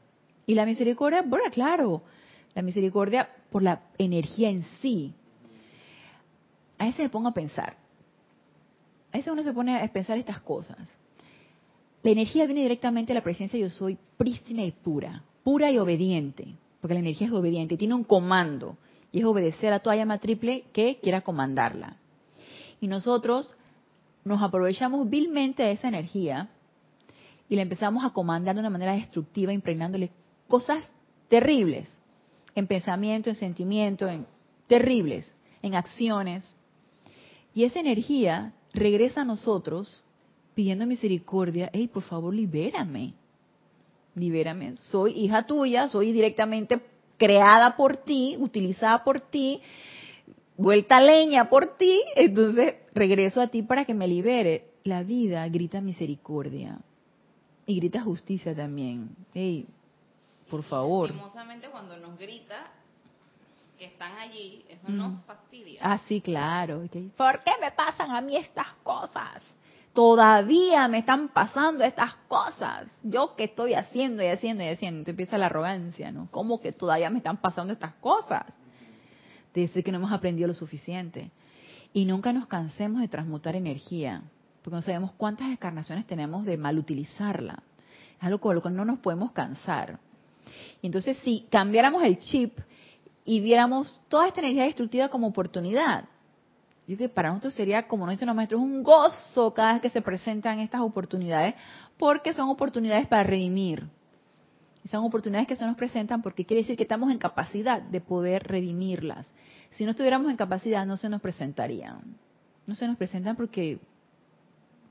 Y 0.47 0.55
la 0.55 0.67
misericordia, 0.67 1.23
bueno, 1.23 1.45
claro, 1.53 2.03
la 2.55 2.63
misericordia 2.63 3.29
por 3.51 3.63
la 3.63 3.83
energía 3.99 4.51
en 4.51 4.65
sí. 4.81 5.15
A 6.79 6.87
veces 6.87 7.01
me 7.01 7.09
pongo 7.09 7.29
a 7.29 7.35
pensar. 7.35 7.77
A 9.13 9.17
veces 9.17 9.33
uno 9.33 9.43
se 9.43 9.53
pone 9.53 9.77
a 9.77 9.93
pensar 9.93 10.19
estas 10.19 10.41
cosas. 10.41 10.79
La 12.03 12.11
energía 12.11 12.47
viene 12.47 12.63
directamente 12.63 13.13
de 13.13 13.19
la 13.19 13.25
presencia 13.25 13.59
yo 13.59 13.71
soy 13.71 13.99
prístina 14.17 14.63
y 14.65 14.73
pura, 14.73 15.25
pura 15.43 15.71
y 15.71 15.79
obediente, 15.79 16.47
porque 16.81 16.95
la 16.95 17.01
energía 17.01 17.27
es 17.27 17.33
obediente, 17.33 17.77
tiene 17.77 17.95
un 17.95 18.05
comando 18.05 18.77
y 19.11 19.21
es 19.21 19.25
obedecer 19.25 19.73
a 19.73 19.81
toda 19.81 19.97
llama 19.97 20.19
triple 20.19 20.65
que 20.73 20.99
quiera 21.03 21.23
comandarla. 21.23 21.97
Y 22.81 22.87
nosotros 22.87 23.57
nos 24.25 24.43
aprovechamos 24.43 25.09
vilmente 25.09 25.63
de 25.63 25.73
esa 25.73 25.89
energía 25.89 26.51
y 27.49 27.57
la 27.57 27.63
empezamos 27.63 28.05
a 28.05 28.11
comandar 28.11 28.55
de 28.55 28.61
una 28.61 28.71
manera 28.71 28.93
destructiva, 28.93 29.53
impregnándole 29.53 30.11
cosas 30.47 30.89
terribles, 31.29 31.89
en 32.59 32.67
pensamiento, 32.67 33.31
en 33.31 33.37
sentimiento, 33.37 34.09
en 34.09 34.27
terribles, 34.67 35.33
en 35.63 35.75
acciones. 35.75 36.45
Y 37.55 37.65
esa 37.65 37.81
energía 37.81 38.53
regresa 38.73 39.23
a 39.23 39.25
nosotros 39.25 40.03
pidiendo 40.55 40.87
misericordia, 40.87 41.71
hey, 41.73 41.89
por 41.89 42.03
favor, 42.03 42.35
libérame. 42.35 43.15
Libérame. 44.15 44.77
Soy 44.77 45.13
hija 45.13 45.47
tuya, 45.47 45.89
soy 45.89 46.13
directamente 46.13 46.81
creada 47.17 47.77
por 47.77 47.97
ti, 47.99 48.37
utilizada 48.39 49.05
por 49.05 49.21
ti, 49.21 49.61
vuelta 50.57 51.01
leña 51.01 51.49
por 51.49 51.77
ti, 51.77 52.03
entonces 52.17 52.75
regreso 52.93 53.41
a 53.41 53.49
ti 53.49 53.63
para 53.63 53.85
que 53.85 53.95
me 53.95 54.09
libere. 54.09 54.65
La 54.85 55.03
vida 55.03 55.47
grita 55.49 55.81
misericordia 55.81 56.81
y 57.67 57.77
grita 57.77 58.01
justicia 58.01 58.55
también. 58.55 59.11
Hey, 59.35 59.67
por 60.51 60.63
favor. 60.65 61.11
Lastimosamente 61.11 61.69
cuando 61.69 61.97
nos 61.97 62.19
grita 62.19 62.67
que 63.79 63.87
están 63.87 64.13
allí, 64.19 64.65
eso 64.69 64.89
Mm. 64.89 64.97
nos 64.97 65.21
fastidia. 65.25 65.81
Ah, 65.83 65.99
sí, 66.09 66.21
claro. 66.21 66.83
¿Por 67.17 67.43
qué 67.45 67.53
me 67.61 67.71
pasan 67.73 68.11
a 68.11 68.21
mí 68.21 68.37
estas 68.37 68.67
cosas? 68.83 69.43
Todavía 69.95 70.87
me 70.89 70.99
están 70.99 71.29
pasando 71.29 71.85
estas 71.85 72.15
cosas. 72.29 72.89
Yo 73.03 73.35
que 73.37 73.45
estoy 73.45 73.75
haciendo 73.75 74.23
y 74.23 74.27
haciendo 74.27 74.63
y 74.63 74.69
haciendo. 74.69 75.05
Te 75.05 75.11
empieza 75.11 75.39
la 75.39 75.47
arrogancia, 75.47 76.13
¿no? 76.13 76.29
¿Cómo 76.31 76.61
que 76.61 76.73
todavía 76.73 77.11
me 77.11 77.19
están 77.19 77.39
pasando 77.39 77.73
estas 77.73 77.95
cosas? 77.95 78.47
De 79.55 79.63
decir 79.63 79.83
que 79.83 79.91
no 79.91 79.99
hemos 79.99 80.13
aprendido 80.13 80.47
lo 80.49 80.55
suficiente. 80.55 81.31
Y 81.93 82.05
nunca 82.05 82.33
nos 82.33 82.47
cansemos 82.47 83.01
de 83.01 83.09
transmutar 83.09 83.57
energía, 83.57 84.23
porque 84.63 84.77
no 84.77 84.83
sabemos 84.83 85.13
cuántas 85.13 85.49
encarnaciones 85.51 86.07
tenemos 86.07 86.45
de 86.45 86.57
mal 86.59 86.79
utilizarla. 86.79 87.63
Es 88.21 88.25
algo 88.25 88.41
con 88.41 88.55
lo 88.55 88.63
que 88.63 88.71
no 88.71 88.85
nos 88.85 88.99
podemos 88.99 89.33
cansar. 89.33 89.99
Entonces, 90.83 91.17
si 91.25 91.47
cambiáramos 91.51 92.03
el 92.05 92.19
chip 92.19 92.59
y 93.25 93.41
viéramos 93.41 94.01
toda 94.09 94.29
esta 94.29 94.41
energía 94.41 94.65
destructiva 94.65 95.09
como 95.09 95.27
oportunidad, 95.27 96.05
yo 96.87 96.97
que 96.97 97.11
para 97.11 97.29
nosotros 97.29 97.53
sería, 97.53 97.87
como 97.87 98.07
nos 98.07 98.15
dicen 98.15 98.27
los 98.27 98.35
maestros, 98.35 98.63
un 98.63 98.83
gozo 98.83 99.53
cada 99.53 99.75
vez 99.75 99.83
que 99.83 99.91
se 99.91 100.01
presentan 100.01 100.59
estas 100.59 100.81
oportunidades, 100.81 101.55
porque 101.99 102.33
son 102.33 102.49
oportunidades 102.49 103.07
para 103.07 103.25
redimir. 103.25 103.87
Son 104.91 105.05
oportunidades 105.05 105.47
que 105.47 105.57
se 105.57 105.67
nos 105.67 105.77
presentan 105.77 106.23
porque 106.23 106.47
quiere 106.47 106.63
decir 106.63 106.77
que 106.77 106.85
estamos 106.85 107.11
en 107.11 107.19
capacidad 107.19 107.83
de 107.83 108.01
poder 108.01 108.45
redimirlas. 108.45 109.27
Si 109.73 109.85
no 109.85 109.91
estuviéramos 109.91 110.31
en 110.31 110.39
capacidad, 110.39 110.87
no 110.87 110.97
se 110.97 111.11
nos 111.11 111.21
presentarían. 111.21 112.17
No 112.67 112.75
se 112.75 112.87
nos 112.87 112.97
presentan 112.97 113.37
porque 113.37 113.81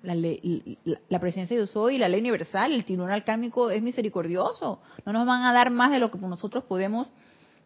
la, 0.08 0.16
ley- 0.16 0.80
la, 1.10 1.20
presencia 1.20 1.58
de 1.58 1.64
yo 1.64 1.68
soy, 1.68 1.98
la 1.98 2.08
ley 2.08 2.22
universal, 2.22 2.72
el 2.72 2.86
tribunal 2.86 3.26
kármico 3.26 3.70
es 3.70 3.82
misericordioso. 3.82 4.82
No 5.06 5.12
nos 5.12 5.28
van 5.28 5.44
a 5.44 5.52
dar 5.52 5.70
más 5.70 5.92
de 5.92 6.00
lo 6.00 6.10
que 6.10 6.18
nosotros 6.18 6.64
podemos 6.64 7.12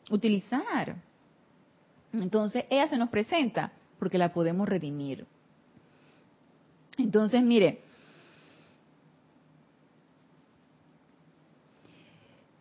utilizar. 0.09 0.95
Entonces, 2.11 2.65
ella 2.71 2.87
se 2.87 2.97
nos 2.97 3.09
presenta 3.09 3.73
porque 3.99 4.17
la 4.17 4.33
podemos 4.33 4.67
redimir. 4.67 5.27
Entonces, 6.97 7.43
mire, 7.43 7.81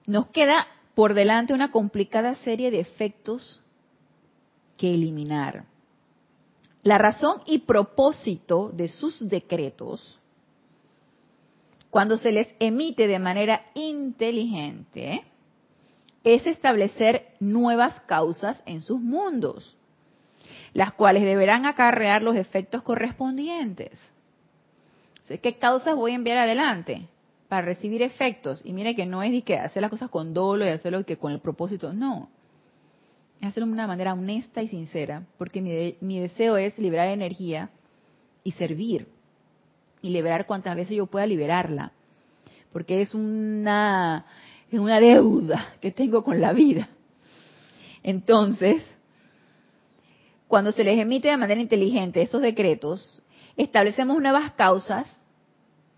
nos 0.07 0.26
queda 0.26 0.66
por 0.95 1.14
delante 1.14 1.55
una 1.55 1.70
complicada 1.70 2.35
serie 2.35 2.70
de 2.70 2.81
efectos 2.81 3.64
que 4.76 4.93
eliminar. 4.93 5.70
La 6.83 6.99
razón 6.99 7.43
y 7.47 7.59
propósito 7.61 8.70
de 8.70 8.89
sus 8.89 9.28
decretos, 9.28 10.18
cuando 11.91 12.16
se 12.16 12.33
les 12.33 12.49
emite 12.59 13.07
de 13.07 13.18
manera 13.18 13.66
inteligente, 13.74 15.24
es 16.24 16.47
establecer 16.47 17.26
nuevas 17.41 18.01
causas 18.03 18.62
en 18.66 18.81
sus 18.81 19.01
mundos, 19.01 19.76
las 20.72 20.93
cuales 20.93 21.22
deberán 21.22 21.66
acarrear 21.66 22.22
los 22.22 22.37
efectos 22.37 22.83
correspondientes. 22.83 23.99
¿Qué 25.39 25.59
causas 25.59 25.95
voy 25.95 26.12
a 26.12 26.16
enviar 26.16 26.39
adelante? 26.39 27.07
Para 27.49 27.62
recibir 27.62 28.03
efectos. 28.03 28.62
Y 28.64 28.72
mire 28.72 28.97
que 28.97 29.07
no 29.07 29.22
es 29.22 29.45
que 29.45 29.59
hacer 29.59 29.81
las 29.81 29.91
cosas 29.91 30.11
con 30.11 30.35
dolo 30.35 30.64
y 30.64 30.70
hacerlo 30.70 31.05
que 31.05 31.18
con 31.18 31.33
el 31.33 31.41
propósito. 31.41 31.93
No. 31.93 32.28
Es 33.41 33.49
hacerlo 33.49 33.66
de 33.68 33.72
una 33.72 33.86
manera 33.86 34.12
honesta 34.12 34.62
y 34.62 34.68
sincera. 34.68 35.22
Porque 35.38 35.61
mi, 35.61 35.70
de- 35.70 35.97
mi 36.01 36.20
deseo 36.20 36.57
es 36.57 36.78
liberar 36.78 37.09
energía 37.09 37.70
y 38.45 38.53
servir. 38.53 39.09
Y 40.03 40.11
liberar 40.11 40.47
cuantas 40.47 40.76
veces 40.76 40.97
yo 40.97 41.07
pueda 41.07 41.26
liberarla. 41.26 41.93
Porque 42.72 43.01
es 43.03 43.14
una, 43.14 44.26
es 44.70 44.78
una 44.78 45.01
deuda 45.01 45.74
que 45.80 45.91
tengo 45.91 46.22
con 46.22 46.41
la 46.41 46.53
vida. 46.53 46.88
Entonces, 48.03 48.82
cuando 50.49 50.72
se 50.72 50.84
les 50.84 50.99
emite 50.99 51.28
de 51.28 51.36
manera 51.36 51.61
inteligente 51.61 52.22
esos 52.22 52.41
decretos, 52.43 53.22
establecemos 53.57 54.20
nuevas 54.22 54.53
causas, 54.53 55.16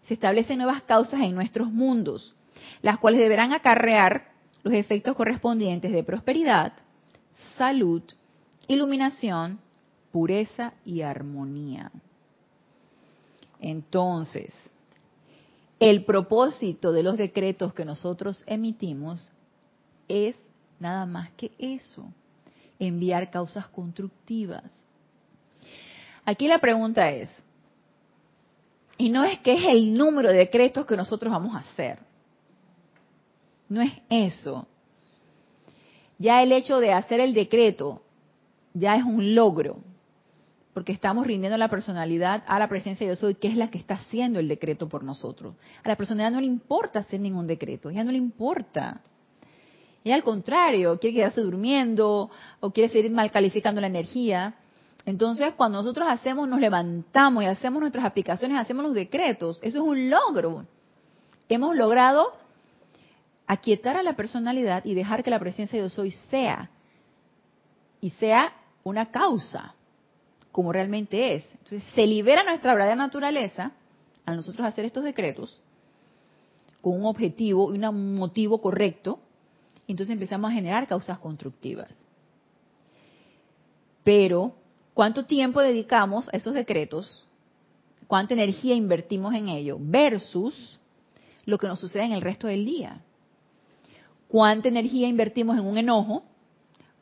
se 0.03 0.15
establecen 0.15 0.59
nuevas 0.59 0.83
causas 0.83 1.21
en 1.21 1.35
nuestros 1.35 1.71
mundos, 1.71 2.35
las 2.81 2.99
cuales 2.99 3.21
deberán 3.21 3.53
acarrear 3.53 4.33
los 4.65 4.75
efectos 4.75 5.15
correspondientes 5.17 5.93
de 5.93 6.03
prosperidad, 6.03 6.73
salud, 7.57 8.03
iluminación, 8.69 9.61
pureza 10.11 10.75
y 10.85 11.03
armonía. 11.03 11.91
Entonces, 13.61 14.53
el 15.81 16.05
propósito 16.05 16.93
de 16.93 17.03
los 17.03 17.17
decretos 17.17 17.73
que 17.75 17.85
nosotros 17.85 18.45
emitimos 18.47 19.31
es 20.09 20.37
nada 20.79 21.07
más 21.07 21.31
que 21.33 21.53
eso, 21.59 22.13
enviar 22.79 23.31
causas 23.31 23.69
constructivas. 23.69 24.65
Aquí 26.25 26.47
la 26.47 26.59
pregunta 26.59 27.11
es, 27.11 27.31
y 28.99 29.09
no 29.09 29.25
es 29.25 29.39
que 29.41 29.55
es 29.55 29.65
el 29.65 29.95
número 29.95 30.31
de 30.31 30.39
decretos 30.39 30.87
que 30.87 30.97
nosotros 30.97 31.33
vamos 31.33 31.55
a 31.55 31.61
hacer, 31.61 31.99
no 33.69 33.81
es 33.81 33.93
eso. 34.11 34.67
Ya 36.23 36.41
el 36.41 36.53
hecho 36.53 36.79
de 36.79 36.93
hacer 36.93 37.19
el 37.19 37.35
decreto 37.35 38.01
ya 38.75 38.95
es 38.95 39.03
un 39.03 39.35
logro, 39.35 39.79
porque 40.73 40.93
estamos 40.93 41.27
rindiendo 41.27 41.59
la 41.59 41.67
personalidad 41.67 42.45
a 42.47 42.61
la 42.61 42.69
presencia 42.69 43.05
de 43.05 43.11
Dios 43.11 43.25
hoy, 43.25 43.35
que 43.35 43.49
es 43.49 43.57
la 43.57 43.73
que 43.73 43.79
está 43.79 43.95
haciendo 43.95 44.39
el 44.39 44.47
decreto 44.47 44.89
por 44.89 45.03
nosotros. 45.03 45.57
A 45.83 45.89
la 45.89 45.97
personalidad 45.97 46.31
no 46.31 46.41
le 46.41 46.47
importa 46.47 47.01
hacer 47.01 47.19
ningún 47.19 47.49
decreto, 47.49 47.91
ya 47.91 48.05
no 48.05 48.13
le 48.13 48.19
importa. 48.19 49.01
Y 50.05 50.13
al 50.13 50.23
contrario, 50.23 50.97
quiere 51.01 51.17
quedarse 51.17 51.41
durmiendo 51.41 52.31
o 52.61 52.71
quiere 52.71 52.89
seguir 52.89 53.11
mal 53.11 53.33
calificando 53.33 53.81
la 53.81 53.89
energía. 53.89 54.55
Entonces, 55.05 55.55
cuando 55.57 55.79
nosotros 55.79 56.07
hacemos, 56.09 56.49
nos 56.49 56.61
levantamos 56.61 57.43
y 57.43 57.47
hacemos 57.47 57.81
nuestras 57.81 58.05
aplicaciones, 58.05 58.59
hacemos 58.59 58.85
los 58.85 58.95
decretos, 58.95 59.59
eso 59.61 59.79
es 59.79 59.85
un 59.85 60.09
logro. 60.09 60.67
Hemos 61.49 61.75
logrado 61.75 62.42
aquietar 63.53 63.97
a 63.97 64.03
la 64.03 64.15
personalidad 64.15 64.85
y 64.85 64.95
dejar 64.95 65.23
que 65.23 65.31
la 65.31 65.39
presencia 65.39 65.77
de 65.77 65.85
Dios 65.85 65.99
hoy 65.99 66.11
sea. 66.11 66.71
Y 68.01 68.11
sea 68.11 68.53
una 68.83 69.11
causa, 69.11 69.75
como 70.51 70.73
realmente 70.73 71.35
es. 71.35 71.45
Entonces, 71.53 71.85
se 71.95 72.07
libera 72.07 72.43
nuestra 72.43 72.73
verdadera 72.73 72.97
naturaleza 72.97 73.73
al 74.25 74.37
nosotros 74.37 74.67
hacer 74.67 74.85
estos 74.85 75.05
decretos 75.05 75.61
con 76.81 76.95
un 76.95 77.07
objetivo 77.07 77.75
y 77.75 77.79
un 77.79 78.17
motivo 78.17 78.61
correcto 78.61 79.21
entonces 79.93 80.15
empezamos 80.15 80.51
a 80.51 80.55
generar 80.55 80.87
causas 80.87 81.19
constructivas. 81.19 81.89
Pero, 84.03 84.55
¿cuánto 84.95 85.27
tiempo 85.27 85.61
dedicamos 85.61 86.29
a 86.33 86.37
esos 86.37 86.55
decretos? 86.55 87.25
¿Cuánta 88.07 88.35
energía 88.35 88.75
invertimos 88.75 89.35
en 89.35 89.49
ello? 89.49 89.77
Versus 89.79 90.79
lo 91.45 91.59
que 91.59 91.69
nos 91.69 91.79
sucede 91.79 92.05
en 92.05 92.13
el 92.13 92.21
resto 92.21 92.47
del 92.47 92.65
día. 92.65 93.03
¿Cuánta 94.33 94.69
energía 94.69 95.09
invertimos 95.09 95.59
en 95.59 95.67
un 95.67 95.77
enojo? 95.77 96.23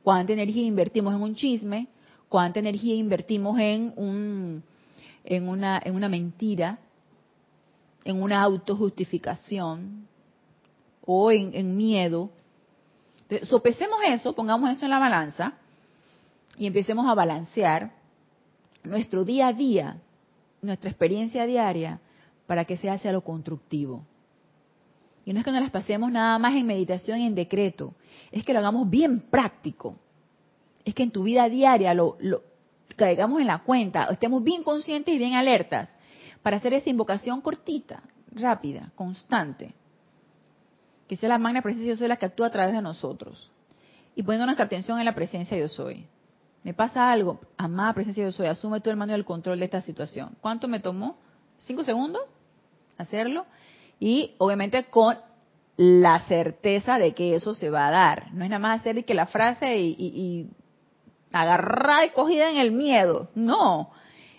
¿Cuánta 0.02 0.32
energía 0.32 0.66
invertimos 0.66 1.14
en 1.14 1.22
un 1.22 1.36
chisme? 1.36 1.86
¿Cuánta 2.28 2.58
energía 2.58 2.96
invertimos 2.96 3.56
en, 3.60 3.92
un, 3.94 4.64
en, 5.22 5.48
una, 5.48 5.80
en 5.84 5.94
una 5.94 6.08
mentira? 6.08 6.80
¿En 8.02 8.20
una 8.20 8.42
autojustificación? 8.42 10.08
¿O 11.02 11.30
en, 11.30 11.76
miedo? 11.76 12.30
sopesemos 13.44 14.00
eso, 14.08 14.34
pongamos 14.34 14.68
eso 14.70 14.86
en 14.86 14.90
la 14.90 14.98
balanza 14.98 15.52
y 16.58 16.66
empecemos 16.66 17.06
a 17.08 17.14
balancear 17.14 17.92
nuestro 18.82 19.24
día 19.24 19.46
a 19.46 19.52
día, 19.52 19.98
nuestra 20.62 20.90
experiencia 20.90 21.46
diaria, 21.46 22.00
para 22.48 22.64
que 22.64 22.76
sea 22.76 22.94
hacia 22.94 23.12
lo 23.12 23.20
constructivo. 23.20 24.04
Y 25.24 25.32
no 25.32 25.40
es 25.40 25.44
que 25.44 25.52
nos 25.52 25.60
las 25.60 25.70
pasemos 25.70 26.10
nada 26.10 26.38
más 26.38 26.54
en 26.54 26.66
meditación 26.66 27.20
y 27.20 27.26
en 27.26 27.34
decreto, 27.34 27.94
es 28.32 28.44
que 28.44 28.52
lo 28.52 28.60
hagamos 28.60 28.88
bien 28.88 29.20
práctico. 29.20 29.96
Es 30.84 30.94
que 30.94 31.02
en 31.02 31.10
tu 31.10 31.24
vida 31.24 31.48
diaria 31.48 31.92
lo, 31.94 32.16
lo 32.20 32.42
caigamos 32.96 33.40
en 33.40 33.46
la 33.46 33.58
cuenta, 33.60 34.04
estemos 34.10 34.42
bien 34.42 34.62
conscientes 34.62 35.14
y 35.14 35.18
bien 35.18 35.34
alertas 35.34 35.90
para 36.42 36.56
hacer 36.56 36.72
esa 36.72 36.90
invocación 36.90 37.40
cortita, 37.40 38.02
rápida, 38.32 38.92
constante 38.94 39.74
que 41.10 41.16
sea 41.16 41.28
la 41.28 41.38
magna 41.38 41.60
presencia 41.60 41.92
yo 41.92 41.96
soy 41.96 42.06
la 42.06 42.14
que 42.14 42.26
actúa 42.26 42.46
a 42.46 42.50
través 42.52 42.72
de 42.72 42.80
nosotros. 42.80 43.50
Y 44.14 44.22
poniendo 44.22 44.46
nuestra 44.46 44.66
atención 44.66 44.96
en 45.00 45.04
la 45.04 45.12
presencia 45.12 45.58
yo 45.58 45.66
soy. 45.66 46.06
Me 46.62 46.72
pasa 46.72 47.10
algo, 47.10 47.40
amada 47.56 47.94
presencia 47.94 48.22
yo 48.22 48.30
soy, 48.30 48.46
asume 48.46 48.80
todo 48.80 48.92
el 48.92 48.96
mando 48.96 49.14
del 49.14 49.24
control 49.24 49.58
de 49.58 49.64
esta 49.64 49.80
situación. 49.80 50.36
¿Cuánto 50.40 50.68
me 50.68 50.78
tomó? 50.78 51.18
¿Cinco 51.58 51.82
segundos? 51.82 52.22
Hacerlo. 52.96 53.44
Y 54.00 54.34
obviamente 54.38 54.84
con 54.86 55.18
la 55.76 56.20
certeza 56.26 56.98
de 56.98 57.14
que 57.14 57.34
eso 57.34 57.54
se 57.54 57.70
va 57.70 57.86
a 57.86 57.90
dar. 57.90 58.32
No 58.32 58.42
es 58.42 58.50
nada 58.50 58.58
más 58.58 58.80
hacer 58.80 59.04
que 59.04 59.14
la 59.14 59.26
frase 59.26 59.78
y, 59.78 59.94
y, 59.96 60.06
y 60.20 60.50
agarrada 61.32 62.06
y 62.06 62.10
cogida 62.10 62.50
en 62.50 62.56
el 62.56 62.72
miedo. 62.72 63.30
No. 63.34 63.90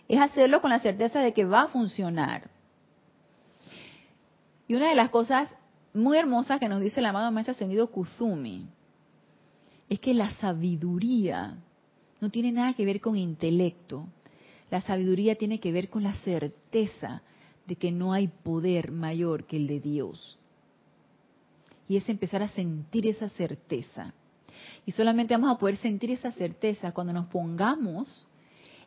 Es 0.07 0.19
hacerlo 0.19 0.61
con 0.61 0.71
la 0.71 0.79
certeza 0.79 1.19
de 1.19 1.33
que 1.33 1.45
va 1.45 1.61
a 1.61 1.67
funcionar. 1.67 2.49
Y 4.67 4.75
una 4.75 4.89
de 4.89 4.95
las 4.95 5.09
cosas 5.09 5.49
muy 5.93 6.17
hermosa 6.17 6.59
que 6.59 6.69
nos 6.69 6.81
dice 6.81 6.99
el 6.99 7.05
amado 7.05 7.31
maestro 7.31 7.51
ascendido 7.51 7.87
Kuzumi 7.87 8.67
es 9.89 9.99
que 9.99 10.13
la 10.13 10.31
sabiduría 10.35 11.57
no 12.21 12.29
tiene 12.29 12.51
nada 12.51 12.73
que 12.73 12.85
ver 12.85 13.01
con 13.01 13.17
intelecto. 13.17 14.07
La 14.69 14.79
sabiduría 14.81 15.35
tiene 15.35 15.59
que 15.59 15.71
ver 15.71 15.89
con 15.89 16.03
la 16.03 16.13
certeza 16.23 17.21
de 17.71 17.77
que 17.77 17.89
no 17.89 18.11
hay 18.11 18.27
poder 18.27 18.91
mayor 18.91 19.45
que 19.45 19.55
el 19.55 19.65
de 19.65 19.79
Dios. 19.79 20.37
Y 21.87 21.95
es 21.95 22.09
empezar 22.09 22.43
a 22.43 22.49
sentir 22.49 23.07
esa 23.07 23.29
certeza. 23.29 24.13
Y 24.85 24.91
solamente 24.91 25.33
vamos 25.33 25.55
a 25.55 25.57
poder 25.57 25.77
sentir 25.77 26.11
esa 26.11 26.33
certeza 26.33 26.91
cuando 26.91 27.13
nos 27.13 27.27
pongamos 27.27 28.27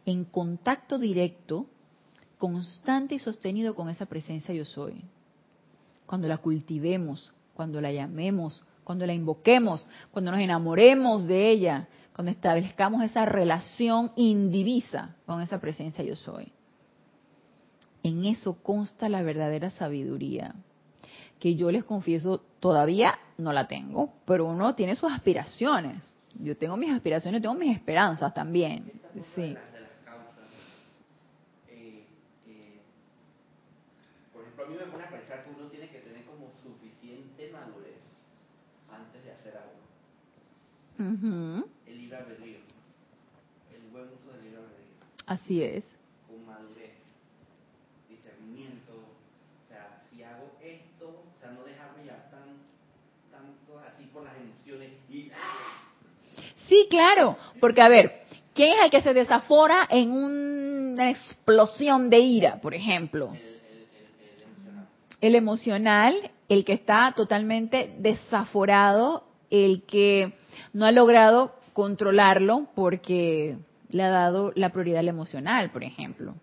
en 0.05 0.27
contacto 0.27 0.99
directo, 0.99 1.65
constante 2.37 3.15
y 3.15 3.19
sostenido 3.19 3.75
con 3.75 3.89
esa 3.89 4.05
presencia 4.05 4.53
yo 4.53 4.67
soy 4.67 5.03
cuando 6.05 6.29
la 6.29 6.37
cultivemos, 6.37 7.33
cuando 7.55 7.81
la 7.81 7.91
llamemos, 7.91 8.63
cuando 8.85 9.07
la 9.07 9.15
invoquemos, 9.15 9.87
cuando 10.11 10.31
nos 10.31 10.41
enamoremos 10.41 11.27
de 11.27 11.49
ella, 11.53 11.89
cuando 12.15 12.33
establezcamos 12.33 13.03
esa 13.03 13.25
relación 13.25 14.13
indivisa 14.17 15.17
con 15.25 15.41
esa 15.41 15.59
presencia 15.59 16.05
yo 16.05 16.17
soy. 16.17 16.53
En 18.05 18.25
eso 18.25 18.63
consta 18.63 19.09
la 19.09 19.23
verdadera 19.23 19.71
sabiduría, 19.71 20.55
que 21.41 21.57
yo 21.57 21.73
les 21.73 21.83
confieso, 21.83 22.45
todavía 22.61 23.19
no 23.39 23.53
la 23.53 23.67
tengo, 23.67 24.13
pero 24.25 24.47
uno 24.47 24.77
tiene 24.77 24.95
sus 24.95 25.11
aspiraciones. 25.11 26.05
Yo 26.39 26.57
tengo 26.57 26.77
mis 26.77 26.93
aspiraciones, 26.93 27.43
tengo 27.43 27.55
mis 27.55 27.75
esperanzas 27.75 28.33
también. 28.33 28.93
Sí. 29.35 29.57
Eh, 31.69 32.05
eh, 32.47 32.81
por 34.33 34.43
ejemplo, 34.43 34.65
a 34.65 34.69
mí 34.69 34.75
me 34.79 34.87
pone 34.93 35.05
a 35.05 35.09
pensar 35.09 35.45
que 35.45 35.51
uno 35.51 35.69
tiene 35.69 35.89
que 35.89 36.05
madurez 37.55 38.03
antes 38.91 39.25
de 39.25 39.33
hacer 39.33 39.55
algo. 39.57 39.79
El 41.87 41.99
libre 41.99 42.17
albedrío. 42.17 42.59
El 43.73 43.91
buen 43.91 44.05
uso 44.05 44.33
del 44.33 44.45
libre 44.45 44.59
albedrío. 44.59 44.95
Así 45.27 45.63
es. 45.63 45.85
Con 46.27 46.45
madurez, 46.47 46.95
discernimiento. 48.09 48.93
O 48.93 49.69
sea, 49.69 50.03
si 50.11 50.23
hago 50.23 50.53
esto, 50.63 51.09
o 51.09 51.41
sea, 51.41 51.53
no 51.53 51.65
dejarme 51.65 52.07
ya 52.07 52.31
tan, 52.31 52.59
tanto 53.31 53.79
así 53.81 54.07
por 54.07 54.25
las 54.25 54.37
emociones 54.37 54.93
y 55.09 55.31
¡ah! 55.31 55.34
Sí, 56.69 56.87
claro, 56.89 57.37
porque 57.61 57.83
a 57.83 57.89
ver, 57.89 58.23
¿quién 58.55 58.73
es 58.73 58.85
el 58.85 58.91
que 58.91 59.03
se 59.03 59.15
desafora 59.15 59.87
en 59.91 60.13
una 60.13 61.11
explosión 61.11 62.09
de 62.11 62.19
ira, 62.19 62.61
por 62.61 62.75
ejemplo? 62.75 63.33
El, 63.35 63.41
el, 63.41 63.87
el, 64.01 64.43
emocional. 64.43 64.89
El 65.21 65.35
emocional 65.35 66.31
el 66.49 66.65
que 66.65 66.75
está 66.75 67.13
totalmente 67.17 67.95
desaforado, 67.99 69.25
el 69.51 69.83
que 69.85 70.35
no 70.73 70.87
ha 70.87 70.93
logrado 70.93 71.55
controlarlo 71.73 72.69
porque 72.75 73.57
le 73.91 74.03
ha 74.03 74.09
dado 74.09 74.53
la 74.55 74.71
prioridad 74.71 75.01
al 75.01 75.09
emocional, 75.09 75.71
por 75.71 75.85
ejemplo. 75.85 76.35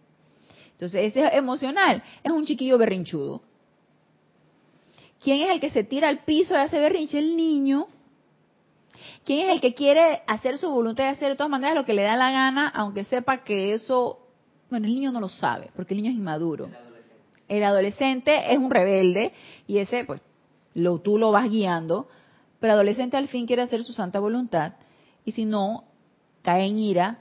Entonces, 0.72 1.16
ese 1.16 1.36
emocional 1.36 2.04
es 2.24 2.32
un 2.32 2.46
chiquillo 2.46 2.78
berrinchudo. 2.78 3.42
¿Quién 5.22 5.42
es 5.42 5.52
el 5.52 5.60
que 5.60 5.70
se 5.70 5.84
tira 5.84 6.10
al 6.10 6.24
piso 6.24 6.56
y 6.56 6.58
hace 6.58 6.80
berrinche? 6.80 7.20
El 7.20 7.36
niño. 7.36 7.88
¿Quién 9.26 9.48
es 9.48 9.50
el 9.50 9.62
que 9.62 9.74
quiere 9.74 10.24
hacer 10.28 10.58
su 10.58 10.70
voluntad 10.70 11.04
y 11.06 11.08
hacer 11.08 11.30
de 11.30 11.36
todas 11.36 11.52
maneras 11.52 11.76
lo 11.76 11.86
que 11.86 11.94
le 11.94 12.04
da 12.04 12.16
la 12.16 12.32
gana, 12.32 12.68
aunque 12.70 13.04
sepa 13.04 13.44
que 13.44 13.74
eso, 13.74 14.20
bueno, 14.70 14.88
el 14.88 14.96
niño 14.96 15.12
no 15.12 15.20
lo 15.20 15.30
sabe, 15.30 15.70
porque 15.76 15.94
el 15.94 16.02
niño 16.02 16.12
es 16.12 16.18
inmaduro. 16.18 16.70
El 17.48 17.64
adolescente 17.64 18.52
es 18.52 18.58
un 18.58 18.72
rebelde 18.72 19.34
y 19.68 19.78
ese, 19.78 20.06
pues, 20.06 20.22
lo, 20.74 21.00
tú 21.00 21.18
lo 21.18 21.32
vas 21.32 21.50
guiando, 21.50 22.08
pero 22.60 22.74
el 22.74 22.80
adolescente 22.80 23.18
al 23.18 23.28
fin 23.28 23.46
quiere 23.46 23.62
hacer 23.62 23.84
su 23.84 23.94
santa 23.94 24.20
voluntad 24.20 24.74
y 25.26 25.34
si 25.34 25.46
no, 25.46 25.84
cae 26.42 26.66
en 26.66 26.80
ira 26.80 27.20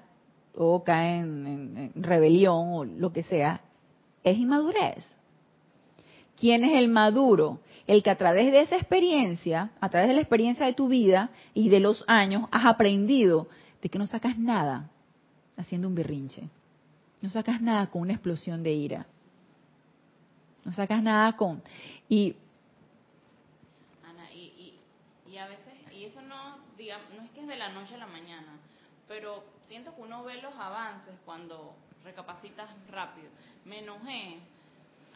o 0.55 0.83
cae 0.85 1.19
en, 1.19 1.47
en 1.95 2.03
rebelión 2.03 2.73
o 2.73 2.85
lo 2.85 3.13
que 3.13 3.23
sea, 3.23 3.61
es 4.25 4.39
inmadurez. 4.39 5.05
¿Quién 6.37 6.65
es 6.65 6.73
el 6.73 6.89
maduro? 6.89 7.61
El 7.91 8.05
que 8.05 8.11
a 8.11 8.17
través 8.17 8.53
de 8.53 8.61
esa 8.61 8.77
experiencia, 8.77 9.73
a 9.81 9.89
través 9.89 10.07
de 10.11 10.15
la 10.15 10.21
experiencia 10.21 10.65
de 10.65 10.75
tu 10.75 10.87
vida 10.87 11.31
y 11.55 11.71
de 11.71 11.81
los 11.81 12.05
años, 12.07 12.49
has 12.53 12.65
aprendido 12.65 13.49
de 13.83 13.89
que 13.89 13.99
no 13.99 14.07
sacas 14.07 14.39
nada 14.39 14.89
haciendo 15.57 15.89
un 15.89 15.97
berrinche. 15.97 16.49
No 17.21 17.31
sacas 17.31 17.61
nada 17.61 17.91
con 17.91 18.03
una 18.03 18.13
explosión 18.13 18.63
de 18.63 18.71
ira. 18.71 19.07
No 20.65 20.71
sacas 20.71 21.03
nada 21.03 21.37
con... 21.37 21.65
Y, 22.09 22.37
Ana, 24.05 24.31
y, 24.31 25.37
a 25.37 25.49
veces, 25.49 25.75
y 25.91 26.07
digamos, 26.79 27.11
no 27.17 27.25
es 27.25 27.31
que 27.33 27.41
es 27.41 27.49
de 27.49 27.57
la 27.57 27.71
noche 27.71 27.97
a 27.97 27.99
la 27.99 28.07
mañana, 28.07 28.53
pero 29.09 29.43
siento 29.67 29.97
que 29.97 30.03
uno 30.03 30.23
ve 30.23 30.41
los 30.41 30.55
avances 30.55 31.17
cuando 31.25 31.75
recapacitas 32.05 32.71
rápido. 32.89 33.31
Me 33.65 33.81
enojé, 33.81 34.39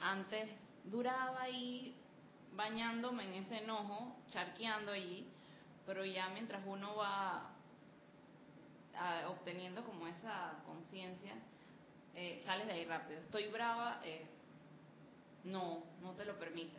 antes 0.03 0.49
duraba 0.91 1.43
ahí 1.43 1.95
bañándome 2.57 3.25
en 3.25 3.35
ese 3.45 3.59
enojo, 3.59 4.17
charqueando 4.31 4.93
allí, 4.93 5.27
pero 5.87 6.05
ya 6.05 6.29
mientras 6.31 6.63
uno 6.67 6.97
va 6.97 7.51
ah, 8.97 9.21
obteniendo 9.29 9.85
como 9.85 10.07
esa 10.07 10.63
conciencia, 10.67 11.35
eh, 12.15 12.43
sales 12.47 12.67
de 12.67 12.73
ahí 12.73 12.85
rápido. 12.85 13.21
Estoy 13.21 13.49
brava, 13.49 14.01
eh, 14.05 14.25
no, 15.45 15.83
no 16.03 16.13
te 16.13 16.25
lo 16.25 16.39
permite. 16.39 16.79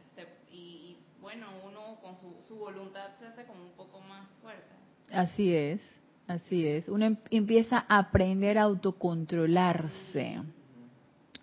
y, 0.52 0.56
y, 0.56 0.98
bueno, 1.22 1.48
uno 1.66 1.98
con 2.02 2.18
su, 2.20 2.36
su 2.48 2.56
voluntad 2.56 3.10
se 3.20 3.28
hace 3.28 3.46
como 3.46 3.64
un 3.64 3.72
poco 3.72 4.00
más 4.02 4.28
fuerte. 4.42 4.70
Así 5.12 5.54
es, 5.56 5.80
así 6.28 6.68
es. 6.68 6.88
Uno 6.88 7.06
em- 7.06 7.18
empieza 7.32 7.86
a 7.88 8.00
aprender 8.00 8.58
a 8.58 8.64
autocontrolarse. 8.64 10.42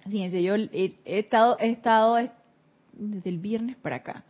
Fíjense, 0.08 0.42
yo 0.42 0.54
he, 0.56 0.98
he 1.04 1.18
estado, 1.20 1.56
he 1.60 1.70
estado 1.70 2.18
desde 2.92 3.30
el 3.30 3.38
viernes 3.38 3.76
para 3.76 3.96
acá, 3.96 4.24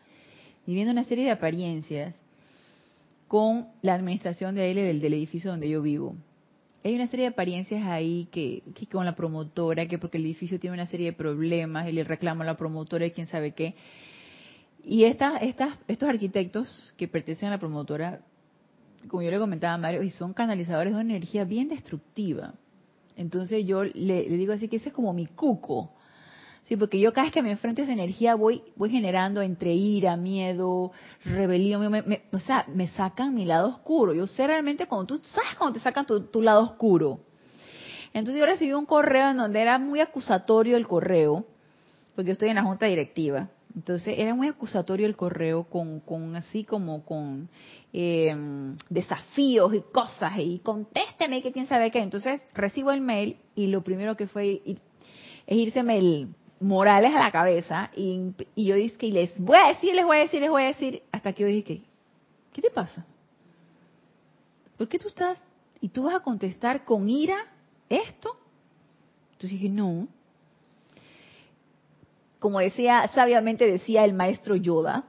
viviendo 0.67 0.93
una 0.93 1.05
serie 1.05 1.25
de 1.25 1.31
apariencias 1.31 2.15
con 3.29 3.69
la 3.81 3.95
administración 3.95 4.55
de 4.55 4.71
él 4.71 4.77
del, 4.77 5.01
del 5.01 5.15
edificio 5.15 5.51
donde 5.51 5.69
yo 5.69 5.81
vivo. 5.81 6.15
Hay 6.85 6.95
una 6.95 7.07
serie 7.07 7.27
de 7.27 7.33
apariencias 7.33 7.87
ahí 7.87 8.29
que, 8.33 8.63
que 8.75 8.87
con 8.87 9.05
la 9.05 9.15
promotora, 9.15 9.87
que 9.87 9.99
porque 9.99 10.19
el 10.19 10.25
edificio 10.25 10.59
tiene 10.59 10.75
una 10.75 10.87
serie 10.87 11.07
de 11.07 11.13
problemas, 11.13 11.89
y 11.89 11.93
le 11.93 12.03
reclama 12.05 12.43
a 12.43 12.47
la 12.47 12.57
promotora 12.57 13.07
y 13.07 13.13
quién 13.13 13.29
sabe 13.29 13.53
qué. 13.53 13.75
Y 14.85 15.05
estas, 15.05 15.43
estas, 15.43 15.79
estos 15.87 16.09
arquitectos 16.09 16.93
que 16.97 17.07
pertenecen 17.07 17.49
a 17.49 17.53
la 17.53 17.59
promotora, 17.59 18.21
como 19.07 19.23
yo 19.23 19.31
le 19.31 19.39
comentaba 19.39 19.75
a 19.75 19.79
Mario, 19.79 20.03
y 20.03 20.11
son 20.11 20.35
canalizadores 20.35 20.93
de 20.93 21.01
una 21.01 21.11
energía 21.11 21.45
bien 21.45 21.69
destructiva. 21.69 22.55
Entonces 23.17 23.65
yo 23.65 23.85
le, 23.85 24.29
le 24.29 24.37
digo 24.37 24.53
así 24.53 24.69
que 24.69 24.77
ese 24.77 24.89
es 24.89 24.95
como 24.95 25.13
mi 25.13 25.27
cuco. 25.27 25.95
Sí, 26.73 26.77
porque 26.79 26.99
yo 26.99 27.13
cada 27.13 27.27
vez 27.27 27.35
que 27.35 27.43
me 27.43 27.51
enfrento 27.51 27.83
a 27.83 27.85
esa 27.85 27.93
energía 27.93 28.35
voy 28.35 28.63
voy 28.77 28.89
generando 28.89 29.43
entre 29.43 29.75
ira, 29.75 30.17
miedo, 30.17 30.91
rebelión, 31.23 31.87
me- 31.93 32.23
o 32.33 32.39
sea, 32.39 32.65
me 32.75 32.89
sacan 32.89 33.35
mi 33.35 33.45
lado 33.45 33.69
oscuro. 33.69 34.15
Yo 34.15 34.27
sé 34.27 34.47
realmente 34.47 34.87
cuando 34.87 35.05
tú 35.19 35.21
sabes 35.23 35.51
cuando 35.59 35.75
te 35.75 35.81
sacan 35.81 36.07
tu, 36.07 36.41
lado 36.41 36.63
oscuro. 36.63 37.21
Entonces 38.15 38.41
yo 38.41 38.47
recibí 38.47 38.73
un 38.73 38.87
correo 38.87 39.29
en 39.29 39.37
donde 39.37 39.61
era 39.61 39.79
muy 39.79 40.01
acusatorio 40.01 40.79
el 40.79 40.87
correo, 40.89 41.45
porque 42.15 42.29
yo 42.29 42.33
estoy 42.33 42.49
en 42.49 42.55
la 42.55 42.63
junta 42.63 42.87
directiva. 42.87 43.51
Entonces 43.77 44.15
era 44.17 44.35
muy 44.35 44.49
acusatorio 44.49 45.07
el 45.07 45.15
correo 45.15 45.65
con, 45.65 46.01
con 46.01 46.35
así 46.37 46.65
como 46.65 47.05
con 47.05 47.51
eh, 47.93 48.35
desafíos 48.89 49.75
y 49.75 49.83
cosas 49.93 50.39
y 50.39 50.61
contésteme 50.61 51.43
que 51.43 51.53
quién 51.53 51.67
sabe 51.67 51.91
qué. 51.91 51.99
Entonces 52.01 52.41
recibo 52.55 52.93
el 52.93 53.03
mail 53.03 53.37
y 53.55 53.67
lo 53.67 53.85
primero 53.85 54.17
que 54.17 54.27
fue 54.27 54.63
ir- 54.65 54.81
es 55.47 55.59
irseme 55.59 55.99
el 55.99 56.29
Morales 56.63 57.15
a 57.15 57.19
la 57.19 57.31
cabeza 57.31 57.91
y, 57.95 58.33
yo 58.57 58.77
dije, 58.77 59.07
y 59.07 59.13
les 59.13 59.39
voy 59.41 59.57
a 59.57 59.69
decir, 59.69 59.95
les 59.95 60.05
voy 60.05 60.19
a 60.19 60.21
decir, 60.21 60.41
les 60.41 60.51
voy 60.51 60.63
a 60.63 60.67
decir, 60.67 61.03
hasta 61.13 61.33
que 61.33 61.43
yo 61.43 61.49
dije, 61.49 61.83
¿qué 62.53 62.63
te 62.63 62.71
pasa? 62.71 63.05
¿Por 64.77 64.89
qué 64.89 64.99
tú 64.99 65.09
estás 65.09 65.45
y 65.81 65.89
tú 65.89 66.05
vas 66.05 66.15
a 66.15 66.21
contestar 66.21 66.85
con 66.85 67.09
ira 67.09 67.37
esto? 67.89 68.37
Entonces 69.33 69.51
dije, 69.51 69.69
no. 69.69 70.09
Como 72.39 72.61
decía, 72.61 73.09
sabiamente 73.15 73.67
decía 73.67 74.05
el 74.05 74.15
maestro 74.15 74.57
Yoda, 74.57 75.05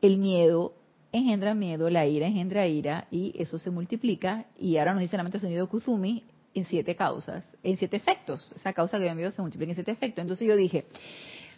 el 0.00 0.18
miedo 0.18 0.74
engendra 1.12 1.54
miedo, 1.54 1.90
la 1.90 2.06
ira 2.06 2.26
engendra 2.26 2.66
ira 2.66 3.06
y 3.10 3.34
eso 3.40 3.58
se 3.58 3.70
multiplica 3.70 4.46
y 4.58 4.76
ahora 4.76 4.92
nos 4.92 5.00
dice 5.00 5.16
la 5.16 5.22
mente 5.22 5.38
sonido 5.38 5.68
Kuzumi 5.68 6.24
en 6.56 6.64
siete 6.64 6.96
causas, 6.96 7.44
en 7.62 7.76
siete 7.76 7.96
efectos. 7.96 8.50
Esa 8.56 8.72
causa 8.72 8.98
que 8.98 9.04
yo 9.04 9.10
envío 9.10 9.30
se 9.30 9.42
multiplica 9.42 9.72
en 9.72 9.74
siete 9.74 9.92
efectos. 9.92 10.22
Entonces 10.22 10.48
yo 10.48 10.56
dije, 10.56 10.86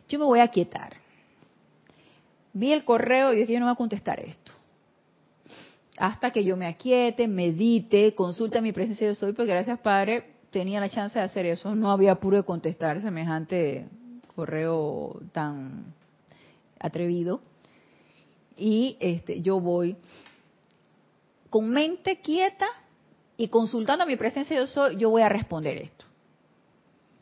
yo 0.09 0.19
me 0.19 0.25
voy 0.25 0.41
a 0.41 0.49
quietar. 0.49 0.97
Vi 2.53 2.73
el 2.73 2.85
correo 2.85 3.33
y 3.33 3.39
dije, 3.39 3.53
yo 3.53 3.61
no 3.61 3.67
voy 3.67 3.75
a 3.75 3.77
contestar 3.77 4.19
esto. 4.19 4.53
Hasta 5.97 6.31
que 6.33 6.45
yo 6.45 6.57
me 6.57 6.67
aquiete, 6.67 7.29
medite, 7.29 8.15
consulte 8.15 8.61
mi 8.61 8.73
presencia 8.73 9.07
yo 9.07 9.15
soy, 9.15 9.33
porque 9.33 9.53
gracias 9.53 9.79
Padre 9.81 10.25
tenía 10.51 10.81
la 10.81 10.89
chance 10.89 11.19
de 11.19 11.25
hacer 11.25 11.47
eso. 11.47 11.75
No 11.75 11.93
había 11.93 12.13
apuro 12.13 12.37
de 12.37 12.43
contestar 12.43 13.01
semejante 13.01 13.87
correo 14.35 15.21
tan 15.33 15.95
atrevido. 16.81 17.41
Y 18.57 18.97
este, 18.99 19.43
yo 19.43 19.61
voy 19.61 19.97
con 21.51 21.71
mente 21.71 22.21
quieta 22.21 22.67
y 23.39 23.49
consultando 23.49 24.03
a 24.03 24.07
mi 24.07 24.17
presencia 24.17 24.57
yo 24.57 24.67
soy, 24.67 24.97
yo 24.97 25.09
voy 25.11 25.23
a 25.23 25.29
responder 25.31 25.79
esto. 25.79 26.05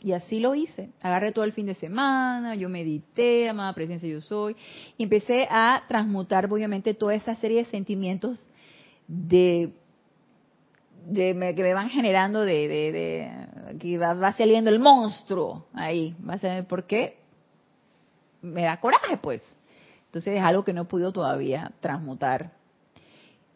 Y 0.01 0.13
así 0.13 0.41
lo 0.41 0.55
hice. 0.55 0.91
Agarré 1.03 1.31
todo 1.33 1.45
el 1.45 1.53
fin 1.53 1.67
de 1.67 1.75
semana, 1.75 2.55
yo 2.55 2.69
medité, 2.69 3.49
amada 3.49 3.73
presencia 3.75 4.09
yo 4.09 4.21
soy, 4.23 4.57
y 4.97 5.03
empecé 5.05 5.47
a 5.51 5.85
transmutar 5.87 6.51
obviamente 6.53 6.95
toda 6.95 7.15
esa 7.15 7.35
serie 7.37 7.59
de 7.65 7.71
sentimientos 7.71 8.41
de, 9.07 9.73
de 11.07 11.35
me- 11.35 11.55
que 11.55 11.63
me 11.63 11.75
van 11.75 11.91
generando 11.91 12.41
de, 12.41 12.67
de, 12.69 12.93
de- 12.93 13.79
que 13.79 13.99
va, 13.99 14.33
saliendo 14.33 14.71
el 14.71 14.79
monstruo 14.79 15.67
ahí. 15.75 16.17
Va 16.27 16.35
a 16.35 16.39
ser, 16.39 16.67
¿Por 16.67 16.85
qué? 16.87 17.19
Me 18.41 18.63
da 18.63 18.81
coraje, 18.81 19.17
pues. 19.19 19.43
Entonces 20.07 20.35
es 20.37 20.43
algo 20.43 20.65
que 20.65 20.73
no 20.73 20.83
he 20.83 20.87
podido 20.87 21.13
todavía 21.13 21.73
transmutar 21.81 22.53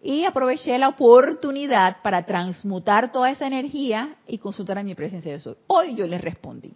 y 0.03 0.25
aproveché 0.25 0.79
la 0.79 0.89
oportunidad 0.89 1.99
para 2.03 2.25
transmutar 2.25 3.13
toda 3.13 3.31
esa 3.31 3.47
energía 3.47 4.17
y 4.27 4.39
consultar 4.39 4.79
a 4.79 4.83
mi 4.83 4.95
presencia 4.95 5.33
de 5.33 5.41
soy. 5.41 5.57
Hoy 5.67 5.95
yo 5.95 6.07
les 6.07 6.21
respondí. 6.21 6.73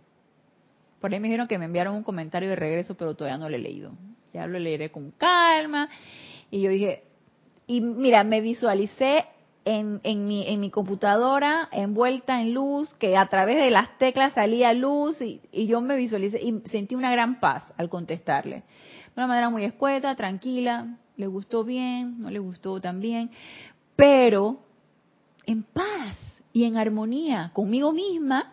Por 1.00 1.12
ahí 1.12 1.20
me 1.20 1.28
dijeron 1.28 1.48
que 1.48 1.58
me 1.58 1.64
enviaron 1.64 1.96
un 1.96 2.02
comentario 2.02 2.48
de 2.50 2.56
regreso, 2.56 2.94
pero 2.94 3.14
todavía 3.14 3.38
no 3.38 3.48
lo 3.48 3.56
he 3.56 3.58
leído. 3.58 3.92
Ya 4.32 4.46
lo 4.46 4.58
leeré 4.58 4.90
con 4.90 5.10
calma. 5.12 5.88
Y 6.50 6.60
yo 6.62 6.70
dije, 6.70 7.04
y 7.66 7.80
mira, 7.80 8.24
me 8.24 8.40
visualicé 8.40 9.24
en, 9.64 10.00
en, 10.02 10.26
mi, 10.26 10.46
en 10.46 10.60
mi 10.60 10.70
computadora 10.70 11.68
envuelta 11.72 12.40
en 12.40 12.52
luz, 12.52 12.92
que 12.94 13.16
a 13.16 13.26
través 13.28 13.56
de 13.56 13.70
las 13.70 13.96
teclas 13.96 14.34
salía 14.34 14.72
luz 14.74 15.20
y, 15.22 15.40
y 15.50 15.66
yo 15.66 15.80
me 15.80 15.96
visualicé 15.96 16.42
y 16.42 16.60
sentí 16.70 16.94
una 16.94 17.10
gran 17.10 17.40
paz 17.40 17.64
al 17.78 17.88
contestarle. 17.88 18.56
De 18.56 19.12
una 19.16 19.26
manera 19.26 19.48
muy 19.48 19.64
escueta, 19.64 20.14
tranquila, 20.14 20.98
le 21.16 21.26
gustó 21.26 21.64
bien, 21.64 22.20
no 22.20 22.30
le 22.30 22.38
gustó 22.38 22.80
tan 22.80 23.00
bien, 23.00 23.30
pero 23.96 24.58
en 25.46 25.62
paz 25.62 26.16
y 26.52 26.64
en 26.64 26.76
armonía 26.76 27.50
conmigo 27.52 27.92
misma 27.92 28.52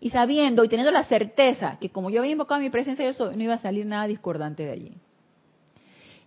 y 0.00 0.10
sabiendo 0.10 0.64
y 0.64 0.68
teniendo 0.68 0.92
la 0.92 1.04
certeza 1.04 1.78
que 1.80 1.90
como 1.90 2.10
yo 2.10 2.20
había 2.20 2.32
invocado 2.32 2.60
mi 2.60 2.70
presencia 2.70 3.04
yo 3.04 3.12
soy, 3.12 3.36
no 3.36 3.42
iba 3.42 3.54
a 3.54 3.58
salir 3.58 3.86
nada 3.86 4.06
discordante 4.06 4.64
de 4.64 4.70
allí. 4.70 4.92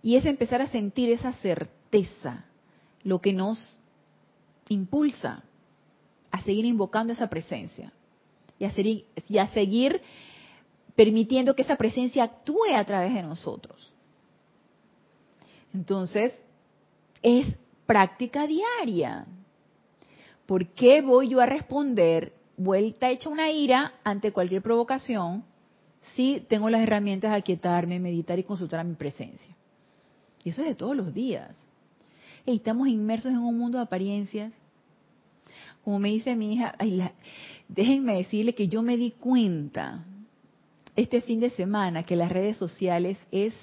Y 0.02 0.16
es 0.16 0.26
empezar 0.26 0.62
a 0.62 0.68
sentir 0.68 1.10
esa 1.10 1.32
certeza, 1.34 2.44
lo 3.02 3.20
que 3.20 3.32
nos 3.32 3.80
impulsa 4.68 5.42
a 6.30 6.42
seguir 6.42 6.64
invocando 6.64 7.12
esa 7.12 7.28
presencia 7.28 7.92
y 8.58 8.64
a, 8.64 8.72
y 8.76 9.38
a 9.38 9.46
seguir 9.48 10.00
permitiendo 10.94 11.54
que 11.54 11.62
esa 11.62 11.76
presencia 11.76 12.24
actúe 12.24 12.74
a 12.74 12.84
través 12.84 13.14
de 13.14 13.22
nosotros. 13.22 13.92
Entonces, 15.74 16.32
es 17.22 17.46
práctica 17.86 18.46
diaria. 18.46 19.26
¿Por 20.46 20.66
qué 20.68 21.02
voy 21.02 21.28
yo 21.28 21.40
a 21.40 21.46
responder 21.46 22.32
vuelta 22.56 23.10
hecha 23.10 23.28
una 23.28 23.50
ira 23.50 23.94
ante 24.02 24.32
cualquier 24.32 24.62
provocación 24.62 25.44
si 26.14 26.40
tengo 26.48 26.70
las 26.70 26.80
herramientas 26.80 27.30
de 27.32 27.36
aquietarme, 27.36 28.00
meditar 28.00 28.38
y 28.38 28.44
consultar 28.44 28.80
a 28.80 28.84
mi 28.84 28.94
presencia? 28.94 29.54
Y 30.44 30.50
eso 30.50 30.62
es 30.62 30.68
de 30.68 30.74
todos 30.74 30.96
los 30.96 31.12
días. 31.12 31.56
Y 32.46 32.56
estamos 32.56 32.88
inmersos 32.88 33.32
en 33.32 33.38
un 33.38 33.58
mundo 33.58 33.76
de 33.78 33.84
apariencias. 33.84 34.54
Como 35.84 35.98
me 35.98 36.08
dice 36.08 36.34
mi 36.34 36.54
hija, 36.54 36.74
ay, 36.78 36.92
la- 36.92 37.12
déjenme 37.68 38.16
decirle 38.16 38.54
que 38.54 38.68
yo 38.68 38.82
me 38.82 38.96
di 38.96 39.10
cuenta 39.10 40.04
este 40.96 41.20
fin 41.20 41.40
de 41.40 41.50
semana 41.50 42.04
que 42.04 42.16
las 42.16 42.30
redes 42.32 42.56
sociales 42.56 43.18
es 43.30 43.54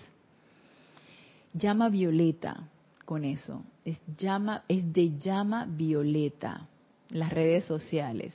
llama 1.56 1.90
violeta 1.90 2.70
con 3.06 3.24
eso. 3.24 3.64
Es 3.84 4.02
llama, 4.18 4.64
es 4.68 4.92
de 4.94 5.18
llama 5.18 5.66
violeta 5.68 6.68
las 7.10 7.32
redes 7.32 7.66
sociales. 7.66 8.34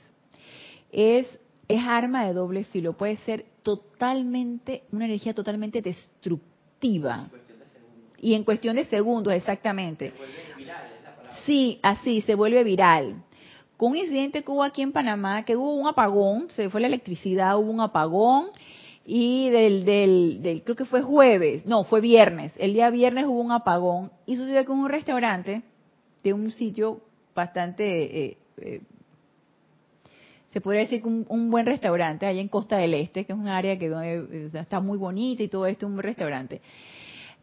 Es, 0.91 1.27
es 1.67 1.83
arma 1.85 2.25
de 2.25 2.33
doble 2.33 2.63
filo, 2.65 2.93
puede 2.93 3.17
ser 3.17 3.45
totalmente, 3.63 4.83
una 4.91 5.05
energía 5.05 5.33
totalmente 5.33 5.81
destructiva. 5.81 7.29
Y 8.19 8.33
en 8.33 8.43
cuestión 8.43 8.75
de 8.75 8.85
segundos, 8.85 9.33
exactamente. 9.33 10.13
Sí, 11.45 11.79
así, 11.81 12.21
se 12.21 12.35
vuelve 12.35 12.63
viral. 12.63 13.23
Con 13.77 13.91
un 13.91 13.97
incidente 13.97 14.43
que 14.43 14.51
hubo 14.51 14.63
aquí 14.63 14.83
en 14.83 14.91
Panamá, 14.91 15.43
que 15.43 15.55
hubo 15.55 15.73
un 15.73 15.87
apagón, 15.87 16.49
se 16.51 16.69
fue 16.69 16.81
la 16.81 16.87
electricidad, 16.87 17.57
hubo 17.57 17.71
un 17.71 17.81
apagón, 17.81 18.49
y 19.05 19.49
del, 19.49 19.85
del, 19.85 20.39
del, 20.41 20.63
creo 20.63 20.75
que 20.75 20.85
fue 20.85 21.01
jueves, 21.01 21.65
no, 21.65 21.83
fue 21.83 22.01
viernes, 22.01 22.53
el 22.57 22.73
día 22.73 22.89
viernes 22.89 23.25
hubo 23.25 23.41
un 23.41 23.51
apagón, 23.51 24.11
y 24.25 24.37
sucedió 24.37 24.63
que 24.65 24.71
en 24.71 24.79
un 24.79 24.89
restaurante 24.89 25.63
de 26.23 26.33
un 26.33 26.51
sitio 26.51 27.01
bastante, 27.33 28.25
eh, 28.25 28.37
eh, 28.57 28.81
se 30.53 30.61
podría 30.61 30.81
decir 30.81 31.01
que 31.01 31.07
un, 31.07 31.49
buen 31.49 31.65
restaurante 31.65 32.25
allá 32.25 32.41
en 32.41 32.47
Costa 32.47 32.77
del 32.77 32.93
Este, 32.93 33.25
que 33.25 33.33
es 33.33 33.39
un 33.39 33.47
área 33.47 33.77
que 33.79 33.89
donde 33.89 34.17
eh, 34.31 34.49
está 34.53 34.79
muy 34.79 34.97
bonita 34.97 35.41
y 35.41 35.47
todo 35.47 35.65
esto, 35.65 35.87
un 35.87 35.97
restaurante. 35.97 36.61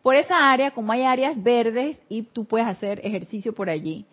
Por 0.02 0.14
esa 0.14 0.52
área, 0.52 0.70
como 0.70 0.92
hay 0.92 1.02
áreas 1.02 1.42
verdes 1.42 1.98
y 2.08 2.22
tú 2.22 2.44
puedes 2.44 2.68
hacer 2.68 3.00
ejercicio 3.02 3.52
por 3.52 3.68
allí, 3.68 4.06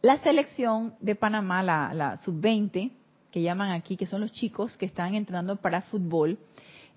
la 0.00 0.18
selección 0.18 0.94
de 1.00 1.14
Panamá, 1.14 1.62
la, 1.62 1.92
la 1.92 2.16
sub-20, 2.18 2.90
que 3.30 3.42
llaman 3.42 3.70
aquí, 3.70 3.96
que 3.96 4.06
son 4.06 4.22
los 4.22 4.32
chicos 4.32 4.76
que 4.78 4.86
están 4.86 5.14
entrenando 5.14 5.56
para 5.56 5.82
fútbol, 5.82 6.38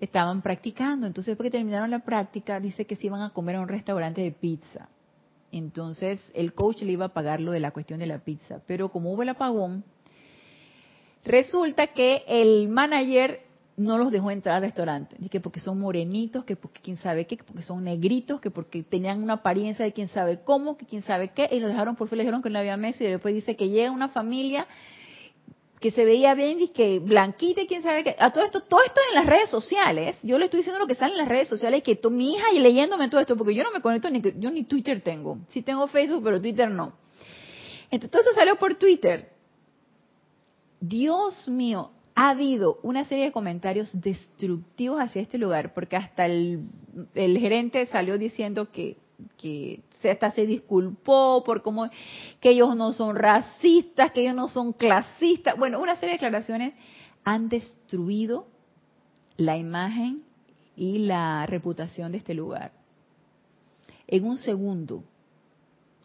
estaban 0.00 0.42
practicando. 0.42 1.06
Entonces, 1.06 1.32
después 1.32 1.50
que 1.50 1.58
terminaron 1.58 1.90
la 1.90 2.00
práctica, 2.00 2.60
dice 2.60 2.86
que 2.86 2.96
se 2.96 3.06
iban 3.06 3.22
a 3.22 3.30
comer 3.30 3.56
a 3.56 3.60
un 3.60 3.68
restaurante 3.68 4.20
de 4.20 4.32
pizza. 4.32 4.88
Entonces, 5.52 6.20
el 6.34 6.52
coach 6.52 6.82
le 6.82 6.92
iba 6.92 7.06
a 7.06 7.14
pagar 7.14 7.40
lo 7.40 7.52
de 7.52 7.60
la 7.60 7.70
cuestión 7.70 8.00
de 8.00 8.06
la 8.06 8.18
pizza. 8.18 8.60
Pero 8.66 8.90
como 8.90 9.12
hubo 9.12 9.22
el 9.22 9.28
apagón, 9.28 9.84
resulta 11.24 11.88
que 11.88 12.24
el 12.26 12.68
manager 12.68 13.40
no 13.76 13.98
los 13.98 14.10
dejó 14.10 14.30
entrar 14.30 14.56
al 14.56 14.62
restaurante. 14.62 15.16
Que 15.28 15.40
porque 15.40 15.60
son 15.60 15.78
morenitos, 15.80 16.44
que 16.44 16.56
porque 16.56 16.80
quién 16.80 16.96
sabe 16.98 17.26
qué, 17.26 17.36
que 17.36 17.44
porque 17.44 17.62
son 17.62 17.84
negritos, 17.84 18.40
que 18.40 18.50
porque 18.50 18.82
tenían 18.82 19.22
una 19.22 19.34
apariencia 19.34 19.84
de 19.84 19.92
quién 19.92 20.08
sabe 20.08 20.40
cómo, 20.42 20.76
que 20.76 20.86
quién 20.86 21.02
sabe 21.02 21.28
qué, 21.28 21.48
y 21.50 21.60
los 21.60 21.70
dejaron 21.70 21.96
por 21.96 22.08
fuera, 22.08 22.18
le 22.18 22.24
dijeron 22.24 22.42
que 22.42 22.50
no 22.50 22.58
había 22.58 22.76
mesa, 22.76 23.04
y 23.04 23.08
después 23.08 23.34
dice 23.34 23.56
que 23.56 23.68
llega 23.68 23.90
una 23.90 24.08
familia 24.08 24.66
que 25.84 25.90
se 25.90 26.06
veía 26.06 26.34
bien 26.34 26.62
y 26.62 26.68
que 26.68 26.98
blanquita 26.98 27.60
y 27.60 27.66
quién 27.66 27.82
sabe 27.82 28.02
qué. 28.02 28.16
A 28.18 28.32
todo 28.32 28.42
esto, 28.42 28.62
todo 28.62 28.82
esto 28.86 29.02
en 29.10 29.16
las 29.16 29.26
redes 29.26 29.50
sociales. 29.50 30.18
Yo 30.22 30.38
le 30.38 30.46
estoy 30.46 30.60
diciendo 30.60 30.78
lo 30.78 30.86
que 30.86 30.94
sale 30.94 31.12
en 31.12 31.18
las 31.18 31.28
redes 31.28 31.46
sociales 31.46 31.82
que 31.82 32.00
mi 32.08 32.32
hija 32.32 32.54
y 32.54 32.60
leyéndome 32.60 33.10
todo 33.10 33.20
esto, 33.20 33.36
porque 33.36 33.54
yo 33.54 33.62
no 33.62 33.70
me 33.70 33.82
conecto 33.82 34.08
ni 34.08 34.22
yo 34.38 34.50
ni 34.50 34.64
Twitter 34.64 35.02
tengo. 35.02 35.40
Sí 35.48 35.60
tengo 35.60 35.86
Facebook, 35.86 36.24
pero 36.24 36.40
Twitter 36.40 36.70
no. 36.70 36.94
Entonces 37.90 38.10
todo 38.10 38.22
esto 38.22 38.32
salió 38.34 38.56
por 38.56 38.76
Twitter. 38.76 39.28
Dios 40.80 41.46
mío, 41.48 41.90
ha 42.14 42.30
habido 42.30 42.78
una 42.82 43.04
serie 43.04 43.26
de 43.26 43.32
comentarios 43.32 43.90
destructivos 43.92 45.02
hacia 45.02 45.20
este 45.20 45.36
lugar, 45.36 45.74
porque 45.74 45.96
hasta 45.96 46.24
el, 46.24 46.62
el 47.14 47.36
gerente 47.36 47.84
salió 47.84 48.16
diciendo 48.16 48.70
que 48.72 48.96
que 49.36 49.80
hasta 50.10 50.30
se 50.30 50.46
disculpó 50.46 51.42
por 51.44 51.62
cómo 51.62 51.88
que 52.40 52.50
ellos 52.50 52.76
no 52.76 52.92
son 52.92 53.16
racistas, 53.16 54.12
que 54.12 54.22
ellos 54.22 54.34
no 54.34 54.48
son 54.48 54.72
clasistas. 54.72 55.56
Bueno, 55.56 55.80
una 55.80 55.94
serie 55.94 56.10
de 56.10 56.14
declaraciones 56.14 56.74
han 57.24 57.48
destruido 57.48 58.46
la 59.36 59.56
imagen 59.56 60.22
y 60.76 60.98
la 60.98 61.46
reputación 61.46 62.12
de 62.12 62.18
este 62.18 62.34
lugar. 62.34 62.72
En 64.06 64.24
un 64.24 64.36
segundo. 64.36 65.04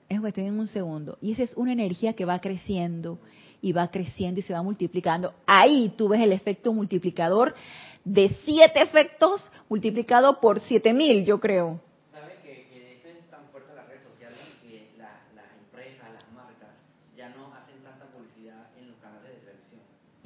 Es 0.08 0.20
cuestión 0.20 0.48
en 0.48 0.60
un 0.60 0.68
segundo. 0.68 1.18
Y 1.22 1.34
esa 1.34 1.44
es 1.44 1.54
una 1.56 1.74
energía 1.74 2.14
que 2.14 2.26
va 2.26 2.40
creciendo 2.40 3.20
y 3.62 3.74
va 3.74 3.90
creciendo 3.90 4.40
y 4.40 4.44
se 4.44 4.54
va 4.54 4.64
multiplicando. 4.64 5.34
Ahí 5.46 5.94
tú 5.96 6.10
ves 6.10 6.22
el 6.22 6.32
efecto 6.32 6.74
multiplicador 6.74 7.54
de 8.04 8.30
siete 8.46 8.82
efectos 8.82 9.44
multiplicado 9.68 10.40
por 10.40 10.60
siete 10.62 10.94
mil, 10.94 11.26
yo 11.26 11.40
creo. 11.40 11.80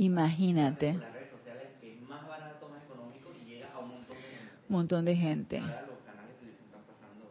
Imagínate. 0.04 0.94
Las 0.94 1.14
redes 1.14 1.32
sociales 1.32 1.68
que 1.80 1.94
es 1.94 2.02
más 2.02 2.28
barato, 2.28 2.68
más 2.68 2.84
económico 2.84 3.30
y 3.42 3.46
llega 3.50 3.72
a 3.74 3.80
un 3.80 3.90
montón 3.90 4.16
de 4.16 4.24
gente. 4.24 4.66
Un 4.68 4.76
montón 4.76 5.06
de 5.06 5.16
gente. 5.16 5.58
Ahora 5.60 5.86
los 5.88 6.00
canales 6.06 6.30
de 6.30 6.40
televisión 6.40 6.66
están 6.66 6.82
pasando. 6.84 7.26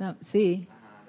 Ah, 0.00 0.14
sí. 0.32 0.66
Ajá, 0.70 1.02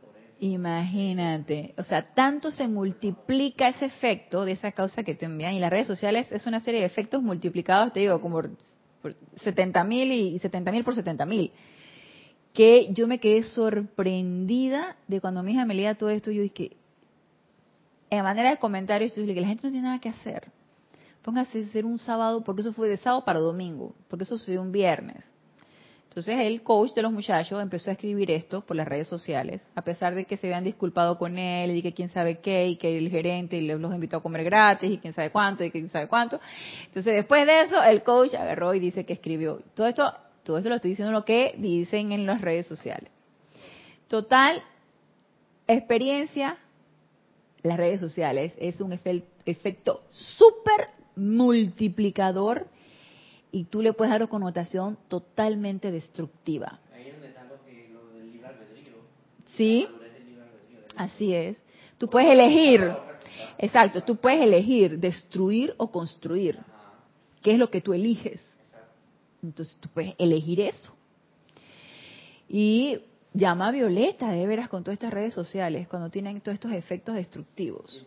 por 0.00 0.16
eso. 0.16 0.36
Imagínate, 0.40 1.74
o 1.78 1.84
sea, 1.84 2.12
tanto 2.14 2.50
se 2.50 2.66
multiplica 2.66 3.68
ese 3.68 3.86
efecto 3.86 4.44
de 4.44 4.52
esa 4.52 4.72
causa 4.72 5.04
que 5.04 5.14
te 5.14 5.26
envían 5.26 5.54
y 5.54 5.60
las 5.60 5.70
redes 5.70 5.86
sociales 5.86 6.32
es 6.32 6.46
una 6.46 6.58
serie 6.58 6.80
de 6.80 6.86
efectos 6.86 7.22
multiplicados, 7.22 7.92
te 7.92 8.00
digo, 8.00 8.20
como 8.20 8.42
por 9.00 9.16
70 9.36 9.84
mil 9.84 10.10
y 10.10 10.38
70 10.40 10.72
mil 10.72 10.82
por 10.82 10.96
70 10.96 11.24
mil. 11.26 11.52
Que 12.52 12.88
yo 12.92 13.06
me 13.06 13.20
quedé 13.20 13.44
sorprendida 13.44 14.96
de 15.06 15.20
cuando 15.20 15.42
mi 15.42 15.52
hija 15.52 15.64
me 15.64 15.74
leía 15.74 15.94
todo 15.94 16.10
esto, 16.10 16.30
yo 16.32 16.42
dije, 16.42 16.76
en 18.18 18.24
manera 18.24 18.50
de 18.50 18.58
comentarios, 18.58 19.12
que 19.12 19.40
la 19.40 19.48
gente 19.48 19.66
no 19.66 19.70
tiene 19.70 19.86
nada 19.86 19.98
que 19.98 20.10
hacer. 20.10 20.48
Póngase 21.22 21.62
a 21.62 21.66
hacer 21.66 21.86
un 21.86 21.98
sábado, 21.98 22.44
porque 22.44 22.60
eso 22.60 22.72
fue 22.74 22.88
de 22.88 22.98
sábado 22.98 23.24
para 23.24 23.38
domingo, 23.38 23.94
porque 24.08 24.24
eso 24.24 24.36
sucedió 24.36 24.60
un 24.60 24.70
viernes. 24.70 25.24
Entonces 26.08 26.40
el 26.40 26.62
coach 26.62 26.92
de 26.92 27.00
los 27.00 27.10
muchachos 27.10 27.62
empezó 27.62 27.88
a 27.88 27.94
escribir 27.94 28.30
esto 28.30 28.60
por 28.60 28.76
las 28.76 28.86
redes 28.86 29.08
sociales, 29.08 29.62
a 29.74 29.80
pesar 29.80 30.14
de 30.14 30.26
que 30.26 30.36
se 30.36 30.46
habían 30.46 30.64
disculpado 30.64 31.16
con 31.16 31.38
él 31.38 31.74
y 31.74 31.80
que 31.80 31.94
quién 31.94 32.10
sabe 32.10 32.40
qué, 32.40 32.68
y 32.68 32.76
que 32.76 32.98
el 32.98 33.08
gerente 33.08 33.62
los 33.62 33.94
invitó 33.94 34.18
a 34.18 34.22
comer 34.22 34.44
gratis 34.44 34.90
y 34.90 34.98
quién 34.98 35.14
sabe 35.14 35.30
cuánto 35.30 35.64
y 35.64 35.70
quién 35.70 35.88
sabe 35.88 36.08
cuánto. 36.08 36.38
Entonces 36.84 37.14
después 37.14 37.46
de 37.46 37.62
eso 37.62 37.82
el 37.82 38.02
coach 38.02 38.34
agarró 38.34 38.74
y 38.74 38.80
dice 38.80 39.06
que 39.06 39.14
escribió. 39.14 39.60
Todo 39.74 39.86
esto, 39.86 40.12
todo 40.42 40.58
eso 40.58 40.68
lo 40.68 40.74
estoy 40.74 40.90
diciendo 40.90 41.12
lo 41.12 41.24
que 41.24 41.54
dicen 41.56 42.12
en 42.12 42.26
las 42.26 42.42
redes 42.42 42.66
sociales. 42.66 43.10
Total, 44.06 44.62
experiencia, 45.66 46.58
las 47.62 47.76
redes 47.76 48.00
sociales 48.00 48.52
es 48.58 48.80
un 48.80 48.92
efecto 48.92 50.02
súper 50.10 50.88
multiplicador 51.16 52.66
y 53.50 53.64
tú 53.64 53.82
le 53.82 53.92
puedes 53.92 54.10
dar 54.10 54.22
una 54.22 54.30
connotación 54.30 54.98
totalmente 55.08 55.90
destructiva. 55.90 56.80
Ahí 56.94 57.08
es 57.08 57.12
donde 57.12 57.28
está 57.28 57.44
lo, 57.44 57.62
que, 57.64 57.90
lo 57.92 58.08
del 58.08 58.32
libre 58.32 58.48
albedrío. 58.48 58.94
Sí, 59.56 59.86
así 60.96 61.34
es. 61.34 61.62
Tú 61.98 62.08
puedes 62.08 62.30
elegir, 62.30 62.90
exacto, 63.58 64.02
tú 64.02 64.16
puedes 64.16 64.40
elegir 64.40 64.98
destruir 64.98 65.74
o 65.76 65.90
construir. 65.90 66.58
¿Qué 67.42 67.52
es 67.52 67.58
lo 67.58 67.70
que 67.70 67.80
tú 67.80 67.92
eliges? 67.92 68.44
Entonces 69.42 69.76
tú 69.80 69.88
puedes 69.92 70.14
elegir 70.18 70.60
eso. 70.60 70.94
Y 72.48 73.00
llama 73.34 73.68
a 73.68 73.70
Violeta, 73.72 74.30
de 74.30 74.46
veras, 74.46 74.68
con 74.68 74.84
todas 74.84 74.94
estas 74.94 75.12
redes 75.12 75.34
sociales, 75.34 75.88
cuando 75.88 76.10
tienen 76.10 76.40
todos 76.40 76.54
estos 76.54 76.72
efectos 76.72 77.14
destructivos. 77.14 78.04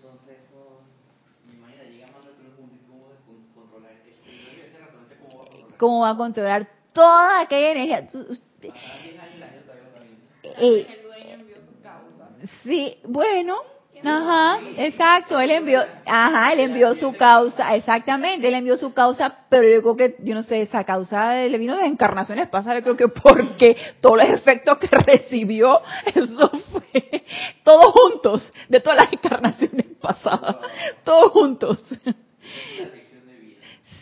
cómo 2.88 3.07
de 3.09 3.53
controlar 3.55 3.91
este. 3.93 4.11
Y 4.32 4.38
yo 4.38 4.51
digo, 4.51 4.63
este 4.65 4.80
restaurante, 4.80 5.15
¿cómo 5.21 5.38
va 5.39 5.41
a 5.41 5.47
controlar? 5.47 5.78
¿Cómo 5.78 5.99
va 6.01 6.09
a 6.09 6.17
controlar 6.17 6.69
toda 6.93 7.41
aquella 7.41 7.71
energía? 7.71 8.07
Tú- 8.07 8.19
usted- 8.30 8.69
Pasarán 8.69 9.03
10 9.03 9.19
años 9.19 9.36
y 9.36 9.39
la 9.39 9.47
gente 9.47 9.61
todavía 9.65 9.84
no 9.84 9.88
está 9.89 10.01
viendo. 10.03 10.59
eh. 10.80 10.88
Sí, 12.63 12.97
bueno, 13.05 13.57
ajá, 14.03 14.59
exacto, 14.77 15.39
él 15.39 15.51
envió, 15.51 15.81
ajá, 16.05 16.53
él 16.53 16.59
envió 16.59 16.93
su 16.95 17.13
causa, 17.13 17.75
exactamente, 17.75 18.47
él 18.47 18.53
envió 18.53 18.77
su 18.77 18.93
causa, 18.93 19.45
pero 19.49 19.67
yo 19.67 19.81
creo 19.81 19.95
que, 19.95 20.15
yo 20.23 20.35
no 20.35 20.43
sé, 20.43 20.61
esa 20.61 20.83
causa 20.83 21.35
le 21.35 21.57
vino 21.57 21.75
de 21.75 21.85
encarnaciones 21.85 22.49
pasadas, 22.49 22.83
creo 22.83 22.97
que 22.97 23.07
porque 23.07 23.77
todos 24.01 24.17
los 24.17 24.29
efectos 24.29 24.77
que 24.77 24.87
recibió, 24.87 25.81
eso 26.05 26.49
fue, 26.71 27.23
todos 27.63 27.91
juntos, 27.91 28.51
de 28.69 28.79
todas 28.79 28.99
las 29.03 29.13
encarnaciones 29.13 29.87
pasadas, 30.01 30.57
todos 31.03 31.31
juntos. 31.31 31.83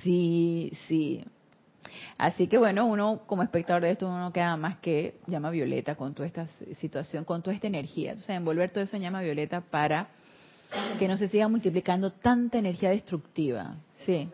Sí, 0.03 0.71
sí. 0.87 1.23
Así 2.23 2.47
que 2.47 2.57
bueno, 2.57 2.85
uno 2.85 3.23
como 3.27 3.43
espectador 3.43 3.81
de 3.81 3.91
esto, 3.91 4.07
uno 4.07 4.17
no 4.17 4.31
queda 4.31 4.55
más 4.55 4.77
que 4.77 5.19
llama 5.27 5.49
violeta 5.49 5.95
con 5.95 6.13
toda 6.13 6.25
esta 6.25 6.47
situación, 6.79 7.25
con 7.25 7.41
toda 7.41 7.53
esta 7.53 7.67
energía. 7.67 8.15
O 8.17 8.21
sea, 8.21 8.37
envolver 8.37 8.71
todo 8.71 8.81
eso 8.81 8.95
en 8.95 9.01
llama 9.01 9.21
violeta 9.21 9.59
para 9.59 10.07
que 10.99 11.09
no 11.09 11.17
se 11.17 11.27
siga 11.27 11.49
multiplicando 11.49 12.13
tanta 12.13 12.57
energía 12.59 12.91
destructiva. 12.91 13.75
Sí, 14.05 14.29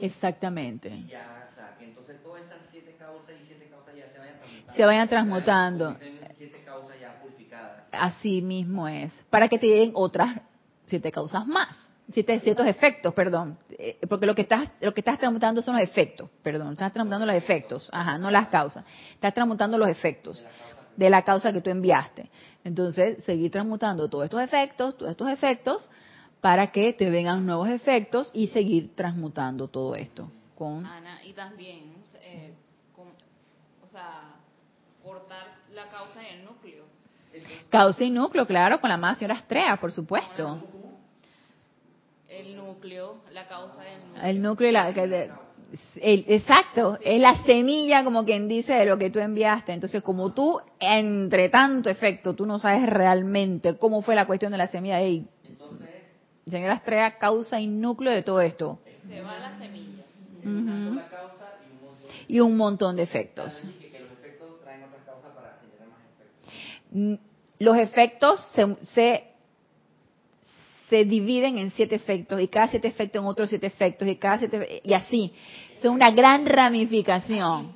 exactamente. 0.00 0.88
Y 0.88 1.06
ya, 1.06 1.48
o 1.48 1.54
sea, 1.54 1.76
que 1.78 1.84
entonces 1.84 2.20
todas 2.24 2.42
estas 2.42 2.58
siete 2.72 2.96
causas 2.98 3.36
y 3.40 3.46
siete 3.46 3.68
causas 3.70 3.94
ya 3.94 4.10
se 4.10 4.18
vayan 4.18 4.34
transmutando. 4.40 4.74
Se 4.74 4.84
vayan 4.84 5.08
transmutando. 5.08 5.94
Tienen 5.94 6.34
siete 6.36 6.64
causas 6.64 7.00
ya 7.00 7.20
purificadas. 7.20 7.84
Así 7.92 8.42
mismo 8.42 8.88
es. 8.88 9.12
Para 9.30 9.48
que 9.48 9.60
te 9.60 9.68
lleguen 9.68 9.92
otras 9.94 10.40
siete 10.86 11.12
causas 11.12 11.46
más. 11.46 11.68
Ciertos 12.12 12.66
efectos, 12.66 13.14
perdón. 13.14 13.56
Eh, 13.70 13.98
Porque 14.08 14.26
lo 14.26 14.34
que 14.34 14.42
estás, 14.42 14.68
lo 14.80 14.92
que 14.92 15.00
estás 15.00 15.18
transmutando 15.18 15.62
son 15.62 15.74
los 15.74 15.82
efectos, 15.82 16.28
perdón. 16.42 16.72
Estás 16.72 16.92
transmutando 16.92 17.26
los 17.26 17.36
efectos, 17.36 17.88
ajá, 17.92 18.18
no 18.18 18.30
las 18.30 18.48
causas. 18.48 18.84
Estás 19.14 19.32
transmutando 19.34 19.78
los 19.78 19.88
efectos 19.88 20.44
de 20.96 21.08
la 21.10 21.22
causa 21.22 21.52
que 21.52 21.60
tú 21.60 21.70
enviaste. 21.70 22.28
Entonces, 22.64 23.22
seguir 23.24 23.50
transmutando 23.50 24.08
todos 24.08 24.24
estos 24.24 24.42
efectos, 24.42 24.96
todos 24.98 25.10
estos 25.12 25.30
efectos, 25.30 25.88
para 26.40 26.72
que 26.72 26.92
te 26.94 27.10
vengan 27.10 27.44
nuevos 27.46 27.68
efectos 27.68 28.30
y 28.34 28.48
seguir 28.48 28.94
transmutando 28.96 29.68
todo 29.68 29.94
esto. 29.94 30.30
Con, 30.56 30.84
Ana, 30.84 31.22
y 31.24 31.32
también, 31.32 31.94
eh, 32.22 32.52
con- 32.96 33.08
o 33.84 33.88
sea, 33.88 34.34
cortar 35.02 35.46
la 35.74 35.86
causa 35.88 36.26
en 36.26 36.40
el 36.40 36.44
núcleo. 36.44 36.84
causa 37.70 38.02
y 38.04 38.10
núcleo, 38.10 38.46
claro, 38.46 38.80
con 38.80 38.90
la 38.90 38.96
más 38.96 39.18
señora 39.18 39.34
Astrea, 39.36 39.76
por 39.80 39.92
supuesto. 39.92 40.60
El 42.30 42.56
núcleo, 42.56 43.16
la 43.32 43.46
causa 43.48 43.82
del 43.82 44.00
núcleo. 44.06 44.24
El 44.24 44.42
núcleo 44.42 44.72
la, 44.72 44.94
que 44.94 45.06
de- 45.08 45.30
el- 46.00 46.24
exacto, 46.28 46.98
es 47.02 47.20
la 47.20 47.42
semilla 47.44 48.04
como 48.04 48.24
quien 48.24 48.48
dice 48.48 48.72
de 48.72 48.84
lo 48.86 48.98
que 48.98 49.10
tú 49.10 49.18
enviaste. 49.18 49.72
Entonces, 49.72 50.02
como 50.02 50.32
tú, 50.32 50.60
entre 50.78 51.48
tanto 51.48 51.90
efecto, 51.90 52.34
tú 52.34 52.46
no 52.46 52.58
sabes 52.58 52.86
realmente 52.88 53.76
cómo 53.76 54.00
fue 54.02 54.14
la 54.14 54.26
cuestión 54.26 54.52
de 54.52 54.58
la 54.58 54.68
semilla. 54.68 55.00
Ey, 55.00 55.26
Entonces, 55.44 55.88
señora 56.48 56.74
Estrella, 56.74 57.18
causa 57.18 57.60
y 57.60 57.66
núcleo 57.66 58.12
de 58.12 58.22
todo 58.22 58.40
esto. 58.40 58.78
Se 59.08 59.20
va 59.22 59.38
la 59.38 59.58
semilla. 59.58 60.04
y 62.28 62.38
un 62.40 62.56
montón 62.56 62.94
de 62.96 63.02
efectos. 63.02 63.52
Que 63.80 63.98
los 64.00 64.12
efectos 64.12 64.60
traen 64.62 64.84
otras 64.84 65.02
causas 65.04 65.30
para 65.34 65.58
generar 65.60 65.88
más 65.88 65.98
efectos. 66.14 66.52
Mm, 66.92 67.14
Los 67.58 67.76
efectos 67.76 68.40
se, 68.54 68.76
se, 68.86 69.24
se 70.90 71.04
dividen 71.04 71.56
en 71.56 71.70
siete 71.70 71.94
efectos 71.94 72.40
y 72.40 72.48
cada 72.48 72.68
siete 72.68 72.88
efectos 72.88 73.22
en 73.22 73.28
otros 73.28 73.48
siete 73.48 73.68
efectos 73.68 74.08
y 74.08 74.16
cada 74.16 74.38
siete 74.38 74.82
y 74.84 74.92
así. 74.92 75.32
Es 75.76 75.84
una 75.84 76.10
gran 76.10 76.44
ramificación. 76.44 77.72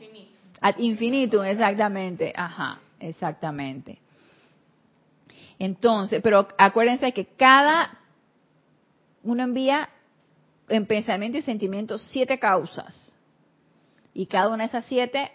Ad 0.61 0.75
infinitum, 0.79 1.45
exactamente. 1.45 2.33
Ajá, 2.37 2.81
exactamente. 2.99 3.99
Entonces, 5.61 6.21
pero 6.23 6.49
acuérdense 6.59 7.13
que 7.13 7.25
cada 7.25 7.99
uno 9.23 9.45
envía 9.45 9.89
en 10.69 10.85
pensamiento 10.87 11.39
y 11.39 11.43
sentimiento 11.43 11.97
siete 11.99 12.39
causas. 12.41 13.17
Y 14.13 14.27
cada 14.27 14.49
una 14.49 14.65
de 14.65 14.69
esas 14.69 14.85
siete 14.87 15.31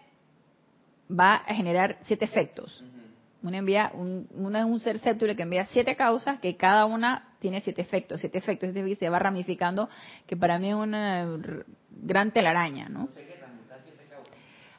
va 1.09 1.35
a 1.35 1.53
generar 1.53 1.97
siete 2.03 2.25
efectos. 2.25 2.83
Uno 3.41 3.55
envía, 3.55 3.91
un, 3.93 4.27
uno 4.33 4.59
es 4.59 4.65
un 4.65 4.79
ser 4.81 4.99
séptulo 4.99 5.33
que 5.35 5.43
envía 5.43 5.65
siete 5.65 5.95
causas, 5.95 6.39
que 6.39 6.57
cada 6.57 6.85
una 6.85 7.28
tiene 7.39 7.61
siete 7.61 7.81
efectos, 7.81 8.19
siete 8.19 8.37
efectos, 8.37 8.69
es 8.69 8.75
decir, 8.75 8.97
se 8.97 9.09
va 9.09 9.19
ramificando, 9.19 9.89
que 10.27 10.35
para 10.37 10.59
mí 10.59 10.69
es 10.69 10.75
una 10.75 11.27
gran 11.89 12.31
telaraña, 12.31 12.89
¿no? 12.89 13.09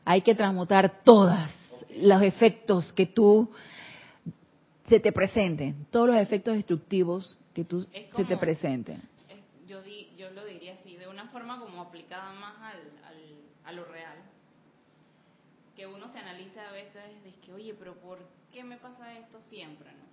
Hay 0.04 0.22
que 0.22 0.34
transmutar 0.34 1.02
todas 1.04 1.52
los 1.96 2.22
efectos 2.22 2.92
que 2.92 3.06
tú 3.06 3.50
se 4.86 4.98
te 5.00 5.12
presenten, 5.12 5.86
todos 5.90 6.08
los 6.08 6.16
efectos 6.16 6.54
destructivos 6.54 7.36
que 7.54 7.64
tú 7.64 7.86
Es 7.92 8.06
se 8.14 8.24
te 8.24 8.36
presenten. 8.36 9.02
Es- 9.28 9.68
yo, 9.68 9.82
di, 9.82 10.10
yo 10.16 10.30
lo 10.30 10.44
diría 10.44 10.74
así, 10.74 10.96
de 10.96 11.06
una 11.06 11.28
forma 11.28 11.60
como 11.60 11.80
aplicada 11.82 12.32
más 12.32 12.54
al, 12.60 12.80
al, 13.06 13.16
a 13.64 13.72
lo 13.72 13.84
real. 13.84 14.18
Que 15.76 15.86
uno 15.86 16.08
se 16.12 16.18
analiza 16.18 16.68
a 16.68 16.72
veces, 16.72 17.02
dice 17.24 17.38
que, 17.44 17.52
oye, 17.52 17.74
pero 17.78 17.94
¿por 17.94 18.18
qué 18.52 18.64
me 18.64 18.76
pasa 18.78 19.16
esto 19.16 19.40
siempre? 19.48 19.90
¿no? 19.92 20.09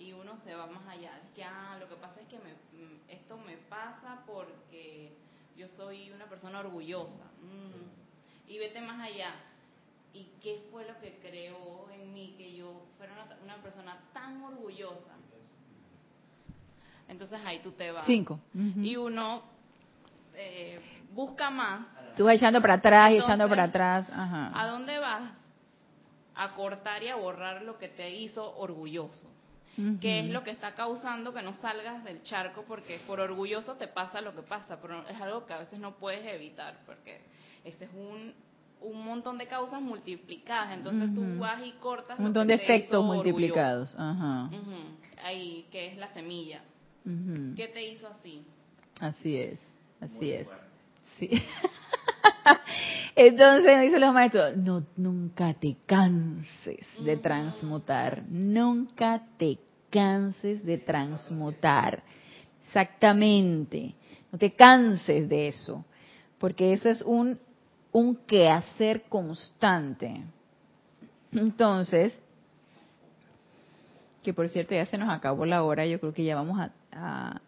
Y 0.00 0.14
uno 0.14 0.36
se 0.38 0.54
va 0.54 0.66
más 0.66 0.86
allá. 0.88 1.12
Es 1.22 1.30
que, 1.34 1.44
ah, 1.44 1.76
lo 1.78 1.86
que 1.86 1.94
pasa 1.96 2.20
es 2.22 2.26
que 2.26 2.38
me, 2.38 2.52
mm, 2.54 3.00
esto 3.08 3.36
me 3.36 3.58
pasa 3.58 4.22
porque 4.26 5.12
yo 5.56 5.68
soy 5.76 6.10
una 6.10 6.24
persona 6.24 6.60
orgullosa. 6.60 7.24
Mm. 7.42 8.50
Y 8.50 8.58
vete 8.58 8.80
más 8.80 8.98
allá. 8.98 9.34
¿Y 10.14 10.24
qué 10.42 10.66
fue 10.70 10.86
lo 10.88 10.98
que 11.00 11.18
creó 11.20 11.88
en 11.92 12.12
mí 12.14 12.34
que 12.38 12.56
yo 12.56 12.82
fuera 12.96 13.12
una, 13.12 13.36
una 13.44 13.62
persona 13.62 13.96
tan 14.14 14.42
orgullosa? 14.42 15.14
Entonces 17.06 17.38
ahí 17.44 17.58
tú 17.58 17.72
te 17.72 17.92
vas. 17.92 18.06
Cinco. 18.06 18.40
Y 18.54 18.96
uno 18.96 19.42
eh, 20.34 20.80
busca 21.12 21.50
más. 21.50 21.86
Tú 22.16 22.24
vas 22.24 22.36
echando 22.36 22.60
para 22.62 22.74
atrás 22.74 23.12
y 23.12 23.16
echando 23.18 23.48
para 23.48 23.64
atrás. 23.64 24.08
¿A 24.10 24.22
Ajá. 24.52 24.66
dónde 24.66 24.98
vas? 24.98 25.30
A 26.36 26.54
cortar 26.54 27.02
y 27.02 27.08
a 27.08 27.16
borrar 27.16 27.62
lo 27.62 27.76
que 27.78 27.88
te 27.88 28.10
hizo 28.10 28.56
orgulloso. 28.56 29.28
Que 30.00 30.20
es 30.20 30.30
lo 30.30 30.42
que 30.44 30.50
está 30.50 30.74
causando 30.74 31.32
que 31.32 31.42
no 31.42 31.54
salgas 31.54 32.04
del 32.04 32.22
charco 32.22 32.64
porque 32.66 33.00
por 33.06 33.20
orgulloso 33.20 33.74
te 33.76 33.88
pasa 33.88 34.20
lo 34.20 34.34
que 34.34 34.42
pasa, 34.42 34.78
pero 34.80 35.06
es 35.08 35.20
algo 35.20 35.46
que 35.46 35.52
a 35.54 35.58
veces 35.58 35.78
no 35.78 35.96
puedes 35.96 36.26
evitar 36.26 36.80
porque 36.86 37.20
ese 37.64 37.84
es 37.84 37.90
un, 37.94 38.34
un 38.80 39.04
montón 39.04 39.38
de 39.38 39.46
causas 39.46 39.80
multiplicadas. 39.80 40.72
Entonces 40.72 41.10
Ujú. 41.10 41.14
tú 41.14 41.38
vas 41.38 41.64
y 41.64 41.72
cortas 41.72 42.18
Un 42.18 42.26
montón 42.26 42.48
de 42.48 42.54
efectos 42.54 43.04
multiplicados. 43.04 43.94
Ajá. 43.96 44.50
Ujú. 44.52 44.76
Ahí, 45.24 45.66
que 45.70 45.86
es 45.88 45.98
la 45.98 46.12
semilla. 46.12 46.62
¿Qué 47.56 47.68
te 47.72 47.82
hizo 47.82 48.08
así? 48.08 48.44
Así 49.00 49.36
es, 49.36 49.60
así 50.00 50.14
Muy 50.16 50.30
es. 50.30 50.46
fuerte. 50.46 50.66
Sí. 51.18 51.30
Entonces 53.22 53.78
dicen 53.82 54.00
los 54.00 54.14
maestros, 54.14 54.56
no, 54.56 54.82
nunca 54.96 55.52
te 55.52 55.76
canses 55.84 56.86
de 57.04 57.18
transmutar, 57.18 58.22
nunca 58.30 59.22
te 59.36 59.58
canses 59.90 60.64
de 60.64 60.78
transmutar. 60.78 62.02
Exactamente, 62.66 63.94
no 64.32 64.38
te 64.38 64.52
canses 64.54 65.28
de 65.28 65.48
eso, 65.48 65.84
porque 66.38 66.72
eso 66.72 66.88
es 66.88 67.02
un, 67.02 67.38
un 67.92 68.16
quehacer 68.16 69.02
constante. 69.02 70.22
Entonces, 71.30 72.18
que 74.22 74.32
por 74.32 74.48
cierto 74.48 74.74
ya 74.74 74.86
se 74.86 74.96
nos 74.96 75.10
acabó 75.10 75.44
la 75.44 75.62
hora, 75.62 75.84
yo 75.84 76.00
creo 76.00 76.14
que 76.14 76.24
ya 76.24 76.36
vamos 76.36 76.58
a, 76.58 76.72
a- 76.92 77.42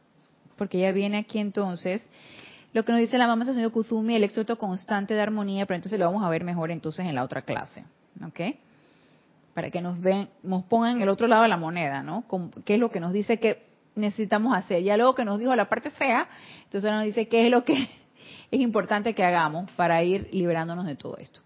porque 0.58 0.80
ya 0.80 0.92
viene 0.92 1.16
aquí 1.16 1.38
entonces 1.38 2.06
lo 2.72 2.84
que 2.84 2.92
nos 2.92 3.00
dice 3.00 3.18
la 3.18 3.26
mamá 3.26 3.44
señor 3.44 3.70
Kuzumi, 3.70 4.14
el 4.14 4.24
exhorto 4.24 4.56
constante 4.56 5.14
de 5.14 5.20
armonía, 5.20 5.66
pero 5.66 5.76
entonces 5.76 5.98
lo 5.98 6.06
vamos 6.06 6.24
a 6.24 6.30
ver 6.30 6.44
mejor 6.44 6.70
entonces 6.70 7.06
en 7.06 7.14
la 7.14 7.24
otra 7.24 7.42
clase, 7.42 7.84
¿ok? 8.24 8.56
Para 9.54 9.70
que 9.70 9.80
nos 9.82 10.00
ven, 10.00 10.28
nos 10.42 10.64
pongan 10.64 11.02
el 11.02 11.08
otro 11.08 11.26
lado 11.26 11.42
de 11.42 11.48
la 11.48 11.58
moneda, 11.58 12.02
¿no? 12.02 12.24
¿Qué 12.64 12.74
es 12.74 12.80
lo 12.80 12.90
que 12.90 13.00
nos 13.00 13.12
dice 13.12 13.38
que 13.38 13.66
necesitamos 13.94 14.56
hacer? 14.56 14.82
Ya 14.82 14.96
luego 14.96 15.14
que 15.14 15.24
nos 15.24 15.38
dijo 15.38 15.54
la 15.54 15.68
parte 15.68 15.90
fea, 15.90 16.28
entonces 16.64 16.90
nos 16.90 17.04
dice 17.04 17.28
qué 17.28 17.44
es 17.44 17.50
lo 17.50 17.64
que 17.64 17.74
es 18.50 18.60
importante 18.60 19.14
que 19.14 19.24
hagamos 19.24 19.70
para 19.72 20.02
ir 20.02 20.28
liberándonos 20.32 20.86
de 20.86 20.96
todo 20.96 21.18
esto. 21.18 21.40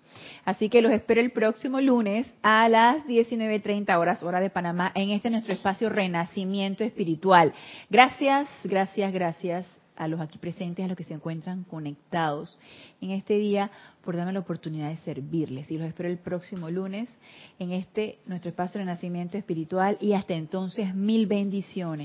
Así 0.45 0.69
que 0.69 0.81
los 0.81 0.93
espero 0.93 1.21
el 1.21 1.33
próximo 1.33 1.81
lunes 1.81 2.33
a 2.43 2.69
las 2.69 3.05
19.30 3.05 3.99
horas, 3.99 4.23
hora 4.23 4.41
de 4.41 4.49
Panamá, 4.49 4.93
en 4.95 5.11
este 5.11 5.29
nuestro 5.29 5.53
espacio 5.53 5.89
Renacimiento 5.89 6.85
Espiritual. 6.85 7.53
Gracias, 7.91 8.49
gracias, 8.65 9.13
gracias 9.13 9.76
a 9.97 10.09
los 10.09 10.21
aquí 10.21 10.39
presentes, 10.39 10.85
a 10.85 10.89
los 10.89 10.97
que 10.97 11.05
se 11.05 11.15
encuentran 11.15 11.65
conectados 11.65 12.59
en 13.01 13.11
este 13.11 13.37
día, 13.39 13.71
por 14.03 14.17
darme 14.17 14.33
la 14.33 14.41
oportunidad 14.41 14.89
de 14.89 14.97
servirles. 14.99 15.71
Y 15.71 15.79
los 15.79 15.87
espero 15.87 16.09
el 16.09 16.19
próximo 16.19 16.71
lunes 16.71 17.09
en 17.59 17.73
este 17.73 18.19
nuestro 18.27 18.51
espacio 18.51 18.79
Renacimiento 18.79 19.37
Espiritual 19.37 19.99
y 20.01 20.13
hasta 20.13 20.35
entonces 20.35 20.95
mil 20.95 21.27
bendiciones. 21.27 22.05